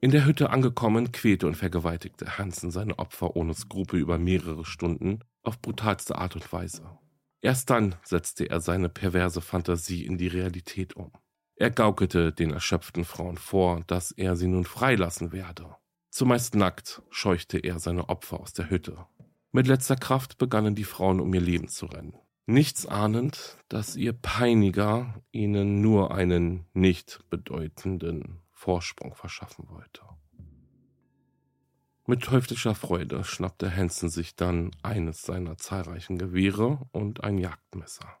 In 0.00 0.10
der 0.10 0.26
Hütte 0.26 0.50
angekommen, 0.50 1.10
quälte 1.10 1.46
und 1.46 1.56
vergewaltigte 1.56 2.36
Hansen 2.36 2.70
seine 2.70 2.98
Opfer 2.98 3.34
ohne 3.34 3.54
Skrupel 3.54 3.98
über 3.98 4.18
mehrere 4.18 4.66
Stunden 4.66 5.20
auf 5.42 5.60
brutalste 5.62 6.18
Art 6.18 6.34
und 6.34 6.52
Weise. 6.52 6.98
Erst 7.40 7.70
dann 7.70 7.94
setzte 8.02 8.50
er 8.50 8.60
seine 8.60 8.88
perverse 8.88 9.40
Fantasie 9.40 10.04
in 10.04 10.18
die 10.18 10.26
Realität 10.26 10.96
um. 10.96 11.12
Er 11.56 11.70
gaukelte 11.70 12.32
den 12.32 12.50
erschöpften 12.50 13.04
Frauen 13.04 13.36
vor, 13.36 13.82
dass 13.86 14.12
er 14.12 14.36
sie 14.36 14.46
nun 14.46 14.64
freilassen 14.64 15.32
werde. 15.32 15.76
Zumeist 16.10 16.54
nackt 16.54 17.02
scheuchte 17.10 17.58
er 17.58 17.78
seine 17.78 18.08
Opfer 18.08 18.40
aus 18.40 18.52
der 18.52 18.70
Hütte. 18.70 19.06
Mit 19.52 19.66
letzter 19.66 19.96
Kraft 19.96 20.38
begannen 20.38 20.74
die 20.74 20.84
Frauen 20.84 21.20
um 21.20 21.32
ihr 21.32 21.40
Leben 21.40 21.68
zu 21.68 21.86
rennen. 21.86 22.16
Nichts 22.46 22.86
ahnend, 22.86 23.58
dass 23.68 23.94
ihr 23.96 24.12
Peiniger 24.12 25.22
ihnen 25.32 25.80
nur 25.80 26.14
einen 26.14 26.66
nicht 26.72 27.20
bedeutenden 27.28 28.40
Vorsprung 28.52 29.14
verschaffen 29.14 29.68
wollte. 29.68 30.02
Mit 32.10 32.22
teuflischer 32.22 32.74
Freude 32.74 33.22
schnappte 33.22 33.70
Hansen 33.70 34.08
sich 34.08 34.34
dann 34.34 34.70
eines 34.82 35.20
seiner 35.20 35.58
zahlreichen 35.58 36.16
Gewehre 36.16 36.88
und 36.90 37.22
ein 37.22 37.36
Jagdmesser. 37.36 38.16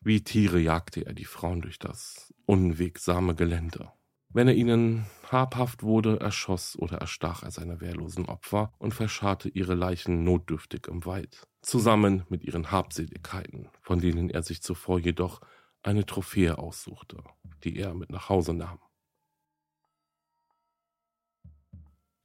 Wie 0.00 0.22
Tiere 0.22 0.60
jagte 0.60 1.04
er 1.04 1.12
die 1.12 1.24
Frauen 1.24 1.60
durch 1.60 1.80
das 1.80 2.32
unwegsame 2.46 3.34
Gelände. 3.34 3.90
Wenn 4.28 4.46
er 4.46 4.54
ihnen 4.54 5.06
habhaft 5.28 5.82
wurde, 5.82 6.20
erschoss 6.20 6.78
oder 6.78 7.00
erstach 7.00 7.42
er 7.42 7.50
seine 7.50 7.80
wehrlosen 7.80 8.26
Opfer 8.26 8.72
und 8.78 8.94
verscharrte 8.94 9.48
ihre 9.48 9.74
Leichen 9.74 10.22
notdürftig 10.22 10.86
im 10.86 11.04
Wald, 11.04 11.42
zusammen 11.62 12.22
mit 12.28 12.44
ihren 12.44 12.70
Habseligkeiten, 12.70 13.70
von 13.80 13.98
denen 13.98 14.30
er 14.30 14.44
sich 14.44 14.62
zuvor 14.62 15.00
jedoch 15.00 15.40
eine 15.82 16.06
Trophäe 16.06 16.58
aussuchte, 16.58 17.24
die 17.64 17.76
er 17.76 17.92
mit 17.94 18.10
nach 18.10 18.28
Hause 18.28 18.54
nahm. 18.54 18.78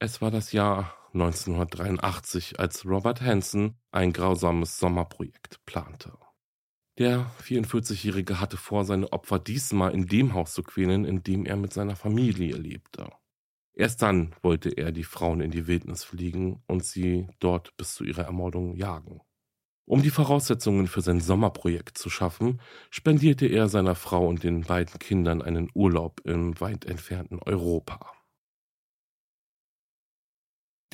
Es 0.00 0.22
war 0.22 0.30
das 0.30 0.52
Jahr 0.52 0.94
1983, 1.12 2.60
als 2.60 2.86
Robert 2.86 3.20
Hansen 3.20 3.80
ein 3.90 4.12
grausames 4.12 4.78
Sommerprojekt 4.78 5.64
plante. 5.66 6.16
Der 6.98 7.28
44-Jährige 7.42 8.40
hatte 8.40 8.56
vor, 8.56 8.84
seine 8.84 9.12
Opfer 9.12 9.40
diesmal 9.40 9.92
in 9.92 10.06
dem 10.06 10.34
Haus 10.34 10.52
zu 10.52 10.62
quälen, 10.62 11.04
in 11.04 11.24
dem 11.24 11.46
er 11.46 11.56
mit 11.56 11.72
seiner 11.72 11.96
Familie 11.96 12.56
lebte. 12.56 13.10
Erst 13.74 14.00
dann 14.02 14.36
wollte 14.40 14.70
er 14.70 14.92
die 14.92 15.02
Frauen 15.02 15.40
in 15.40 15.50
die 15.50 15.66
Wildnis 15.66 16.04
fliegen 16.04 16.62
und 16.68 16.84
sie 16.84 17.26
dort 17.40 17.76
bis 17.76 17.94
zu 17.94 18.04
ihrer 18.04 18.24
Ermordung 18.24 18.76
jagen. 18.76 19.20
Um 19.84 20.02
die 20.02 20.10
Voraussetzungen 20.10 20.86
für 20.86 21.00
sein 21.00 21.20
Sommerprojekt 21.20 21.98
zu 21.98 22.08
schaffen, 22.08 22.60
spendierte 22.90 23.46
er 23.46 23.68
seiner 23.68 23.96
Frau 23.96 24.28
und 24.28 24.44
den 24.44 24.62
beiden 24.62 25.00
Kindern 25.00 25.42
einen 25.42 25.70
Urlaub 25.74 26.20
im 26.24 26.60
weit 26.60 26.84
entfernten 26.84 27.40
Europa. 27.40 28.12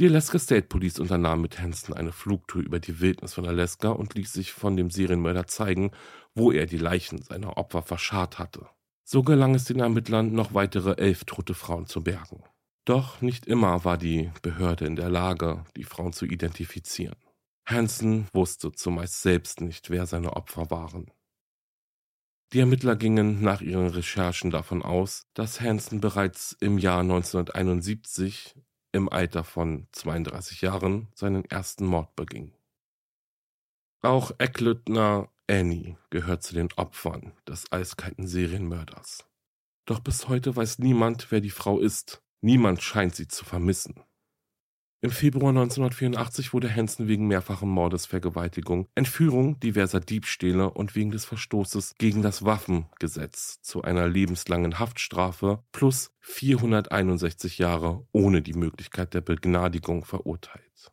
Die 0.00 0.08
Alaska 0.08 0.40
State 0.40 0.66
Police 0.66 0.98
unternahm 0.98 1.40
mit 1.40 1.60
Hansen 1.60 1.94
eine 1.94 2.10
Flugtour 2.10 2.62
über 2.62 2.80
die 2.80 2.98
Wildnis 2.98 3.34
von 3.34 3.46
Alaska 3.46 3.90
und 3.90 4.14
ließ 4.14 4.32
sich 4.32 4.52
von 4.52 4.76
dem 4.76 4.90
Serienmörder 4.90 5.46
zeigen, 5.46 5.92
wo 6.34 6.50
er 6.50 6.66
die 6.66 6.78
Leichen 6.78 7.22
seiner 7.22 7.56
Opfer 7.58 7.82
verscharrt 7.82 8.40
hatte. 8.40 8.66
So 9.04 9.22
gelang 9.22 9.54
es 9.54 9.66
den 9.66 9.78
Ermittlern, 9.78 10.32
noch 10.32 10.52
weitere 10.52 10.96
elf 10.96 11.24
tote 11.24 11.54
Frauen 11.54 11.86
zu 11.86 12.02
bergen. 12.02 12.42
Doch 12.84 13.20
nicht 13.20 13.46
immer 13.46 13.84
war 13.84 13.96
die 13.96 14.32
Behörde 14.42 14.84
in 14.84 14.96
der 14.96 15.10
Lage, 15.10 15.64
die 15.76 15.84
Frauen 15.84 16.12
zu 16.12 16.26
identifizieren. 16.26 17.16
Hansen 17.64 18.26
wusste 18.32 18.72
zumeist 18.72 19.22
selbst 19.22 19.60
nicht, 19.60 19.90
wer 19.90 20.06
seine 20.06 20.32
Opfer 20.34 20.72
waren. 20.72 21.12
Die 22.52 22.58
Ermittler 22.58 22.96
gingen 22.96 23.42
nach 23.42 23.60
ihren 23.60 23.88
Recherchen 23.88 24.50
davon 24.50 24.82
aus, 24.82 25.28
dass 25.34 25.60
Hansen 25.60 26.00
bereits 26.00 26.56
im 26.60 26.78
Jahr 26.78 27.00
1971 27.00 28.56
im 28.94 29.08
Alter 29.08 29.42
von 29.42 29.88
32 29.92 30.62
Jahren 30.62 31.08
seinen 31.14 31.44
ersten 31.44 31.84
Mord 31.84 32.14
beging. 32.14 32.52
Auch 34.02 34.30
Ecklüttner 34.38 35.30
Annie 35.48 35.96
gehört 36.10 36.42
zu 36.42 36.54
den 36.54 36.72
Opfern 36.76 37.32
des 37.48 37.70
eiskalten 37.72 38.28
Serienmörders. 38.28 39.28
Doch 39.84 39.98
bis 39.98 40.28
heute 40.28 40.54
weiß 40.54 40.78
niemand, 40.78 41.30
wer 41.30 41.40
die 41.40 41.50
Frau 41.50 41.80
ist. 41.80 42.22
Niemand 42.40 42.82
scheint 42.82 43.16
sie 43.16 43.26
zu 43.26 43.44
vermissen. 43.44 44.04
Im 45.04 45.10
Februar 45.10 45.50
1984 45.50 46.54
wurde 46.54 46.74
Hansen 46.74 47.08
wegen 47.08 47.26
mehrfachen 47.26 47.68
Mordes, 47.68 48.06
Vergewaltigung, 48.06 48.88
Entführung, 48.94 49.60
diverser 49.60 50.00
Diebstähle 50.00 50.70
und 50.70 50.94
wegen 50.94 51.10
des 51.10 51.26
Verstoßes 51.26 51.96
gegen 51.98 52.22
das 52.22 52.46
Waffengesetz 52.46 53.60
zu 53.60 53.82
einer 53.82 54.08
lebenslangen 54.08 54.78
Haftstrafe 54.78 55.62
plus 55.72 56.10
461 56.20 57.58
Jahre 57.58 58.06
ohne 58.12 58.40
die 58.40 58.54
Möglichkeit 58.54 59.12
der 59.12 59.20
Begnadigung 59.20 60.06
verurteilt. 60.06 60.90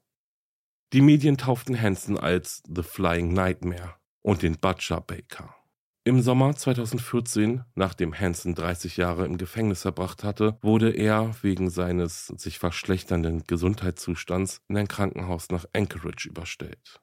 Die 0.91 0.99
Medien 0.99 1.37
tauften 1.37 1.81
Hansen 1.81 2.17
als 2.17 2.63
The 2.67 2.83
Flying 2.83 3.31
Nightmare 3.31 3.95
und 4.23 4.41
den 4.41 4.57
Butcher 4.57 4.99
Baker. 4.99 5.55
Im 6.03 6.19
Sommer 6.19 6.55
2014, 6.55 7.63
nachdem 7.75 8.19
Hansen 8.19 8.55
30 8.55 8.97
Jahre 8.97 9.27
im 9.27 9.37
Gefängnis 9.37 9.83
verbracht 9.83 10.23
hatte, 10.23 10.57
wurde 10.63 10.89
er 10.89 11.35
wegen 11.43 11.69
seines 11.69 12.25
sich 12.25 12.57
verschlechternden 12.57 13.43
Gesundheitszustands 13.43 14.63
in 14.67 14.77
ein 14.77 14.87
Krankenhaus 14.87 15.51
nach 15.51 15.65
Anchorage 15.73 16.27
überstellt. 16.27 16.99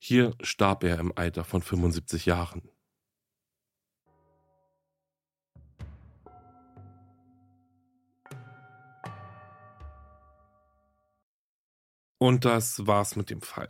Hier 0.00 0.34
starb 0.42 0.82
er 0.82 0.98
im 0.98 1.12
Alter 1.14 1.44
von 1.44 1.62
75 1.62 2.26
Jahren. 2.26 2.68
Und 12.18 12.44
das 12.44 12.84
war's 12.84 13.14
mit 13.14 13.30
dem 13.30 13.42
Fall. 13.42 13.68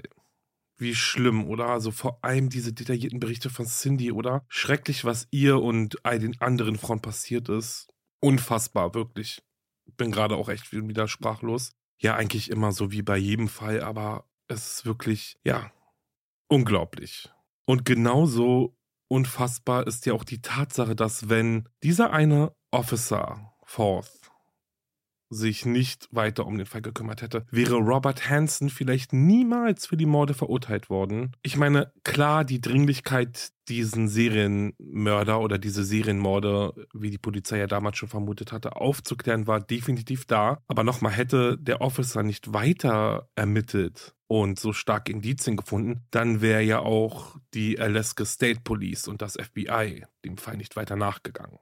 Wie 0.76 0.94
schlimm, 0.94 1.48
oder? 1.48 1.66
Also 1.68 1.90
vor 1.90 2.18
allem 2.22 2.48
diese 2.48 2.72
detaillierten 2.72 3.20
Berichte 3.20 3.50
von 3.50 3.66
Cindy, 3.66 4.10
oder? 4.12 4.44
Schrecklich, 4.48 5.04
was 5.04 5.28
ihr 5.30 5.60
und 5.60 6.04
all 6.04 6.18
den 6.18 6.40
anderen 6.40 6.76
Frauen 6.76 7.00
passiert 7.00 7.48
ist. 7.48 7.88
Unfassbar, 8.20 8.94
wirklich. 8.94 9.42
Bin 9.96 10.10
gerade 10.10 10.36
auch 10.36 10.48
echt 10.48 10.72
wieder 10.72 11.08
sprachlos. 11.08 11.72
Ja, 11.98 12.16
eigentlich 12.16 12.50
immer 12.50 12.72
so 12.72 12.90
wie 12.90 13.02
bei 13.02 13.16
jedem 13.16 13.48
Fall, 13.48 13.82
aber 13.82 14.28
es 14.48 14.74
ist 14.78 14.86
wirklich, 14.86 15.38
ja, 15.44 15.72
unglaublich. 16.48 17.30
Und 17.66 17.84
genauso 17.84 18.76
unfassbar 19.08 19.86
ist 19.86 20.06
ja 20.06 20.12
auch 20.12 20.24
die 20.24 20.42
Tatsache, 20.42 20.96
dass 20.96 21.28
wenn 21.28 21.68
dieser 21.82 22.12
eine 22.12 22.54
Officer, 22.70 23.52
Forth, 23.64 24.23
sich 25.34 25.66
nicht 25.66 26.08
weiter 26.10 26.46
um 26.46 26.56
den 26.56 26.66
Fall 26.66 26.82
gekümmert 26.82 27.22
hätte, 27.22 27.44
wäre 27.50 27.76
Robert 27.76 28.28
Hansen 28.28 28.70
vielleicht 28.70 29.12
niemals 29.12 29.86
für 29.86 29.96
die 29.96 30.06
Morde 30.06 30.34
verurteilt 30.34 30.90
worden. 30.90 31.32
Ich 31.42 31.56
meine, 31.56 31.92
klar, 32.04 32.44
die 32.44 32.60
Dringlichkeit, 32.60 33.50
diesen 33.68 34.08
Serienmörder 34.08 35.40
oder 35.40 35.58
diese 35.58 35.84
Serienmorde, 35.84 36.74
wie 36.92 37.10
die 37.10 37.18
Polizei 37.18 37.58
ja 37.58 37.66
damals 37.66 37.98
schon 37.98 38.08
vermutet 38.08 38.52
hatte, 38.52 38.76
aufzuklären, 38.76 39.46
war 39.46 39.60
definitiv 39.60 40.26
da. 40.26 40.62
Aber 40.66 40.84
nochmal, 40.84 41.12
hätte 41.12 41.58
der 41.58 41.80
Officer 41.80 42.22
nicht 42.22 42.52
weiter 42.52 43.28
ermittelt 43.34 44.14
und 44.26 44.58
so 44.58 44.72
stark 44.72 45.08
Indizien 45.08 45.56
gefunden, 45.56 46.06
dann 46.10 46.40
wäre 46.40 46.62
ja 46.62 46.80
auch 46.80 47.36
die 47.54 47.78
Alaska 47.78 48.24
State 48.24 48.60
Police 48.64 49.08
und 49.08 49.22
das 49.22 49.34
FBI 49.34 50.04
dem 50.24 50.36
Fall 50.38 50.56
nicht 50.56 50.76
weiter 50.76 50.96
nachgegangen. 50.96 51.58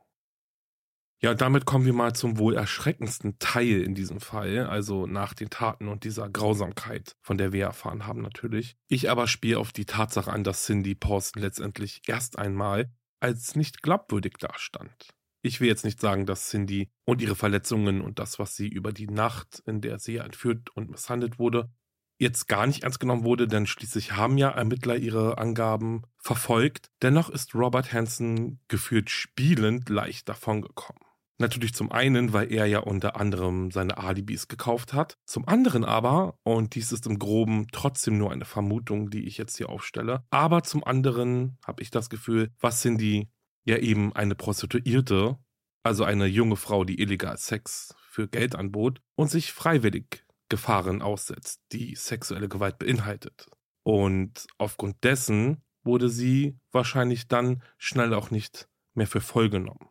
Ja, 1.24 1.34
damit 1.34 1.66
kommen 1.66 1.86
wir 1.86 1.92
mal 1.92 2.14
zum 2.16 2.36
wohl 2.36 2.56
erschreckendsten 2.56 3.38
Teil 3.38 3.82
in 3.82 3.94
diesem 3.94 4.20
Fall, 4.20 4.66
also 4.66 5.06
nach 5.06 5.34
den 5.34 5.50
Taten 5.50 5.86
und 5.86 6.02
dieser 6.02 6.28
Grausamkeit, 6.28 7.14
von 7.20 7.38
der 7.38 7.52
wir 7.52 7.64
erfahren 7.64 8.06
haben 8.06 8.22
natürlich. 8.22 8.76
Ich 8.88 9.08
aber 9.08 9.28
spiele 9.28 9.60
auf 9.60 9.70
die 9.70 9.84
Tatsache 9.84 10.32
an, 10.32 10.42
dass 10.42 10.64
Cindy 10.64 10.96
Paulson 10.96 11.40
letztendlich 11.40 12.02
erst 12.08 12.40
einmal 12.40 12.92
als 13.20 13.54
nicht 13.54 13.82
glaubwürdig 13.82 14.34
dastand. 14.40 15.10
Ich 15.42 15.60
will 15.60 15.68
jetzt 15.68 15.84
nicht 15.84 16.00
sagen, 16.00 16.26
dass 16.26 16.48
Cindy 16.48 16.90
und 17.04 17.22
ihre 17.22 17.36
Verletzungen 17.36 18.00
und 18.00 18.18
das, 18.18 18.40
was 18.40 18.56
sie 18.56 18.66
über 18.66 18.92
die 18.92 19.06
Nacht, 19.06 19.62
in 19.64 19.80
der 19.80 20.00
sie 20.00 20.16
entführt 20.16 20.70
und 20.74 20.90
misshandelt 20.90 21.38
wurde, 21.38 21.70
jetzt 22.18 22.48
gar 22.48 22.66
nicht 22.66 22.82
ernst 22.82 22.98
genommen 22.98 23.22
wurde, 23.22 23.46
denn 23.46 23.68
schließlich 23.68 24.12
haben 24.12 24.38
ja 24.38 24.50
Ermittler 24.50 24.96
ihre 24.96 25.38
Angaben 25.38 26.02
verfolgt. 26.18 26.90
Dennoch 27.00 27.30
ist 27.30 27.54
Robert 27.54 27.92
Hansen 27.92 28.60
gefühlt 28.66 29.08
spielend 29.08 29.88
leicht 29.88 30.28
davongekommen. 30.28 31.11
Natürlich 31.38 31.74
zum 31.74 31.90
einen, 31.90 32.32
weil 32.32 32.52
er 32.52 32.66
ja 32.66 32.80
unter 32.80 33.16
anderem 33.16 33.70
seine 33.70 33.98
Alibis 33.98 34.48
gekauft 34.48 34.92
hat. 34.92 35.16
Zum 35.24 35.48
anderen 35.48 35.84
aber, 35.84 36.38
und 36.44 36.74
dies 36.74 36.92
ist 36.92 37.06
im 37.06 37.18
Groben 37.18 37.66
trotzdem 37.72 38.18
nur 38.18 38.30
eine 38.30 38.44
Vermutung, 38.44 39.10
die 39.10 39.26
ich 39.26 39.38
jetzt 39.38 39.56
hier 39.56 39.68
aufstelle, 39.68 40.24
aber 40.30 40.62
zum 40.62 40.84
anderen 40.84 41.58
habe 41.66 41.82
ich 41.82 41.90
das 41.90 42.10
Gefühl, 42.10 42.50
was 42.60 42.82
sind 42.82 43.00
die 43.00 43.28
ja 43.64 43.78
eben 43.78 44.14
eine 44.14 44.34
Prostituierte, 44.34 45.38
also 45.82 46.04
eine 46.04 46.26
junge 46.26 46.56
Frau, 46.56 46.84
die 46.84 47.00
illegal 47.00 47.36
Sex 47.36 47.94
für 48.08 48.28
Geld 48.28 48.54
anbot 48.54 49.00
und 49.16 49.30
sich 49.30 49.52
freiwillig 49.52 50.24
Gefahren 50.48 51.00
aussetzt, 51.00 51.62
die 51.72 51.94
sexuelle 51.94 52.48
Gewalt 52.48 52.78
beinhaltet. 52.78 53.46
Und 53.84 54.46
aufgrund 54.58 55.02
dessen 55.02 55.62
wurde 55.82 56.08
sie 56.08 56.58
wahrscheinlich 56.70 57.26
dann 57.26 57.62
schnell 57.78 58.14
auch 58.14 58.30
nicht 58.30 58.68
mehr 58.94 59.06
für 59.06 59.20
voll 59.20 59.48
genommen. 59.48 59.88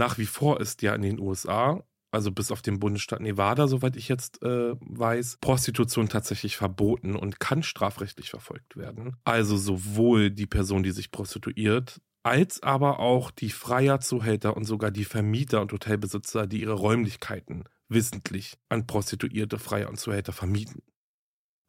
Nach 0.00 0.16
wie 0.16 0.24
vor 0.24 0.62
ist 0.62 0.80
ja 0.80 0.94
in 0.94 1.02
den 1.02 1.20
USA, 1.20 1.84
also 2.10 2.32
bis 2.32 2.50
auf 2.50 2.62
den 2.62 2.80
Bundesstaat 2.80 3.20
Nevada, 3.20 3.68
soweit 3.68 3.96
ich 3.96 4.08
jetzt 4.08 4.42
äh, 4.42 4.74
weiß, 4.80 5.36
Prostitution 5.42 6.08
tatsächlich 6.08 6.56
verboten 6.56 7.16
und 7.16 7.38
kann 7.38 7.62
strafrechtlich 7.62 8.30
verfolgt 8.30 8.78
werden. 8.78 9.16
Also 9.24 9.58
sowohl 9.58 10.30
die 10.30 10.46
Person, 10.46 10.82
die 10.82 10.92
sich 10.92 11.10
prostituiert, 11.10 12.00
als 12.22 12.62
aber 12.62 12.98
auch 12.98 13.30
die 13.30 13.50
Freierzuhälter 13.50 14.56
und 14.56 14.64
sogar 14.64 14.90
die 14.90 15.04
Vermieter 15.04 15.60
und 15.60 15.70
Hotelbesitzer, 15.70 16.46
die 16.46 16.62
ihre 16.62 16.72
Räumlichkeiten 16.72 17.64
wissentlich 17.90 18.56
an 18.70 18.86
Prostituierte, 18.86 19.58
Freier 19.58 19.90
und 19.90 20.00
Zuhälter 20.00 20.32
vermieten. 20.32 20.80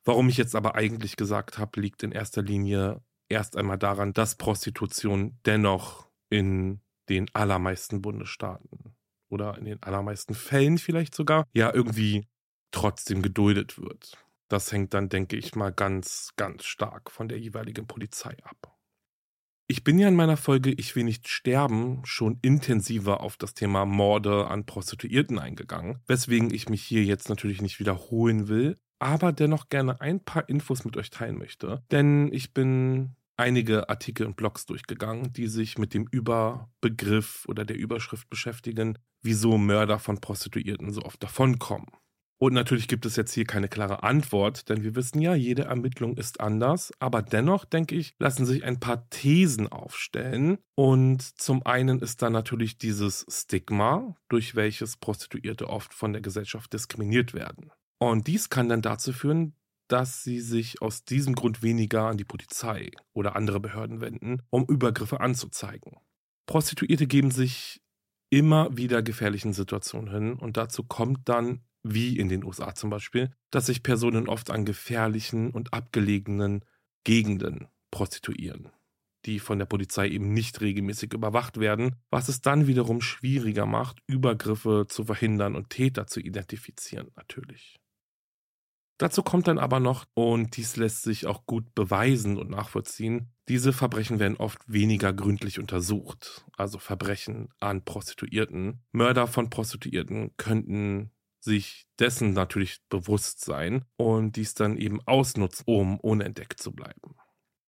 Warum 0.05 0.29
ich 0.29 0.37
jetzt 0.37 0.55
aber 0.55 0.75
eigentlich 0.75 1.17
gesagt 1.17 1.57
habe, 1.57 1.81
liegt 1.81 2.01
in 2.01 2.13
erster 2.13 2.43
Linie 2.43 3.03
erst 3.27 3.57
einmal 3.57 3.77
daran, 3.77 4.13
dass 4.13 4.35
Prostitution 4.35 5.37
dennoch 5.45 6.09
in 6.29 6.79
den 7.09 7.27
allermeisten 7.33 8.01
Bundesstaaten 8.01 8.95
oder 9.29 9.57
in 9.57 9.65
den 9.65 9.81
allermeisten 9.83 10.35
Fällen 10.35 10.77
vielleicht 10.77 11.15
sogar, 11.15 11.47
ja 11.53 11.73
irgendwie 11.73 12.27
trotzdem 12.71 13.21
geduldet 13.21 13.79
wird. 13.79 14.17
Das 14.47 14.71
hängt 14.71 14.93
dann, 14.93 15.09
denke 15.09 15.37
ich 15.37 15.55
mal, 15.55 15.71
ganz, 15.71 16.31
ganz 16.35 16.65
stark 16.65 17.09
von 17.09 17.29
der 17.29 17.39
jeweiligen 17.39 17.87
Polizei 17.87 18.35
ab. 18.43 18.77
Ich 19.67 19.85
bin 19.85 19.97
ja 19.97 20.09
in 20.09 20.15
meiner 20.15 20.35
Folge 20.35 20.71
Ich 20.71 20.97
will 20.97 21.05
nicht 21.05 21.29
sterben 21.29 22.01
schon 22.03 22.37
intensiver 22.41 23.21
auf 23.21 23.37
das 23.37 23.53
Thema 23.53 23.85
Morde 23.85 24.47
an 24.47 24.65
Prostituierten 24.65 25.39
eingegangen, 25.39 25.99
weswegen 26.07 26.53
ich 26.53 26.67
mich 26.67 26.83
hier 26.83 27.05
jetzt 27.05 27.29
natürlich 27.29 27.61
nicht 27.61 27.79
wiederholen 27.79 28.49
will, 28.49 28.77
aber 28.99 29.31
dennoch 29.31 29.69
gerne 29.69 30.01
ein 30.01 30.19
paar 30.19 30.49
Infos 30.49 30.83
mit 30.83 30.97
euch 30.97 31.09
teilen 31.09 31.37
möchte. 31.37 31.81
Denn 31.89 32.33
ich 32.33 32.53
bin 32.53 33.15
einige 33.41 33.89
Artikel 33.89 34.27
und 34.27 34.35
Blogs 34.35 34.65
durchgegangen, 34.67 35.33
die 35.33 35.47
sich 35.47 35.77
mit 35.77 35.93
dem 35.93 36.07
Überbegriff 36.11 37.45
oder 37.47 37.65
der 37.65 37.75
Überschrift 37.75 38.29
beschäftigen, 38.29 38.97
wieso 39.21 39.57
Mörder 39.57 39.99
von 39.99 40.21
Prostituierten 40.21 40.93
so 40.93 41.01
oft 41.01 41.21
davonkommen. 41.23 41.87
Und 42.39 42.53
natürlich 42.53 42.87
gibt 42.87 43.05
es 43.05 43.15
jetzt 43.15 43.33
hier 43.33 43.45
keine 43.45 43.67
klare 43.67 44.01
Antwort, 44.01 44.67
denn 44.69 44.83
wir 44.83 44.95
wissen 44.95 45.21
ja, 45.21 45.35
jede 45.35 45.65
Ermittlung 45.65 46.17
ist 46.17 46.39
anders. 46.39 46.91
Aber 46.97 47.21
dennoch, 47.21 47.65
denke 47.65 47.93
ich, 47.93 48.15
lassen 48.17 48.47
sich 48.47 48.63
ein 48.63 48.79
paar 48.79 49.07
Thesen 49.09 49.67
aufstellen. 49.67 50.57
Und 50.75 51.21
zum 51.21 51.63
einen 51.65 51.99
ist 51.99 52.23
da 52.23 52.31
natürlich 52.31 52.79
dieses 52.79 53.27
Stigma, 53.29 54.15
durch 54.27 54.55
welches 54.55 54.97
Prostituierte 54.97 55.69
oft 55.69 55.93
von 55.93 56.13
der 56.13 56.23
Gesellschaft 56.23 56.73
diskriminiert 56.73 57.35
werden. 57.35 57.71
Und 57.99 58.25
dies 58.25 58.49
kann 58.49 58.69
dann 58.69 58.81
dazu 58.81 59.13
führen, 59.13 59.53
dass 59.91 60.23
sie 60.23 60.39
sich 60.39 60.81
aus 60.81 61.03
diesem 61.03 61.35
Grund 61.35 61.63
weniger 61.63 62.03
an 62.03 62.17
die 62.17 62.23
Polizei 62.23 62.91
oder 63.11 63.35
andere 63.35 63.59
Behörden 63.59 63.99
wenden, 63.99 64.41
um 64.49 64.65
Übergriffe 64.65 65.19
anzuzeigen. 65.19 65.97
Prostituierte 66.45 67.07
geben 67.07 67.29
sich 67.29 67.81
immer 68.29 68.75
wieder 68.77 69.03
gefährlichen 69.03 69.51
Situationen 69.51 70.13
hin 70.13 70.33
und 70.33 70.55
dazu 70.55 70.83
kommt 70.83 71.27
dann, 71.27 71.61
wie 71.83 72.17
in 72.17 72.29
den 72.29 72.45
USA 72.45 72.73
zum 72.73 72.89
Beispiel, 72.89 73.31
dass 73.49 73.65
sich 73.65 73.83
Personen 73.83 74.29
oft 74.29 74.49
an 74.49 74.63
gefährlichen 74.63 75.51
und 75.51 75.73
abgelegenen 75.73 76.63
Gegenden 77.03 77.67
prostituieren, 77.89 78.69
die 79.25 79.39
von 79.39 79.59
der 79.59 79.65
Polizei 79.65 80.07
eben 80.07 80.31
nicht 80.31 80.61
regelmäßig 80.61 81.13
überwacht 81.13 81.59
werden, 81.59 81.95
was 82.09 82.29
es 82.29 82.39
dann 82.39 82.67
wiederum 82.67 83.01
schwieriger 83.01 83.65
macht, 83.65 83.99
Übergriffe 84.07 84.85
zu 84.87 85.03
verhindern 85.03 85.55
und 85.55 85.69
Täter 85.69 86.07
zu 86.07 86.21
identifizieren 86.21 87.11
natürlich. 87.17 87.80
Dazu 89.01 89.23
kommt 89.23 89.47
dann 89.47 89.57
aber 89.57 89.79
noch, 89.79 90.05
und 90.13 90.57
dies 90.57 90.75
lässt 90.75 91.01
sich 91.01 91.25
auch 91.25 91.47
gut 91.47 91.73
beweisen 91.73 92.37
und 92.37 92.51
nachvollziehen, 92.51 93.33
diese 93.47 93.73
Verbrechen 93.73 94.19
werden 94.19 94.37
oft 94.37 94.59
weniger 94.67 95.11
gründlich 95.11 95.57
untersucht, 95.57 96.45
also 96.55 96.77
Verbrechen 96.77 97.49
an 97.59 97.83
Prostituierten. 97.83 98.83
Mörder 98.91 99.25
von 99.25 99.49
Prostituierten 99.49 100.37
könnten 100.37 101.09
sich 101.39 101.87
dessen 101.97 102.33
natürlich 102.33 102.77
bewusst 102.89 103.43
sein 103.43 103.85
und 103.97 104.35
dies 104.35 104.53
dann 104.53 104.77
eben 104.77 105.01
ausnutzen, 105.07 105.63
um 105.65 105.99
unentdeckt 105.99 106.61
zu 106.61 106.71
bleiben. 106.71 107.15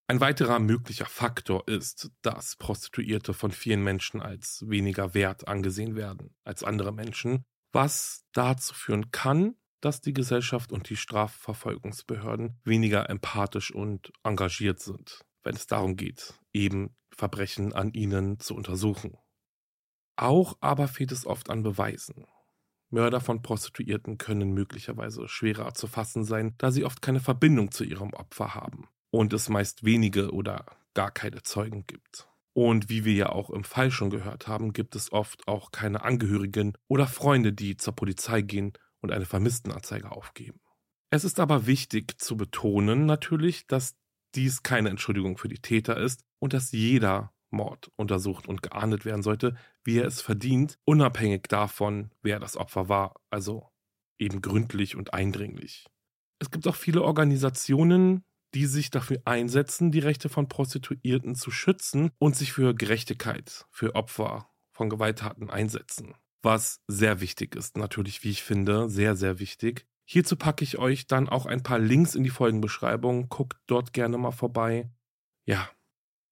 Ein 0.06 0.20
weiterer 0.20 0.60
möglicher 0.60 1.08
Faktor 1.08 1.68
ist, 1.68 2.12
dass 2.22 2.58
Prostituierte 2.58 3.34
von 3.34 3.50
vielen 3.50 3.84
Menschen 3.84 4.22
als 4.22 4.64
weniger 4.68 5.16
wert 5.16 5.48
angesehen 5.48 5.96
werden 5.96 6.36
als 6.44 6.64
andere 6.64 6.94
Menschen, 6.94 7.44
was 7.72 8.24
dazu 8.34 8.76
führen 8.76 9.10
kann, 9.10 9.56
dass 9.84 10.00
die 10.00 10.14
Gesellschaft 10.14 10.72
und 10.72 10.90
die 10.90 10.96
Strafverfolgungsbehörden 10.96 12.58
weniger 12.64 13.10
empathisch 13.10 13.70
und 13.70 14.14
engagiert 14.24 14.80
sind, 14.80 15.26
wenn 15.44 15.56
es 15.56 15.68
darum 15.68 15.98
geht, 15.98 16.34
eben 16.54 16.96
Verbrechen 17.14 17.74
an 17.74 17.92
ihnen 17.92 18.40
zu 18.40 18.56
untersuchen. 18.56 19.18
Auch 20.16 20.56
aber 20.62 20.88
fehlt 20.88 21.12
es 21.12 21.26
oft 21.26 21.50
an 21.50 21.64
Beweisen. 21.64 22.26
Mörder 22.92 23.20
von 23.20 23.42
Prostituierten 23.42 24.18
können 24.18 24.54
möglicherweise 24.54 25.28
schwerer 25.28 25.74
zu 25.74 25.88
fassen 25.88 26.24
sein, 26.24 26.56
da 26.60 26.72
sie 26.72 26.86
oft 26.86 27.02
keine 27.02 27.20
Verbindung 27.20 27.72
zu 27.72 27.84
ihrem 27.84 28.14
Opfer 28.14 28.56
haben 28.56 28.88
und 29.12 29.34
es 29.34 29.50
meist 29.50 29.84
wenige 29.84 30.32
oder 30.32 30.66
gar 30.94 31.12
keine 31.12 31.42
Zeugen 31.42 31.86
gibt. 31.88 32.30
Und 32.54 32.88
wie 32.88 33.04
wir 33.04 33.14
ja 33.14 33.30
auch 33.30 33.50
im 33.50 33.64
Fall 33.64 33.92
schon 33.92 34.12
gehört 34.12 34.48
haben, 34.48 34.72
gibt 34.72 34.96
es 34.96 35.12
oft 35.12 35.48
auch 35.48 35.72
keine 35.72 36.04
Angehörigen 36.04 36.78
oder 36.88 37.08
Freunde, 37.08 37.52
die 37.52 37.76
zur 37.76 37.96
Polizei 37.96 38.42
gehen 38.42 38.74
und 39.04 39.12
eine 39.12 39.26
Vermisstenanzeige 39.26 40.12
aufgeben. 40.12 40.60
Es 41.12 41.24
ist 41.24 41.40
aber 41.40 41.68
wichtig 41.68 42.20
zu 42.20 42.36
betonen 42.38 43.06
natürlich, 43.06 43.68
dass 43.68 43.96
dies 44.34 44.64
keine 44.64 44.90
Entschuldigung 44.90 45.38
für 45.38 45.48
die 45.48 45.62
Täter 45.62 45.98
ist 45.98 46.24
und 46.40 46.54
dass 46.54 46.72
jeder 46.72 47.32
Mord 47.52 47.92
untersucht 47.96 48.48
und 48.48 48.64
geahndet 48.64 49.06
werden 49.06 49.22
sollte, 49.22 49.56
wie 49.84 50.00
er 50.00 50.08
es 50.08 50.22
verdient, 50.22 50.80
unabhängig 50.86 51.44
davon, 51.44 52.10
wer 52.24 52.40
das 52.40 52.58
Opfer 52.58 52.90
war, 52.90 53.14
also 53.30 53.70
eben 54.18 54.42
gründlich 54.42 54.96
und 54.96 55.14
eindringlich. 55.14 55.86
Es 56.40 56.50
gibt 56.50 56.68
auch 56.68 56.76
viele 56.76 57.04
Organisationen, 57.04 58.24
die 58.54 58.66
sich 58.66 58.90
dafür 58.90 59.22
einsetzen, 59.26 59.92
die 59.92 60.00
Rechte 60.00 60.30
von 60.30 60.48
Prostituierten 60.48 61.36
zu 61.36 61.52
schützen 61.52 62.12
und 62.20 62.36
sich 62.36 62.54
für 62.54 62.74
Gerechtigkeit 62.74 63.66
für 63.70 63.96
Opfer 63.96 64.50
von 64.72 64.90
Gewalttaten 64.90 65.50
einsetzen. 65.50 66.16
Was 66.44 66.82
sehr 66.88 67.22
wichtig 67.22 67.56
ist, 67.56 67.78
natürlich, 67.78 68.24
wie 68.24 68.30
ich 68.30 68.44
finde, 68.44 68.90
sehr, 68.90 69.16
sehr 69.16 69.40
wichtig. 69.40 69.88
Hierzu 70.06 70.36
packe 70.36 70.64
ich 70.64 70.78
euch 70.78 71.08
dann 71.08 71.30
auch 71.30 71.46
ein 71.46 71.64
paar 71.64 71.80
Links 71.80 72.14
in 72.14 72.24
die 72.24 72.30
Folgenbeschreibung. 72.30 73.30
Guckt 73.30 73.58
dort 73.66 73.94
gerne 73.94 74.18
mal 74.18 74.32
vorbei. 74.32 74.92
Ja, 75.46 75.70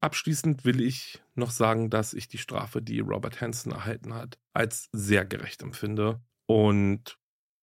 Abschließend 0.02 0.66
will 0.66 0.82
ich 0.82 1.22
noch 1.36 1.52
sagen, 1.52 1.92
dass 1.92 2.16
ich 2.16 2.28
die 2.28 2.40
Strafe, 2.40 2.82
die 2.82 3.02
Robert 3.02 3.40
Hansen 3.40 3.72
erhalten 3.72 4.16
hat, 4.16 4.40
als 4.52 4.90
sehr 4.92 5.26
gerecht 5.26 5.62
empfinde. 5.62 6.20
Und 6.48 7.20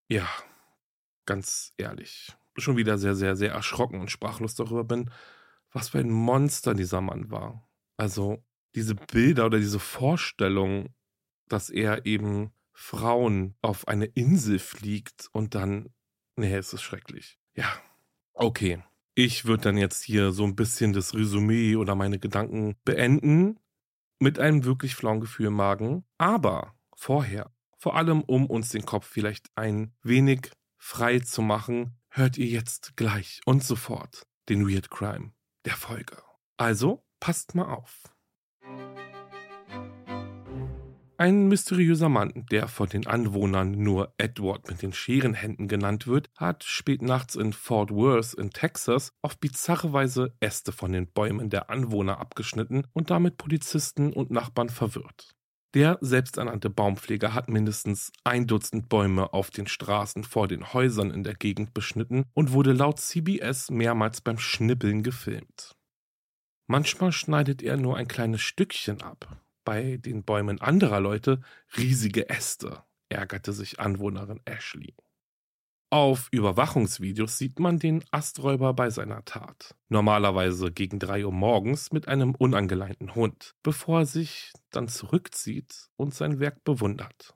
ja, 0.09 0.25
ganz 1.25 1.73
ehrlich, 1.77 2.33
schon 2.57 2.77
wieder 2.77 2.97
sehr, 2.97 3.15
sehr, 3.15 3.35
sehr 3.35 3.51
erschrocken 3.51 3.99
und 3.99 4.09
sprachlos 4.09 4.55
darüber 4.55 4.85
bin, 4.85 5.11
was 5.73 5.89
für 5.89 5.99
ein 5.99 6.09
Monster 6.09 6.73
dieser 6.73 7.01
Mann 7.01 7.29
war. 7.29 7.69
Also 7.97 8.41
diese 8.73 8.95
Bilder 8.95 9.45
oder 9.47 9.59
diese 9.59 9.79
Vorstellung, 9.79 10.95
dass 11.49 11.69
er 11.69 12.05
eben 12.05 12.51
Frauen 12.71 13.55
auf 13.61 13.87
eine 13.87 14.05
Insel 14.05 14.59
fliegt 14.59 15.27
und 15.33 15.53
dann, 15.53 15.89
nee, 16.37 16.55
es 16.55 16.73
ist 16.73 16.81
schrecklich. 16.81 17.37
Ja, 17.53 17.69
okay. 18.33 18.81
Ich 19.15 19.43
würde 19.43 19.63
dann 19.63 19.77
jetzt 19.77 20.01
hier 20.03 20.31
so 20.31 20.45
ein 20.45 20.55
bisschen 20.55 20.93
das 20.93 21.13
Resümee 21.13 21.75
oder 21.75 21.95
meine 21.95 22.19
Gedanken 22.19 22.77
beenden 22.85 23.59
mit 24.19 24.39
einem 24.39 24.63
wirklich 24.63 24.95
flauen 24.95 25.19
Gefühl 25.19 25.47
im 25.47 25.55
Magen. 25.55 26.05
Aber 26.17 26.73
vorher, 26.95 27.51
vor 27.77 27.97
allem 27.97 28.21
um 28.21 28.45
uns 28.45 28.69
den 28.69 28.85
Kopf 28.85 29.05
vielleicht 29.05 29.47
ein 29.55 29.93
wenig 30.03 30.51
frei 30.77 31.19
zu 31.19 31.41
machen, 31.41 31.97
hört 32.09 32.37
ihr 32.37 32.47
jetzt 32.47 32.95
gleich 32.95 33.41
und 33.45 33.63
sofort 33.63 34.25
den 34.47 34.67
Weird 34.67 34.89
Crime 34.89 35.33
der 35.65 35.75
Folge. 35.75 36.21
Also 36.57 37.03
passt 37.19 37.55
mal 37.55 37.73
auf. 37.73 38.03
Ein 41.19 41.49
mysteriöser 41.49 42.07
Mann, 42.07 42.45
der 42.49 42.69
von 42.69 42.87
den 42.87 43.05
Anwohnern 43.05 43.71
nur 43.71 44.13
Edward 44.17 44.69
mit 44.69 44.81
den 44.81 44.93
Scherenhänden 44.93 45.67
genannt 45.67 46.07
wird, 46.07 46.29
hat 46.37 46.63
spät 46.63 47.01
nachts 47.01 47.35
in 47.35 47.51
Fort 47.51 47.91
Worth 47.91 48.35
in 48.35 48.51
Texas 48.51 49.11
auf 49.21 49.37
bizarre 49.37 49.91
Weise 49.91 50.33
Äste 50.39 50.71
von 50.71 50.93
den 50.93 51.11
Bäumen 51.11 51.49
der 51.49 51.69
Anwohner 51.69 52.21
abgeschnitten 52.21 52.87
und 52.93 53.09
damit 53.09 53.35
Polizisten 53.35 54.13
und 54.13 54.31
Nachbarn 54.31 54.69
verwirrt. 54.69 55.35
Der 55.73 55.97
selbsternannte 55.99 56.69
Baumpfleger 56.69 57.33
hat 57.33 57.49
mindestens 57.49 58.13
ein 58.23 58.47
Dutzend 58.47 58.87
Bäume 58.87 59.33
auf 59.33 59.51
den 59.51 59.67
Straßen 59.67 60.23
vor 60.23 60.47
den 60.47 60.71
Häusern 60.71 61.11
in 61.11 61.25
der 61.25 61.35
Gegend 61.35 61.73
beschnitten 61.73 62.27
und 62.33 62.53
wurde 62.53 62.71
laut 62.71 63.01
CBS 63.01 63.71
mehrmals 63.71 64.21
beim 64.21 64.39
Schnippeln 64.39 65.03
gefilmt. 65.03 65.75
Manchmal 66.67 67.11
schneidet 67.11 67.61
er 67.61 67.75
nur 67.75 67.97
ein 67.97 68.07
kleines 68.07 68.39
Stückchen 68.39 69.01
ab, 69.01 69.37
bei 69.69 69.97
den 69.97 70.23
Bäumen 70.23 70.59
anderer 70.59 70.99
Leute 70.99 71.41
riesige 71.77 72.27
Äste, 72.27 72.81
ärgerte 73.07 73.53
sich 73.53 73.79
Anwohnerin 73.79 74.41
Ashley. 74.45 74.95
Auf 75.91 76.27
Überwachungsvideos 76.31 77.37
sieht 77.37 77.59
man 77.59 77.77
den 77.77 78.03
Asträuber 78.09 78.73
bei 78.73 78.89
seiner 78.89 79.23
Tat. 79.25 79.75
Normalerweise 79.87 80.71
gegen 80.71 80.97
drei 80.97 81.23
Uhr 81.23 81.31
morgens 81.31 81.91
mit 81.91 82.07
einem 82.07 82.33
unangeleinten 82.33 83.13
Hund, 83.13 83.53
bevor 83.61 83.99
er 83.99 84.05
sich 84.07 84.53
dann 84.71 84.87
zurückzieht 84.87 85.91
und 85.97 86.15
sein 86.15 86.39
Werk 86.39 86.63
bewundert. 86.63 87.35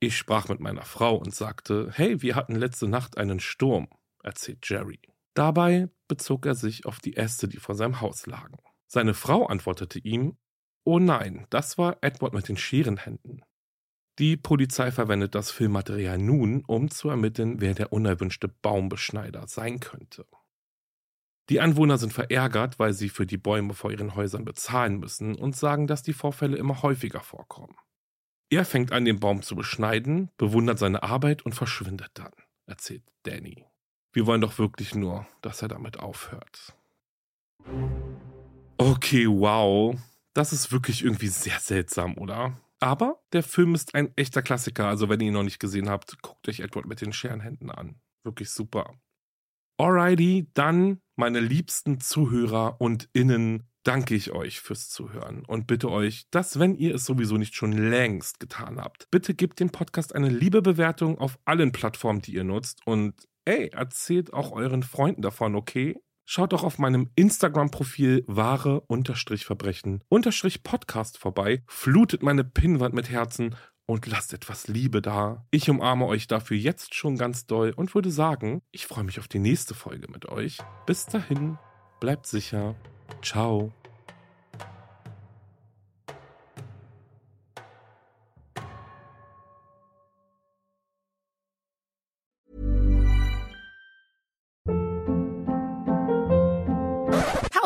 Ich 0.00 0.16
sprach 0.16 0.48
mit 0.48 0.60
meiner 0.60 0.86
Frau 0.86 1.16
und 1.16 1.34
sagte, 1.34 1.90
hey, 1.92 2.22
wir 2.22 2.34
hatten 2.34 2.54
letzte 2.54 2.88
Nacht 2.88 3.18
einen 3.18 3.40
Sturm, 3.40 3.88
erzählt 4.22 4.66
Jerry. 4.66 5.02
Dabei 5.34 5.90
bezog 6.08 6.46
er 6.46 6.54
sich 6.54 6.86
auf 6.86 6.98
die 7.00 7.18
Äste, 7.18 7.46
die 7.46 7.58
vor 7.58 7.74
seinem 7.74 8.00
Haus 8.00 8.24
lagen. 8.24 8.56
Seine 8.86 9.12
Frau 9.12 9.44
antwortete 9.44 9.98
ihm, 9.98 10.38
Oh 10.90 10.98
nein, 10.98 11.46
das 11.50 11.76
war 11.76 11.98
Edward 12.00 12.32
mit 12.32 12.48
den 12.48 12.56
Scherenhänden. 12.56 13.44
Die 14.18 14.38
Polizei 14.38 14.90
verwendet 14.90 15.34
das 15.34 15.50
Filmmaterial 15.50 16.16
nun, 16.16 16.64
um 16.66 16.90
zu 16.90 17.10
ermitteln, 17.10 17.60
wer 17.60 17.74
der 17.74 17.92
unerwünschte 17.92 18.48
Baumbeschneider 18.48 19.46
sein 19.48 19.80
könnte. 19.80 20.24
Die 21.50 21.60
Anwohner 21.60 21.98
sind 21.98 22.14
verärgert, 22.14 22.78
weil 22.78 22.94
sie 22.94 23.10
für 23.10 23.26
die 23.26 23.36
Bäume 23.36 23.74
vor 23.74 23.90
ihren 23.90 24.14
Häusern 24.14 24.46
bezahlen 24.46 24.98
müssen 24.98 25.34
und 25.34 25.54
sagen, 25.54 25.88
dass 25.88 26.02
die 26.02 26.14
Vorfälle 26.14 26.56
immer 26.56 26.80
häufiger 26.80 27.20
vorkommen. 27.20 27.76
Er 28.48 28.64
fängt 28.64 28.90
an, 28.90 29.04
den 29.04 29.20
Baum 29.20 29.42
zu 29.42 29.56
beschneiden, 29.56 30.30
bewundert 30.38 30.78
seine 30.78 31.02
Arbeit 31.02 31.44
und 31.44 31.54
verschwindet 31.54 32.12
dann, 32.14 32.32
erzählt 32.64 33.02
Danny. 33.24 33.66
Wir 34.14 34.24
wollen 34.24 34.40
doch 34.40 34.58
wirklich 34.58 34.94
nur, 34.94 35.26
dass 35.42 35.60
er 35.60 35.68
damit 35.68 35.98
aufhört. 35.98 36.74
Okay, 38.78 39.26
wow. 39.28 39.94
Das 40.34 40.52
ist 40.52 40.72
wirklich 40.72 41.04
irgendwie 41.04 41.28
sehr 41.28 41.58
seltsam, 41.58 42.16
oder? 42.18 42.56
Aber 42.80 43.20
der 43.32 43.42
Film 43.42 43.74
ist 43.74 43.94
ein 43.94 44.12
echter 44.16 44.42
Klassiker. 44.42 44.86
Also, 44.86 45.08
wenn 45.08 45.20
ihr 45.20 45.28
ihn 45.28 45.34
noch 45.34 45.42
nicht 45.42 45.58
gesehen 45.58 45.88
habt, 45.88 46.22
guckt 46.22 46.48
euch 46.48 46.60
Edward 46.60 46.86
mit 46.86 47.00
den 47.00 47.12
Scherenhänden 47.12 47.70
an. 47.70 48.00
Wirklich 48.24 48.50
super. 48.50 48.94
Alrighty, 49.78 50.50
dann, 50.54 51.00
meine 51.16 51.40
liebsten 51.40 52.00
Zuhörer 52.00 52.80
und 52.80 53.08
Innen, 53.12 53.68
danke 53.84 54.14
ich 54.14 54.32
euch 54.32 54.60
fürs 54.60 54.88
Zuhören 54.88 55.44
und 55.46 55.66
bitte 55.66 55.88
euch, 55.90 56.26
dass, 56.30 56.58
wenn 56.58 56.74
ihr 56.74 56.94
es 56.96 57.04
sowieso 57.04 57.36
nicht 57.36 57.54
schon 57.54 57.72
längst 57.72 58.40
getan 58.40 58.80
habt, 58.80 59.08
bitte 59.10 59.34
gebt 59.34 59.60
dem 59.60 59.70
Podcast 59.70 60.14
eine 60.14 60.28
liebe 60.28 60.62
Bewertung 60.62 61.16
auf 61.18 61.38
allen 61.44 61.72
Plattformen, 61.72 62.20
die 62.20 62.34
ihr 62.34 62.44
nutzt 62.44 62.86
und 62.86 63.14
ey, 63.44 63.68
erzählt 63.68 64.32
auch 64.34 64.52
euren 64.52 64.82
Freunden 64.82 65.22
davon, 65.22 65.54
okay? 65.54 65.98
Schaut 66.30 66.52
doch 66.52 66.62
auf 66.62 66.78
meinem 66.78 67.08
Instagram-Profil 67.14 68.22
wahre-verbrechen-podcast 68.26 71.16
vorbei, 71.16 71.62
flutet 71.66 72.22
meine 72.22 72.44
Pinnwand 72.44 72.94
mit 72.94 73.08
Herzen 73.08 73.56
und 73.86 74.06
lasst 74.06 74.34
etwas 74.34 74.68
Liebe 74.68 75.00
da. 75.00 75.46
Ich 75.50 75.70
umarme 75.70 76.04
euch 76.04 76.26
dafür 76.26 76.58
jetzt 76.58 76.94
schon 76.94 77.16
ganz 77.16 77.46
doll 77.46 77.72
und 77.74 77.94
würde 77.94 78.10
sagen, 78.10 78.60
ich 78.72 78.86
freue 78.86 79.04
mich 79.04 79.20
auf 79.20 79.28
die 79.28 79.38
nächste 79.38 79.72
Folge 79.72 80.12
mit 80.12 80.28
euch. 80.28 80.58
Bis 80.84 81.06
dahin, 81.06 81.56
bleibt 81.98 82.26
sicher. 82.26 82.74
Ciao. 83.22 83.72